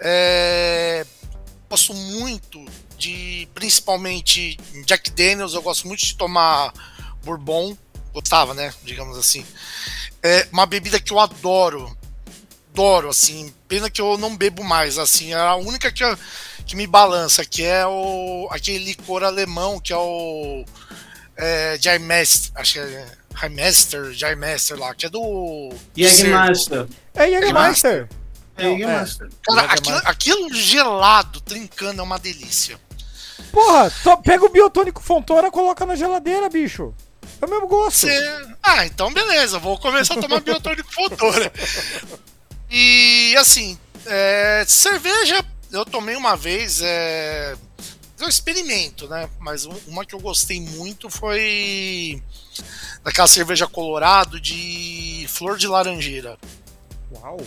[0.01, 1.07] É,
[1.69, 2.65] gosto muito
[2.99, 6.73] de, principalmente Jack Daniels, eu gosto muito de tomar
[7.23, 7.77] bourbon,
[8.13, 8.75] gostava, né?
[8.83, 9.47] Digamos assim.
[10.23, 11.97] É uma bebida que eu adoro,
[12.73, 13.55] adoro, assim.
[13.71, 15.33] Pena que eu não bebo mais, assim.
[15.33, 16.19] É a única que, eu-
[16.67, 20.65] que me balança, que é o aquele licor alemão, que é o
[21.37, 26.87] é, Jahrmeister, acho que é Jahrmeister, Jahrmeister lá, que é do Jägermeister.
[27.15, 28.09] É Jägermeister.
[28.59, 29.29] É Jägermeister.
[29.47, 29.97] Cara, Jägermeister.
[30.03, 32.77] aquilo, aquilo gelado, trincando, é uma delícia.
[33.53, 36.93] Porra, to- pega o biotônico Fontoura coloca na geladeira, bicho.
[37.41, 38.01] É o mesmo gosto.
[38.09, 41.53] Cê- Ah, então beleza, vou começar a tomar biotônico Fontoura.
[42.71, 47.57] E assim, é, cerveja eu tomei uma vez, é,
[48.19, 49.29] eu experimento, né?
[49.39, 52.23] Mas um- uma que eu gostei muito foi
[53.03, 56.39] daquela cerveja colorado de flor de laranjeira.
[57.13, 57.39] Uau.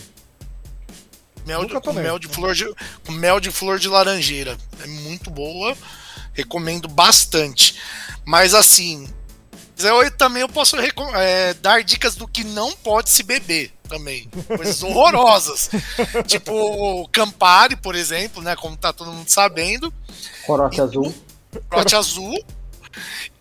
[1.46, 2.74] Mel de, com, mel de flor de,
[3.06, 4.56] com mel de flor de laranjeira.
[4.82, 5.76] É muito boa.
[6.32, 7.78] Recomendo bastante.
[8.24, 9.06] Mas assim.
[9.76, 14.28] Eu também eu posso é, dar dicas do que não pode se beber também.
[14.46, 15.68] Coisas horrorosas.
[16.26, 18.54] tipo Campari, por exemplo, né?
[18.54, 19.92] Como tá todo mundo sabendo.
[20.46, 21.14] Corote azul.
[21.68, 22.44] Prote azul.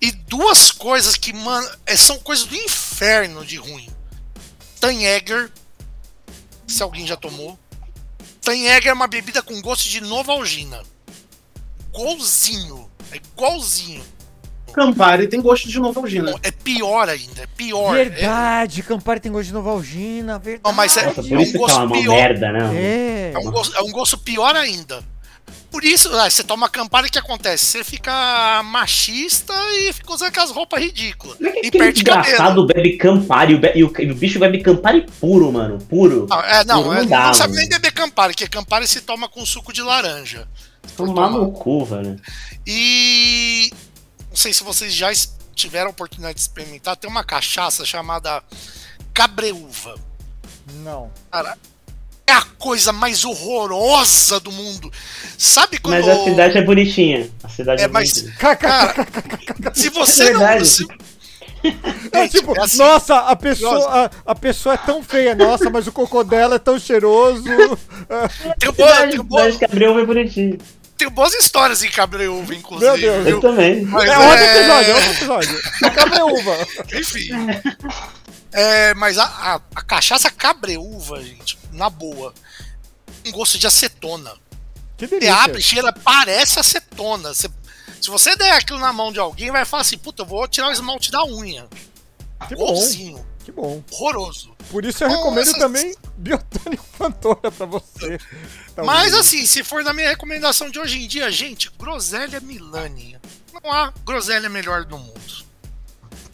[0.01, 3.89] E duas coisas que, mano, é, são coisas do inferno de ruim.
[4.79, 5.51] Tanjäger,
[6.67, 7.57] se alguém já tomou.
[8.41, 10.83] Tanjäger é uma bebida com gosto de Novalgina.
[11.89, 12.89] Igualzinho.
[13.11, 14.03] É igualzinho.
[14.73, 16.33] Campari tem gosto de Novalgina.
[16.43, 17.95] É pior ainda, é pior.
[17.97, 20.61] É, Verdade, Campari tem gosto de Novalgina, verdade.
[20.65, 22.15] Não, mas é- Nossa, É um gosto uma pior.
[22.15, 22.71] merda, né?
[22.75, 23.31] É.
[23.35, 25.03] é um gosto, é um gosto pior ainda.
[25.69, 27.65] Por isso, ah, você toma Campari, o que acontece?
[27.65, 31.35] Você fica machista e fica usando aquelas roupas ridículas.
[31.37, 32.23] Como é que E perde cabelo.
[32.23, 35.79] desgraçado bebe Campari e o, e o- bicho bebe Campari puro, mano?
[35.89, 36.27] Puro.
[36.29, 39.27] Não, é, não, Não é, dá, não sabe nem beber Campari, porque Campari se toma
[39.27, 40.47] com suco de laranja.
[40.95, 42.17] Tomar no cu, velho.
[42.67, 43.71] E
[44.33, 45.11] não sei se vocês já
[45.53, 48.41] tiveram a oportunidade de experimentar, tem uma cachaça chamada
[49.13, 49.93] Cabreúva.
[50.83, 51.11] Não.
[52.25, 54.91] É a coisa mais horrorosa do mundo.
[55.37, 55.93] Sabe quando.
[56.03, 57.29] Mas a cidade é bonitinha.
[57.43, 58.55] A cidade é, É, mas- bonitinha.
[58.55, 58.95] Cara,
[59.75, 60.39] se você não.
[60.39, 60.65] verdade.
[60.67, 60.87] se-
[62.11, 62.77] É tipo, é assim.
[62.79, 66.59] nossa, a pessoa, a, a pessoa é tão feia, nossa, mas o cocô dela é
[66.59, 67.43] tão cheiroso.
[67.43, 70.57] Tem, boa, Cidade, tem, boa, cidade que abriu é bonitinho.
[71.03, 72.89] Tenho boas histórias em cabreúva, inclusive.
[72.91, 73.17] Meu Deus.
[73.17, 73.41] Eu viu?
[73.41, 73.81] também.
[73.85, 75.61] Mas É outro episódio, é outro episódio.
[75.95, 76.57] Cabreúva.
[76.93, 77.29] Enfim.
[78.51, 82.33] É, mas a, a- a cachaça cabreúva, gente, na boa,
[83.25, 84.31] um gosto de acetona.
[84.97, 85.35] Que Você delícia.
[85.43, 87.33] abre, cheira, parece acetona.
[87.33, 87.49] Você-
[87.99, 90.67] se você der aquilo na mão de alguém, vai falar assim, puta, eu vou tirar
[90.67, 91.65] o esmalte da unha.
[92.47, 93.25] Que bom, Igualzinho.
[93.43, 93.83] Que bom.
[93.91, 94.55] Horroroso.
[94.69, 98.17] Por isso eu Bom, recomendo essas- também Biotânico Fantora pra você.
[98.75, 103.17] Tá Mas assim, se for na minha recomendação de hoje em dia, gente, groselha Milani.
[103.63, 105.43] Não há groselha melhor do mundo.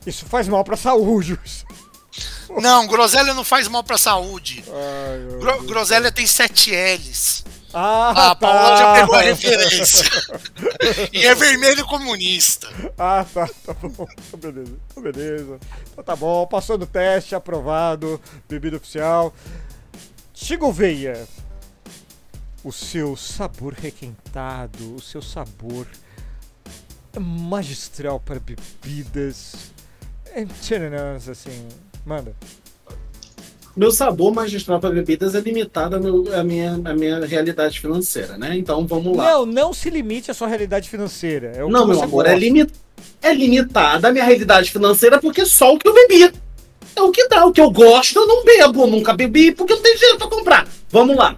[0.05, 1.37] Isso faz mal pra saúde.
[2.61, 4.63] Não, groselha não faz mal pra saúde.
[4.67, 5.65] Ai, meu Gro- Deus.
[5.67, 7.43] groselha tem sete L's.
[7.73, 8.77] Ah, a Paola tá.
[8.77, 10.09] já pegou a referência.
[11.13, 12.67] e é vermelho comunista.
[12.97, 14.07] Ah, tá, tá bom.
[14.31, 15.59] Tá beleza, tá beleza.
[15.91, 19.33] Então tá bom, passou no teste, aprovado, bebida oficial.
[20.33, 21.27] Chigoveia,
[22.63, 25.85] o seu sabor requentado, o seu sabor
[27.19, 29.71] magistral para bebidas.
[30.25, 30.41] É
[31.29, 31.67] assim,
[32.05, 32.35] manda.
[33.79, 38.37] Meu sabor magistral para bebidas é limitado à meu- à minha, à minha realidade financeira,
[38.37, 38.57] né?
[38.57, 39.23] Então vamos lá.
[39.31, 41.53] Não, não se limite à sua realidade financeira.
[41.55, 42.29] É Não, meu amor, gosta.
[42.31, 42.67] é, limi
[43.21, 46.29] é limitada a minha realidade financeira porque só o que eu bebi.
[46.93, 49.81] É o que dá, o que eu gosto eu não bebo, nunca bebi porque não
[49.81, 50.67] tem dinheiro pra comprar.
[50.89, 51.37] Vamos lá.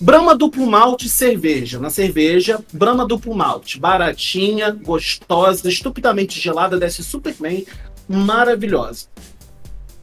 [0.00, 1.80] Brahma duplo malte cerveja.
[1.80, 3.80] Na cerveja, Brahma duplo malte.
[3.80, 7.66] Baratinha, gostosa, estupidamente gelada, desce super bem,
[8.08, 9.06] maravilhosa.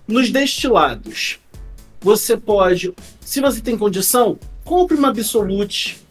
[0.06, 1.40] Nos destilados,
[2.02, 6.02] você pode, se você tem condição, compre uma Absolute.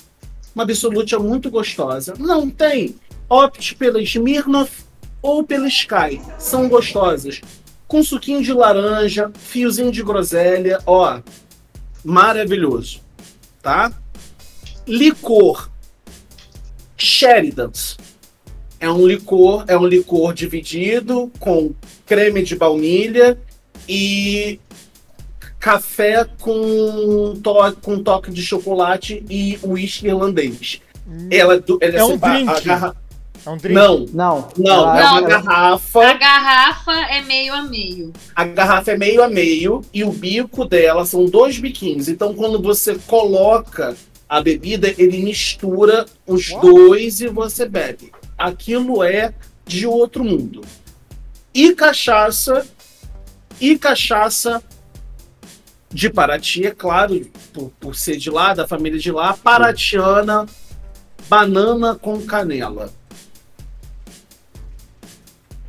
[0.55, 2.15] Uma Absolute é muito gostosa.
[2.17, 2.95] Não tem?
[3.29, 4.85] Opte pela Smirnoff
[5.21, 6.21] ou pela Sky.
[6.39, 7.41] São gostosas.
[7.89, 11.21] Com suquinho de laranja, fiozinho de groselha, ó.
[12.05, 13.01] Maravilhoso.
[13.61, 13.93] Tá?
[14.87, 15.69] Licor.
[16.97, 17.97] Sheridan's.
[18.79, 21.75] É um licor, é um licor dividido com
[22.07, 23.39] creme de baunilha
[23.89, 24.59] e
[25.61, 30.81] café com, to com toque de chocolate e uísque irlandês.
[31.31, 32.51] Ela, é do- ela É um separa- drink.
[32.51, 32.97] a garra-
[33.45, 33.75] É um drink.
[33.75, 35.29] Não, Não, não, é ela- uma Não.
[35.29, 36.07] garrafa.
[36.09, 38.13] A garrafa é meio a meio.
[38.35, 42.09] A garrafa é meio a meio e o bico dela são dois biquinhos.
[42.09, 43.97] Então, quando você coloca
[44.29, 46.61] a bebida, ele mistura os Uau.
[46.61, 48.13] dois e você bebe.
[48.39, 49.35] Aquilo é
[49.67, 50.63] de outro mundo.
[51.53, 52.67] E cachaça,
[53.61, 54.63] e cachaça
[55.93, 57.21] de Paraty, é claro,
[57.53, 60.47] por, por ser de lá, da família de lá, paratiana,
[61.29, 62.91] banana com canela.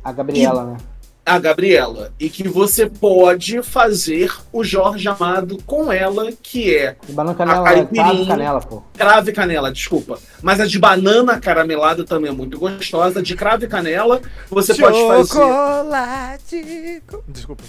[0.04, 0.76] A Gabriela, né?
[1.24, 7.12] a Gabriela e que você pode fazer o Jorge Amado com ela, que é E
[7.12, 8.04] banana A canela, é caipirinha.
[8.04, 8.82] cravo canela, pô.
[8.94, 10.18] cravo e canela, desculpa.
[10.42, 13.22] Mas a de banana caramelada também é muito gostosa.
[13.22, 14.20] De cravo e canela,
[14.50, 15.28] você pode fazer.
[15.28, 17.02] Chocolate.
[17.28, 17.62] Desculpa.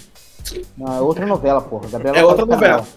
[0.76, 1.88] Não, é outra novela, porra.
[1.88, 2.76] Gabriela É outra Canela.
[2.76, 2.88] novela.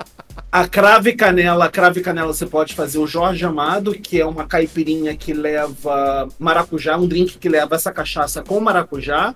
[0.51, 4.21] A cravo e canela, a cravo e canela você pode fazer o Jorge Amado, que
[4.21, 9.35] é uma caipirinha que leva maracujá, um drink que leva essa cachaça com maracujá.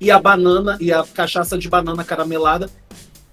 [0.00, 2.68] E a banana e a cachaça de banana caramelada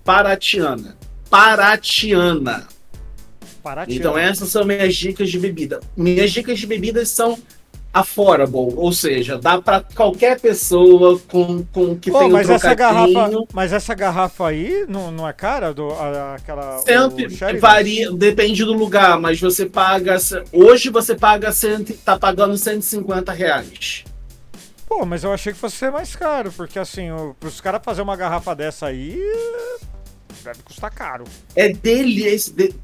[0.03, 0.95] paratiana.
[1.29, 2.67] Paratiana.
[3.61, 3.95] Paraty.
[3.97, 5.79] Então essas são minhas dicas de bebida.
[5.97, 7.37] Minhas dicas de bebidas são
[7.93, 12.73] affordable, ou seja, dá para qualquer pessoa com, com que Pô, tem um mas essa
[12.75, 17.27] garrafa, mas essa garrafa aí não, não é cara do a- aquela Sempre
[17.59, 20.17] varia, depende do lugar, mas você paga.
[20.53, 24.03] Hoje você paga cento, tá pagando 150 reais.
[24.87, 28.01] Pô, mas eu achei que fosse ser mais caro, porque assim, o, pros caras fazer
[28.01, 29.19] uma garrafa dessa aí
[30.43, 31.23] deve custar caro.
[31.55, 32.25] É, deli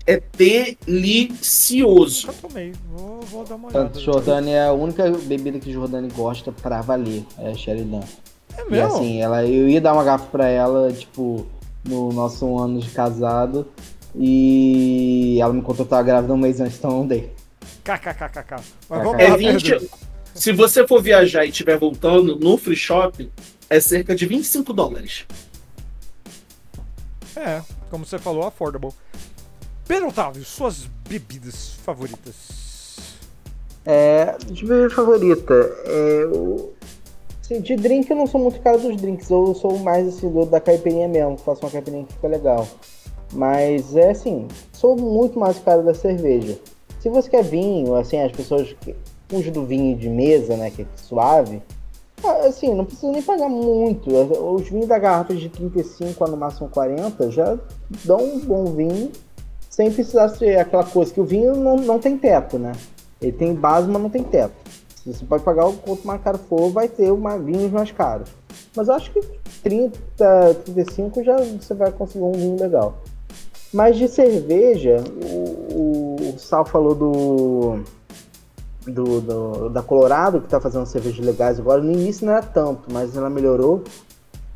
[0.08, 2.28] é delicioso.
[2.28, 2.74] Nunca tomei.
[2.92, 3.86] Vou, vou dar uma olhada.
[3.86, 8.02] Tanto Jordani é a única bebida que Jordani gosta pra valer, é a Sheridan.
[8.58, 8.96] É E mesmo?
[8.96, 11.46] assim, ela, eu ia dar uma garrafa pra ela, tipo,
[11.84, 13.68] no nosso ano de casado.
[14.18, 17.32] E ela me contou que tava grávida um mês antes, então eu não dei.
[17.84, 18.56] KKKKK.
[18.90, 19.70] Mas vamos É lá, 20.
[19.72, 19.90] Pedro.
[20.34, 23.30] Se você for viajar e estiver voltando no free shop,
[23.70, 25.26] é cerca de 25 dólares.
[27.36, 28.92] É, como você falou, affordable.
[29.88, 32.96] Pedro Otávio, suas bebidas favoritas.
[33.86, 36.74] É, de bebida favorita, é, o-
[37.40, 40.46] assim, de drink eu não sou muito cara dos drinks, eu sou mais assim, do,
[40.46, 42.68] da caipirinha mesmo, faço uma caipirinha que fica legal.
[43.32, 46.58] Mas é assim, sou muito mais cara da cerveja.
[47.00, 48.96] Se você quer vinho, assim, as pessoas que
[49.52, 51.62] do vinho de mesa, né, que é suave,
[52.48, 54.10] assim, não precisa nem pagar muito.
[54.10, 57.58] Os vinhos da garrafa de 35 a no máximo 40 já
[58.04, 59.12] dão um bom vinho,
[59.70, 62.74] sem precisar ser aquela coisa que o vinho não, não tem teto, né?
[63.22, 64.54] Ele tem base, mas não tem teto.
[65.06, 68.30] Você pode pagar o quanto mais caro for, vai ter uma, vinhos mais caros.
[68.76, 69.22] Mas acho que
[69.62, 72.98] 30, 35 já você vai conseguir um vinho legal.
[73.72, 75.04] Mas de cerveja,
[75.74, 77.84] o, o Sal falou do,
[78.88, 81.82] do, do- da Colorado, que tá fazendo cervejas legais agora.
[81.82, 83.84] No início não era tanto, mas ela melhorou.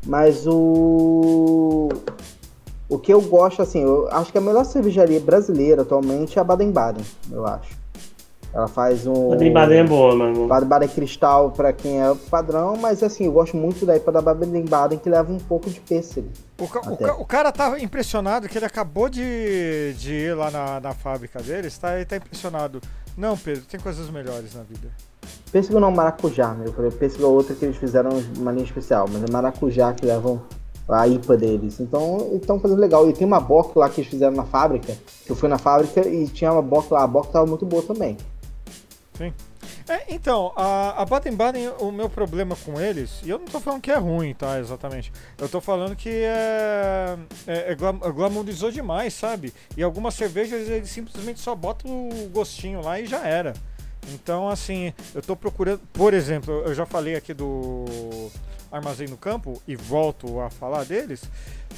[0.06, 1.88] Mas o.
[2.88, 6.44] O que eu gosto, assim, eu acho que a melhor cervejaria brasileira atualmente é a
[6.44, 7.78] Baden-Baden, eu acho.
[8.52, 9.28] Ela faz um.
[9.28, 10.48] Baden-Baden é boa, mano.
[10.48, 14.98] Baden-Baden Cristal pra quem é padrão, mas assim, eu gosto muito da IPA da Baden-Baden
[14.98, 16.28] que leva um pouco de pêssego.
[16.58, 20.50] O, ca- o ca- o cara tá impressionado que ele acabou de, de ir lá
[20.50, 22.80] na, na fábrica deles, tá, ele tá impressionado.
[23.16, 24.88] Não, Pedro, tem coisas melhores na vida.
[25.52, 26.64] Pêssego não, maracujá, né?
[26.66, 30.06] Eu falei, pêssego é outra que eles fizeram uma linha especial, mas é maracujá que
[30.06, 30.40] levam
[30.88, 31.80] a IPA deles.
[31.80, 33.08] Então, estão fazendo legal.
[33.08, 36.06] E tem uma bock lá que eles fizeram na fábrica, que eu fui na fábrica
[36.06, 38.16] e tinha uma bock lá, a bock tava muito boa também.
[39.88, 43.80] É, então, a, a Baden-Baden, o meu problema com eles, e eu não tô falando
[43.80, 45.12] que é ruim, tá, exatamente.
[45.38, 47.16] Eu tô falando que é,
[47.46, 49.52] é, é é glamourizou demais, sabe?
[49.76, 53.52] E algumas cervejas eles simplesmente só botam o gostinho lá e já era.
[54.12, 57.84] Então, assim, eu tô procurando, por exemplo, eu já falei aqui do
[58.72, 61.22] Armazém no Campo e volto a falar deles,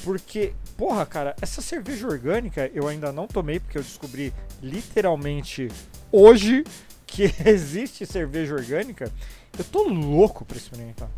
[0.03, 5.69] porque, porra, cara, essa cerveja orgânica eu ainda não tomei, porque eu descobri literalmente
[6.11, 6.63] hoje
[7.13, 9.11] que existe cerveja orgânica.
[9.57, 11.09] Eu tô louco pra experimentar.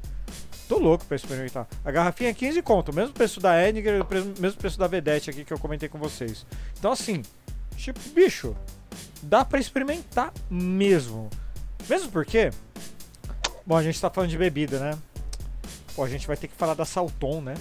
[0.67, 1.67] Tô louco pra experimentar.
[1.84, 4.05] A garrafinha é 15 conto, mesmo preço da Edgar,
[4.39, 6.45] mesmo preço da Vedette aqui que eu comentei com vocês.
[6.77, 7.22] Então, assim,
[7.77, 8.55] tipo, bicho,
[9.22, 11.30] dá pra experimentar mesmo.
[11.88, 12.49] Mesmo porque,
[13.65, 14.97] bom, a gente tá falando de bebida, né?
[15.95, 17.53] Pô, a gente vai ter que falar da Salton, né?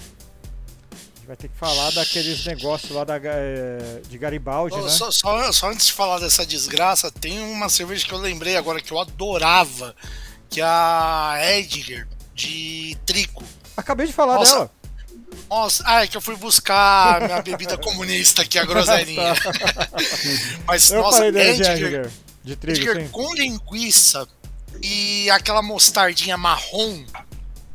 [1.25, 4.89] Gente vai ter que falar daqueles negócios lá da, eh, de Garibaldi, Ô, né?
[4.89, 8.79] Só, só- só antes de falar dessa desgraça, tem uma cerveja que eu lembrei agora
[8.79, 9.95] que eu adorava,
[10.51, 13.41] que é a Edgar, de trigo.
[13.75, 14.71] Acabei de falar Nossa, dela.
[15.49, 19.33] Nossa, ah, é que eu fui buscar minha bebida comunista aqui, a groselinha.
[20.67, 22.07] Mas, Eu nossa, Edgar.
[22.43, 23.07] De trigo, Edgar sim.
[23.07, 24.27] com linguiça
[24.79, 27.03] e aquela mostardinha marrom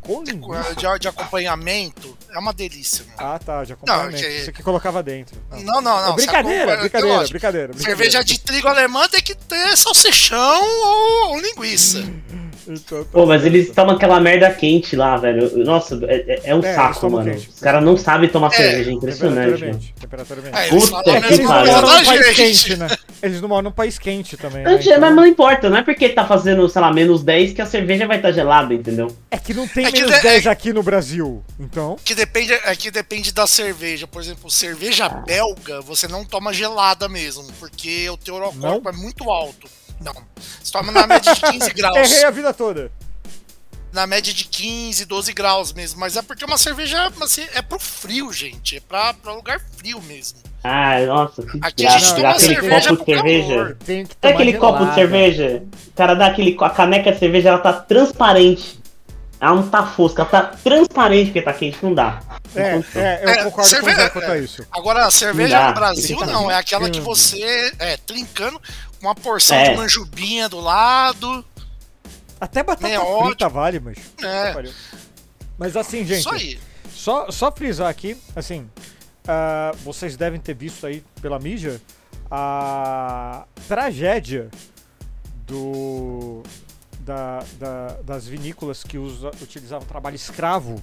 [0.03, 0.75] Com linguiça.
[0.75, 3.05] de, de acompanhamento, é uma delícia.
[3.05, 3.17] mano.
[3.19, 4.13] Ah, tá, de acompanhamento.
[4.13, 5.41] Não, que- Você que colocava dentro.
[5.51, 5.61] Não.
[5.61, 6.13] Não, não.
[6.13, 7.99] É brincadeira, brincadeira, lógico, brincadeira, brincadeira.
[7.99, 11.99] Cerveja de trigo alemã tem que ter salsichão ou, ou linguiça.
[12.73, 15.59] Então, tá Pô, mas eles tomam aquela merda quente lá, velho.
[15.65, 17.29] Nossa, é, é- é um É, saco, mano.
[17.33, 17.49] quente.
[17.49, 19.77] Os caras não sabem tomar É, cerveja, é impressionante, Temperatura mano.
[19.77, 19.95] ambiente.
[20.01, 20.57] Temperatura ambiente.
[20.57, 21.73] É, eles Puta que mesma Eles não pariu.
[21.73, 22.87] coisa moram num país quente, né?
[23.23, 24.63] Eles não moram num país quente também.
[24.63, 24.79] Não, né?
[24.81, 27.67] Então, Mas não importa, não é porque tá fazendo, sei lá, menos 10 que a
[27.67, 29.09] cerveja vai estar gelada, entendeu?
[29.31, 31.43] É que não tem É que menos de- 10 aqui no Brasil.
[31.59, 31.97] Então.
[32.05, 34.07] Que depende, é que depende da cerveja.
[34.07, 39.29] Por exemplo, cerveja belga, você não toma gelada mesmo, porque o teor alcoólico é muito
[39.31, 39.69] alto.
[40.01, 40.15] Não.
[40.63, 41.97] Você toma na média de 15 graus.
[41.97, 42.91] Errei a vida toda.
[43.93, 45.99] Na média de 15, 12 graus mesmo.
[45.99, 48.77] Mas é porque uma cerveja assim, é pro frio, gente.
[48.77, 50.39] É pra, pra lugar frio mesmo.
[50.63, 53.77] Ah, nossa, que Aqui a gente toma aquele cerveja copo de cerveja.
[53.85, 54.95] Tem que tomar aquele copo de gelada.
[54.95, 55.63] cerveja?
[55.89, 56.57] O cara dá aquele.
[56.61, 58.79] A caneca de cerveja, ela tá transparente.
[59.41, 62.21] Ela não tá fosca, ela tá transparente porque tá quente, não dá.
[62.55, 62.61] É,
[62.95, 64.67] é, eu É, concordo com cerveja- você quanto a isso.
[64.71, 67.73] Agora, a cerveja no Brasil não, é aquela que você.
[67.79, 69.71] É, trincando, com uma porção É.
[69.71, 71.45] de manjubinha do lado.
[72.41, 73.07] Até batata É frita
[73.47, 73.51] ótimo.
[73.51, 73.99] vale, mas.
[74.23, 74.73] É,
[75.59, 76.29] Mas assim, gente.
[76.33, 76.59] aí.
[76.91, 78.69] Só, só frisar aqui, assim,
[79.27, 81.81] ah, vocês devem ter visto aí pela mídia
[82.31, 84.51] a tragédia
[85.47, 86.43] do
[87.01, 90.83] da, da- das vinícolas que usa, utilizavam trabalho escravo.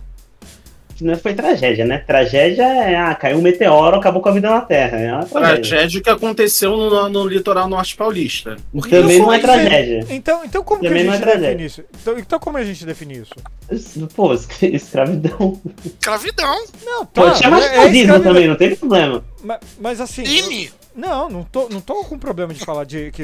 [1.00, 2.00] Não foi tragédia, né?
[2.00, 2.96] Tragédia é.
[2.96, 4.98] Ah, caiu um meteoro, acabou com a vida na Terra.
[4.98, 5.30] É tragédia.
[5.62, 8.56] Tragédia que aconteceu no, no litoral norte paulista.
[8.72, 10.06] Porque Também não é tragédia.
[10.10, 11.84] Então, então como que a Também não gente é define isso?
[12.02, 14.08] Então, então como a gente define isso?
[14.16, 15.62] Pô, escra- escravidão.
[15.86, 16.66] Escravidão.
[16.84, 17.22] Não, tá.
[17.22, 18.34] Pode chamar de é- é nazismo escravidão.
[18.34, 19.24] também, não tem problema.
[19.44, 20.24] Mas, mas assim.
[20.24, 20.72] Crime.
[20.96, 23.22] Não, não tô, não tô com problema de falar de que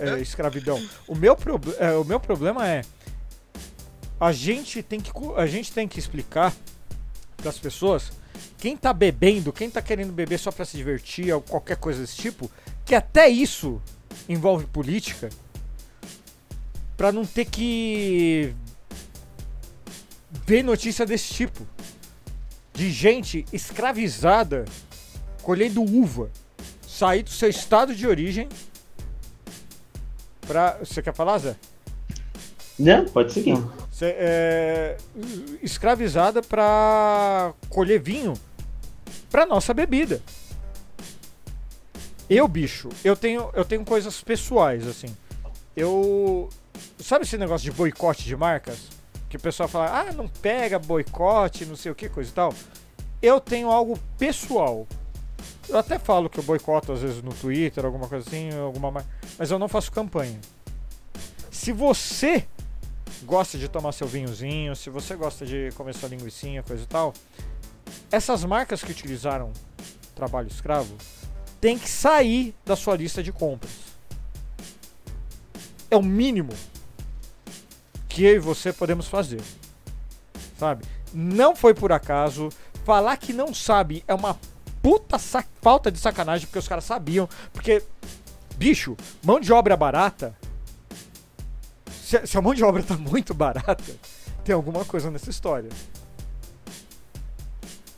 [0.00, 0.80] é, escravidão.
[1.06, 2.82] O meu, prob- é, o meu problema é
[4.20, 6.52] a gente tem que a gente tem que explicar
[7.42, 8.12] para as pessoas
[8.56, 12.16] quem tá bebendo, quem tá querendo beber só para se divertir ou qualquer coisa desse
[12.16, 12.48] tipo,
[12.84, 13.82] que até isso
[14.28, 15.28] envolve política
[16.96, 18.54] para não ter que
[20.46, 21.66] ver notícia desse tipo
[22.72, 24.64] de gente escravizada
[25.42, 26.30] colhendo uva
[26.86, 28.48] sair do seu estado de origem
[30.42, 30.78] pra.
[30.78, 31.56] Você quer falar, Zé?
[32.78, 33.56] Não, pode seguir.
[33.90, 34.96] Cê, é,
[35.62, 38.34] escravizada pra colher vinho
[39.30, 40.20] pra nossa bebida.
[42.28, 45.14] Eu, bicho, eu tenho, eu tenho coisas pessoais, assim.
[45.76, 46.48] eu.
[46.98, 48.88] Sabe esse negócio de boicote de marcas?
[49.28, 52.54] Que o pessoal fala, ah, não pega boicote, não sei o que, coisa e tal.
[53.20, 54.86] Eu tenho algo pessoal.
[55.68, 59.04] Eu até falo que eu boicoto às vezes no Twitter, alguma coisa assim, alguma
[59.38, 60.40] mas eu não faço campanha.
[61.50, 62.46] Se você
[63.24, 67.12] gosta de tomar seu vinhozinho, se você gosta de comer sua linguiçinha, coisa e tal,
[68.10, 69.52] essas marcas que utilizaram
[70.14, 70.96] trabalho escravo
[71.60, 73.72] tem que sair da sua lista de compras.
[75.90, 76.52] É o mínimo
[78.08, 79.40] que eu e você podemos fazer.
[80.58, 80.84] Sabe?
[81.12, 82.48] Não foi por acaso.
[82.84, 84.38] Falar que não sabe é uma
[84.82, 85.18] puta
[85.60, 87.28] falta de sacanagem, porque os caras sabiam.
[87.52, 87.82] Porque,
[88.56, 90.36] bicho, mão de obra barata.
[92.12, 93.96] Se, se a mão de obra tá muito barata,
[94.44, 95.70] tem alguma coisa nessa história.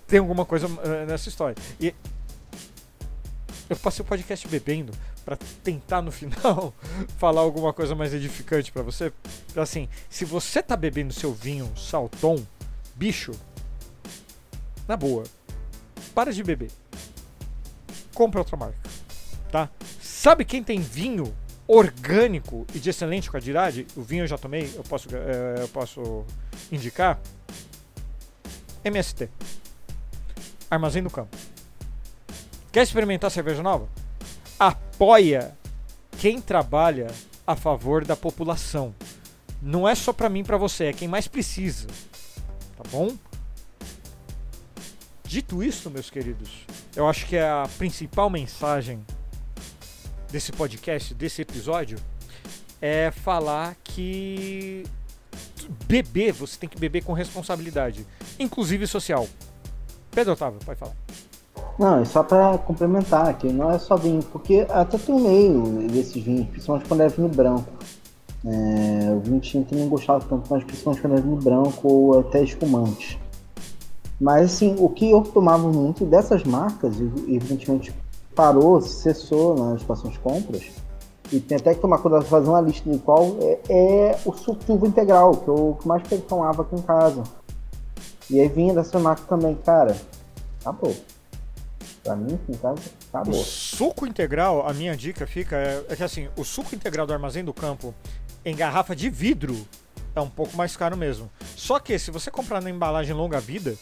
[0.07, 1.57] Tem alguma coisa eh, nessa história.
[1.81, 1.93] E
[3.69, 4.93] eu passei o podcast bebendo
[5.25, 6.73] pra tentar no final
[7.19, 9.13] falar alguma coisa mais edificante pra você.
[9.57, 12.41] Assim, se você tá bebendo seu vinho Salton,
[12.95, 13.33] bicho,
[14.87, 15.25] na boa,
[16.15, 16.71] para de beber.
[18.15, 18.79] Compra outra marca,
[19.51, 19.69] tá?
[20.01, 21.35] Sabe quem tem vinho
[21.67, 23.87] orgânico e de excelente qualidade?
[23.97, 26.25] O vinho eu já tomei, eu posso, eh, eu posso
[26.71, 27.19] indicar.
[28.85, 29.31] MST.
[30.71, 31.37] Armazém do Campo.
[32.71, 33.89] Quer experimentar cerveja nova?
[34.59, 35.57] Apoia
[36.19, 37.07] quem trabalha
[37.47, 38.95] a favor da população.
[39.63, 41.87] Não é só pra mim pra você, é quem mais precisa.
[42.77, 43.17] Tá bom?
[45.25, 46.51] Dito isso, meus queridos,
[46.95, 49.05] eu acho que a principal mensagem
[50.35, 51.97] desse podcast, desse episódio,
[52.83, 54.83] é falar que
[55.87, 58.05] beber, você tem que beber com responsabilidade,
[58.37, 59.29] inclusive social.
[60.11, 60.97] Pedro Otávio, pode falar.
[61.79, 66.21] Não, e só pra complementar, que não é só vinho, porque até tem meio desses
[66.21, 67.73] vinhos, principalmente quando é vinho branco.
[68.45, 72.43] É, o vinho tinto não gostava tanto, mas principalmente quando é vinho branco ou até
[72.43, 73.21] espumante.
[74.21, 77.95] Mas assim, o que eu tomava muito dessas marcas, e evidentemente
[78.35, 80.63] parou, cessou nas próximas compras,
[81.33, 84.33] e tem até que tomar cuidado de fazer uma lista de qual é, é o
[84.33, 87.23] suco de uva integral, que eu que mais tomava aqui em casa.
[88.31, 89.97] E aí vinha dessa marca também, cara,
[90.61, 90.95] acabou.
[92.03, 93.35] Pra mim, aqui em casa, O acabou.
[93.35, 97.45] suco integral, a minha dica fica é, é que assim, o suco integral do Armazém
[97.45, 97.95] do Campo
[98.45, 99.57] em garrafa de vidro
[100.15, 101.31] é um pouco mais caro mesmo.
[101.57, 103.75] Só que se você comprar na embalagem longa vida,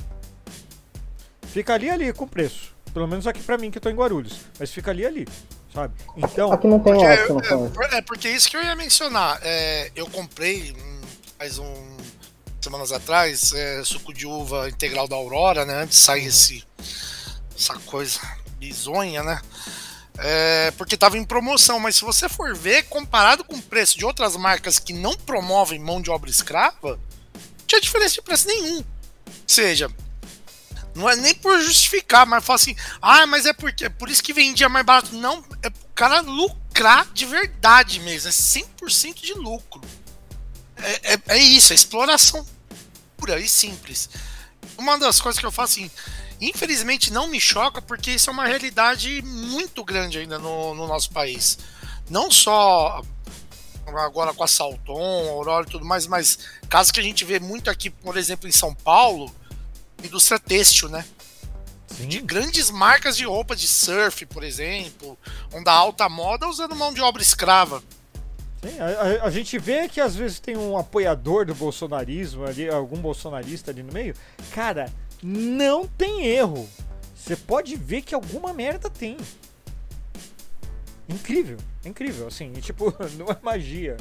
[1.43, 2.72] fica ali ali com preço.
[2.93, 5.27] Pelo menos aqui pra mim que eu tô em Guarulhos, mas fica ali ali,
[5.73, 5.95] sabe?
[6.17, 9.41] Então, Aqui não tem Porque, essa, é, é, porque isso que eu ia mencionar.
[9.43, 10.77] É, eu comprei
[11.39, 11.97] faz um
[12.61, 15.83] semanas atrás é, suco de uva integral da Aurora, né?
[15.83, 16.65] Antes de sair esse,
[17.57, 18.21] essa coisa
[18.59, 19.41] bizonha, né?
[20.19, 24.05] É, porque tava em promoção, mas se você for ver, comparado com o preço de
[24.05, 27.01] outras marcas que não promovem mão de obra escrava,
[27.35, 28.77] não tinha diferença de preço nenhum.
[28.77, 28.85] Ou
[29.47, 29.91] seja,
[30.95, 34.33] não é nem por justificar, mas fala assim, ah, mas é porque por isso que
[34.33, 35.15] vendia mais barato.
[35.15, 39.81] Não, é pro cara lucrar de verdade mesmo, é 100% de lucro.
[40.77, 42.47] É, é, é isso, é exploração
[43.17, 44.11] pura e simples.
[44.77, 45.91] Uma das coisas que eu faço assim,
[46.41, 51.11] infelizmente não me choca, porque isso é uma realidade muito grande ainda no, no nosso
[51.13, 51.57] país.
[52.11, 53.01] Não só
[53.87, 56.39] agora com a Salton, Aurora e tudo mais, mas
[56.69, 59.33] casos que a gente vê muito aqui, por exemplo, em São Paulo,
[60.07, 61.05] indústria têxtil, né?
[62.09, 65.19] De sim, grandes marcas de roupa de surf, por exemplo,
[65.53, 67.83] onde a alta moda usando mão de obra escrava.
[68.65, 68.87] sim, a,
[69.25, 73.71] a- a gente vê que às vezes tem um apoiador do bolsonarismo ali, algum bolsonarista
[73.71, 74.15] ali no meio.
[74.53, 74.91] Cara,
[75.23, 76.69] não tem erro.
[77.15, 79.17] Você pode ver que alguma merda tem.
[81.13, 83.97] Incrível, incrível, assim, e, tipo, não é magia,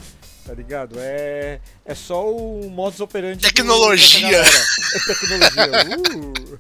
[0.46, 0.96] tá ligado?
[0.98, 3.38] É, é só o modus operandi.
[3.42, 4.32] do- Tecnologia.
[4.32, 4.66] galera.
[4.96, 5.98] É tecnologia.
[6.18, 6.52] Uh.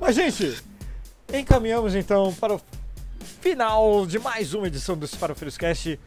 [0.00, 0.62] Mas, gente,
[1.32, 2.60] encaminhamos então para o
[3.40, 5.98] final de mais uma edição do Farofeiros Cast.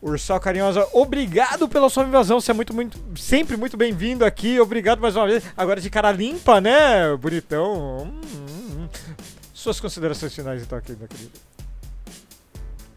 [0.00, 2.40] Ursal Carinhosa, obrigado pela sua invasão.
[2.40, 4.58] Você é muito, muito, sempre muito bem-vindo aqui.
[4.58, 5.44] Obrigado mais uma vez.
[5.56, 7.16] Agora de cara limpa, né?
[7.16, 8.02] Bonitão.
[8.02, 8.46] Hum, hum,
[8.80, 8.88] hum.
[9.54, 11.30] Suas considerações finais, então, aqui, meu querido.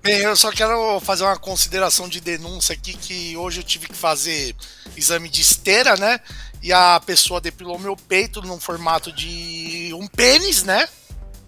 [0.05, 3.95] Bem, eu só quero fazer uma consideração de denúncia aqui que hoje eu tive que
[3.95, 4.55] fazer
[4.95, 6.19] exame de esteira, né?
[6.61, 10.87] E a pessoa depilou meu peito num formato de um pênis, né?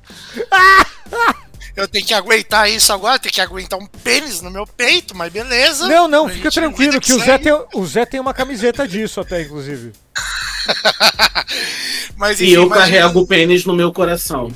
[1.76, 5.32] Eu tenho que aguentar isso agora, tenho que aguentar um pênis no meu peito, mas
[5.32, 5.88] beleza.
[5.88, 7.20] Não, não, A fica tranquilo vida que o.
[7.20, 9.94] Zé, tem, o Zé tem uma camiseta disso até, inclusive.
[12.18, 14.52] Mas, E enfim, eu mas- carrego o pênis no meu coração.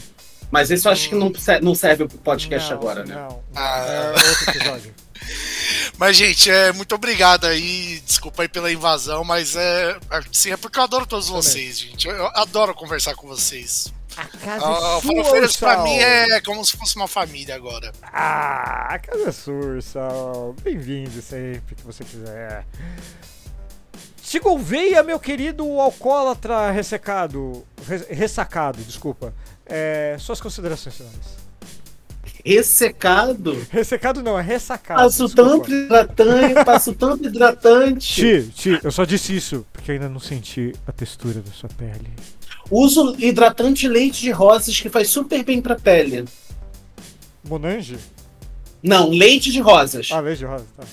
[0.52, 3.15] Mas isso eu acho que não, se- não serve pro podcast Não, agora, né?
[3.15, 3.78] Não, Ah.
[3.80, 4.94] é outro episódio.
[5.98, 8.02] Mas, gente, é, muito obrigado aí.
[8.06, 9.95] Desculpa aí pela invasão, mas é.
[10.10, 12.07] Assim, é porque eu adoro todos vocês, gente.
[12.07, 13.94] Eu, eu adoro conversar com vocês.
[14.18, 17.53] A casa Ah, é O sua, Farofeiros pra mim é como se fosse uma família
[17.56, 17.91] agora.
[18.02, 20.56] Ah, a casa é sua, Ursal.
[20.64, 22.65] Bem-vindo sempre que você quiser.
[24.23, 27.64] Te Gouveia, meu querido alcoólatra ressecado.
[27.88, 29.34] re- ressacado, desculpa.
[29.73, 31.15] É, suas considerações finais.
[32.43, 33.65] Ressecado.
[33.69, 35.02] Ressecado não, é ressacado.
[35.02, 35.52] Passo desculpa.
[35.52, 38.15] tanto hidratante, passo tanto hidratante.
[38.15, 41.69] Ti, Ti, eu só disse isso porque eu ainda não senti a textura da sua
[41.69, 42.10] pele.
[42.69, 46.26] Uso hidratante leite de rosas que faz super bem pra pele.
[47.43, 47.98] Monange?
[48.84, 50.10] Não, leite de rosas.
[50.11, 50.84] Ah, leite de rosa, tá.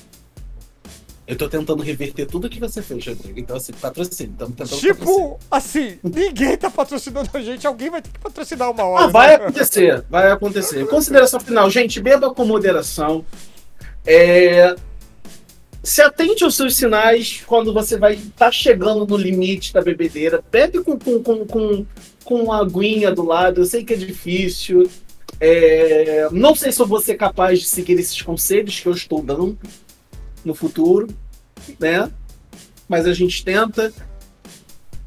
[1.28, 3.38] Eu tô tentando reverter tudo que você fez, Rodrigo.
[3.38, 4.32] Então, assim, patrocínio.
[4.32, 4.80] Estamos tentando.
[4.80, 9.05] Tipo, assim, ninguém tá patrocinando a gente, alguém vai ter que patrocinar uma hora.
[9.05, 9.34] Ah, vai né?
[9.34, 10.86] acontecer, vai acontecer.
[10.88, 13.26] Consideração final, gente, beba com moderação.
[14.06, 14.74] É,
[15.82, 20.42] Se atente aos seus sinais quando você vai estar chegando no limite da bebedeira.
[20.50, 21.86] Bebe com, com, com, com,
[22.24, 23.60] com uma aguinha do lado.
[23.60, 24.88] Eu sei que é difícil.
[25.38, 29.22] É, Não sei se eu vou ser capaz de seguir esses conselhos que eu estou
[29.22, 29.59] dando
[30.44, 31.09] no futuro,
[31.78, 32.10] né?
[32.89, 33.93] Mas a gente tenta.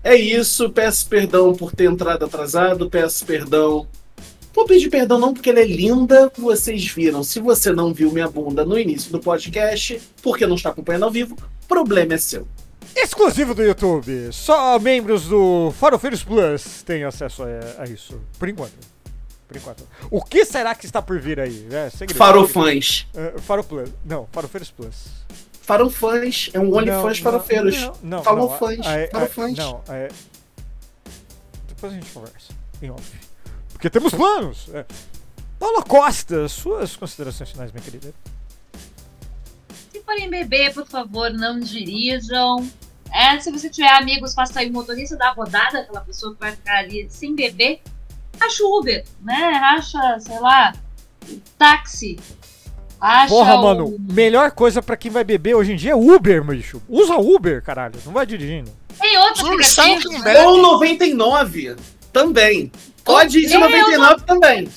[0.03, 0.70] É isso.
[0.70, 2.90] Peço perdão por ter entrado atrasado.
[2.90, 3.88] Peço perdão
[4.53, 7.24] Vou pedir perdão não porque ela é linda, vocês viram.
[7.24, 11.12] Se você não viu minha bunda no início do podcast, porque não está acompanhando ao
[11.12, 11.38] vivo,
[11.68, 12.45] problema é seu.
[12.94, 14.30] Exclusivo do YouTube.
[14.34, 18.20] Só membros do Farofeiros Plus têm acesso a, a isso.
[18.38, 18.90] Por enquanto.
[19.52, 19.88] Por enquanto.
[20.10, 21.68] O que será que está por vir aí?
[21.69, 22.18] É, segredo.
[22.18, 23.06] Farofãs.
[23.14, 23.91] Uh.
[24.06, 25.07] Não, Farofeiros Plus.
[25.61, 27.82] Farofãs é um OnlyFans farofeiros.
[27.82, 28.78] Não, não, Farofãs.
[28.78, 29.57] não, é- é- Farofãs.
[29.57, 30.07] Não, é.
[31.68, 32.53] Depois a gente conversa.
[32.82, 33.19] Em off.
[33.73, 34.69] Porque temos planos.
[34.73, 34.86] É.
[35.60, 38.14] Paula Costa, suas considerações finais, minha querida.
[39.91, 42.65] Se forem beber, por favor, não dirijam.
[43.14, 46.53] É, se você tiver amigos, faça aí o motorista da rodada, aquela pessoa que vai
[46.53, 47.82] ficar ali sem beber.
[48.41, 49.51] Racha o Uber, né?
[49.51, 50.73] Racha, sei lá,
[51.30, 52.18] o táxi.
[52.99, 53.63] Racha Porra, o...
[53.63, 56.81] mano, melhor coisa pra quem vai beber hoje em dia é Uber, bicho.
[56.89, 57.99] Usa Uber, caralho.
[58.03, 58.72] Não vai dirigindo.
[58.99, 60.09] Tem outro aplicativo.
[60.47, 61.76] Ou 99
[62.11, 62.72] também.
[63.03, 64.69] Pode ir de Meu 99 também.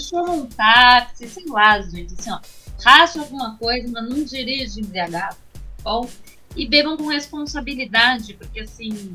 [0.00, 2.40] chama um táxi, sei lá, gente, assim, ó.
[2.84, 6.08] Racha alguma coisa, mas não dirige embriagado, tá bom?
[6.54, 9.12] E bebam com responsabilidade, porque assim.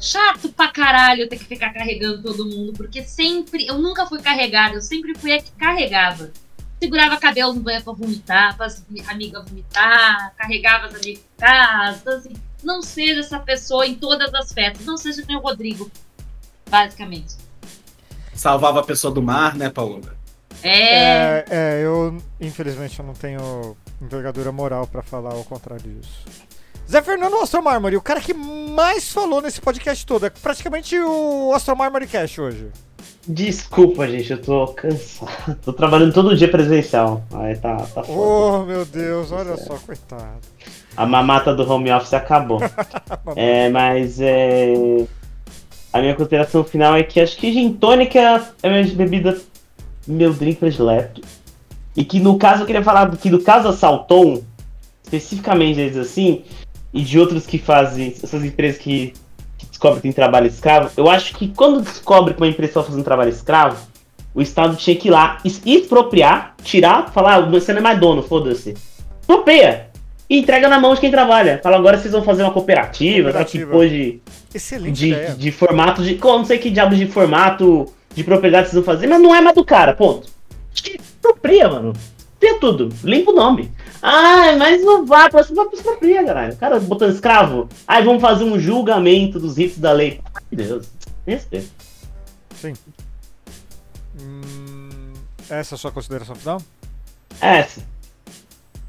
[0.00, 3.66] Chato pra caralho ter que ficar carregando todo mundo, porque sempre.
[3.66, 6.30] Eu nunca fui carregada, eu sempre fui a que carregava.
[6.80, 11.98] Segurava cabelo no banheiro pra vomitar, pra as amigas vomitar, carregava as amigas em casa.
[12.00, 15.90] Então, assim, não seja essa pessoa em todas as festas, não seja nem o Rodrigo,
[16.70, 17.34] basicamente.
[18.32, 20.16] Salvava a pessoa do mar, né, Paola?
[20.62, 20.98] É.
[20.98, 26.24] É, é, eu infelizmente eu não tenho envergadura moral pra falar ao contrário disso.
[26.90, 30.24] Zé Fernando Astro Marmori, o cara que mais falou nesse podcast todo.
[30.24, 32.68] É praticamente o Astro Marmori Cash hoje.
[33.26, 35.54] Desculpa, gente, eu tô cansado.
[35.62, 37.22] Tô trabalhando todo dia presencial.
[37.34, 38.10] Aí tá, tá foda.
[38.10, 40.40] Oh, meu Deus, olha só, coitado.
[40.96, 42.58] A mamata do home office acabou.
[43.36, 45.04] é, mas é.
[45.92, 49.38] A minha consideração final é que acho que gin tônica é a minha bebida,
[50.06, 51.20] meu drink predileto.
[51.94, 54.42] E que no caso eu queria falar que no caso da Salton,
[55.02, 56.44] especificamente eles assim,
[56.92, 59.12] e de outros que fazem, essas empresas que,
[59.56, 62.82] que descobrem que tem trabalho escravo, eu acho que quando descobre que uma empresa está
[62.82, 63.76] fazendo trabalho escravo,
[64.34, 68.22] o Estado tinha que ir lá expropriar, tirar, falar, ah, você não é mais dono,
[68.22, 68.74] foda-se.
[69.20, 69.88] Expropriia!
[70.30, 71.58] E entrega na mão de quem trabalha.
[71.62, 73.44] Fala, agora vocês vão fazer uma cooperativa, tá?
[73.44, 73.72] Cooperativa.
[73.72, 74.20] Tipo de,
[74.54, 76.18] Excelente de, de formato de.
[76.22, 79.56] Não sei que diabos de formato de propriedade vocês vão fazer, mas não é mais
[79.56, 80.28] do cara, ponto.
[80.72, 81.94] Acho que expropria, mano.
[82.18, 82.90] Expropria tudo.
[83.02, 83.72] Limpa o nome.
[84.00, 86.54] Ah, mas não vai, você vai expropria, caralho.
[86.54, 87.68] O cara botando escravo.
[87.86, 90.20] Ai, vamos fazer um julgamento dos ritos da lei.
[90.50, 90.86] Meu Deus.
[91.26, 91.70] Respeito.
[94.20, 95.12] Hum,
[95.48, 96.60] essa é a sua consideração final?
[97.40, 97.82] Essa.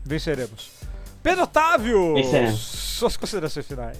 [0.06, 0.72] Venceremos.
[1.22, 2.14] Pedro Otávio!
[2.16, 2.60] Venceremos.
[2.60, 3.98] Suas considerações finais.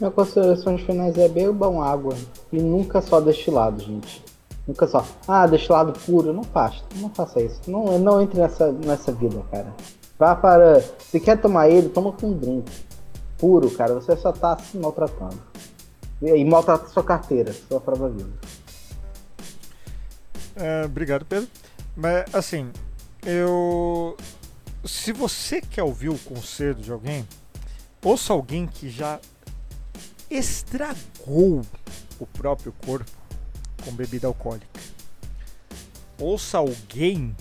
[0.00, 2.16] Minha consideração de finais é bebam água.
[2.52, 4.24] E nunca só destilado, gente.
[4.66, 5.06] Nunca só.
[5.28, 6.32] Ah, destilado puro.
[6.32, 6.82] Não faça.
[6.96, 7.60] Não faça isso.
[7.68, 9.72] Não, não entre nessa, nessa vida, cara.
[10.18, 10.80] Vá para.
[10.80, 12.70] Se quer tomar ele, toma com um drink.
[13.38, 13.94] Puro, cara.
[13.94, 15.40] Você só tá se maltratando.
[16.22, 18.30] E, e maltrata sua carteira, sua própria vida.
[20.56, 21.48] É, obrigado, Pedro.
[21.96, 22.70] Mas, assim,
[23.24, 24.16] eu.
[24.84, 27.26] Se você quer ouvir o conselho de alguém,
[28.02, 29.18] ouça alguém que já
[30.30, 31.62] estragou
[32.18, 33.10] o próprio corpo
[33.84, 34.80] com bebida alcoólica.
[36.18, 37.34] Ouça alguém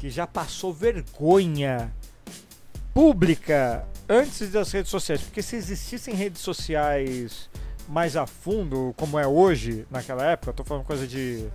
[0.00, 1.92] que já passou vergonha
[2.94, 5.20] pública antes das redes sociais.
[5.20, 7.50] Porque se existissem redes sociais
[7.86, 11.46] mais a fundo, como é hoje, naquela época, tô falando coisa de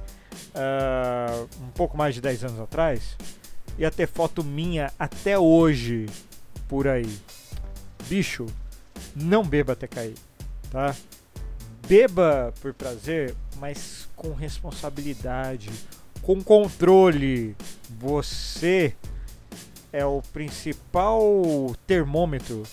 [0.54, 3.18] uh, um pouco mais de 10 anos atrás,
[3.80, 6.06] ia ter foto minha até hoje
[6.68, 7.18] por aí.
[8.08, 8.46] Bicho,
[9.16, 10.16] não beba até cair,
[10.70, 10.96] tá?
[11.88, 15.72] Beba por prazer, mas com responsabilidade,
[16.26, 17.56] com controle.
[18.00, 18.96] Você
[19.94, 22.64] é o principal termômetro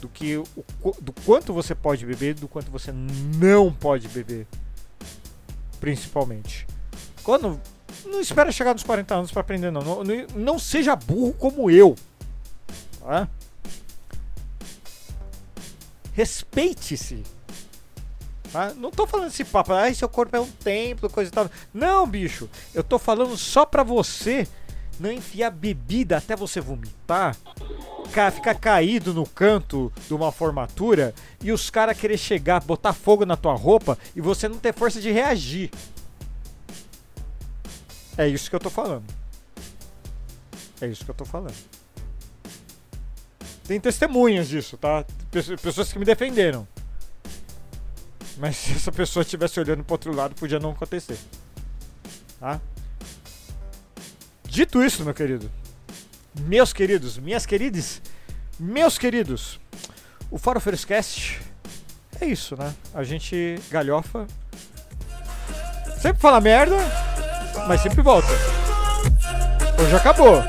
[0.00, 0.46] do que o,
[1.00, 4.46] do quanto você pode beber, do quanto você não pode beber,
[5.78, 6.66] principalmente.
[7.22, 7.60] Quando
[8.06, 9.82] não espera chegar nos 40 anos para aprender não.
[9.82, 10.04] não.
[10.34, 10.58] não.
[10.58, 11.96] seja burro como eu.
[13.00, 13.28] Tá?
[16.12, 17.24] Respeite-se.
[18.52, 18.72] Tá?
[18.74, 21.48] Não tô falando esse papo, ai, seu corpo é um templo, coisa e tal.
[21.72, 22.48] Não, bicho.
[22.74, 24.46] Eu tô falando só pra você
[24.98, 27.36] não enfiar bebida até você vomitar,
[28.04, 33.36] ficar caído no canto de uma formatura e os caras querer chegar, botar fogo na
[33.36, 35.70] tua roupa e você não ter força de reagir.
[38.18, 39.04] É isso que eu tô falando.
[40.80, 41.54] É isso que eu tô falando.
[43.66, 45.04] Tem testemunhas disso, tá?
[45.62, 46.66] Pessoas que me defenderam.
[48.40, 51.18] Mas se essa pessoa estivesse olhando pro outro lado, podia não acontecer.
[52.40, 52.58] Tá?
[54.44, 55.50] Dito isso, meu querido,
[56.40, 58.00] meus queridos, minhas queridas,
[58.58, 59.60] meus queridos,
[60.30, 61.38] o Faro Cast
[62.18, 62.74] é isso, né?
[62.94, 64.26] A gente galhofa,
[66.00, 66.76] sempre fala merda,
[67.68, 68.28] mas sempre volta.
[69.78, 70.42] Hoje acabou.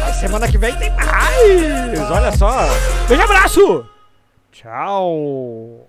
[0.00, 2.10] Mas semana que vem tem mais.
[2.10, 2.66] Olha só.
[3.08, 3.86] Beijo abraço.
[4.50, 5.88] Tchau.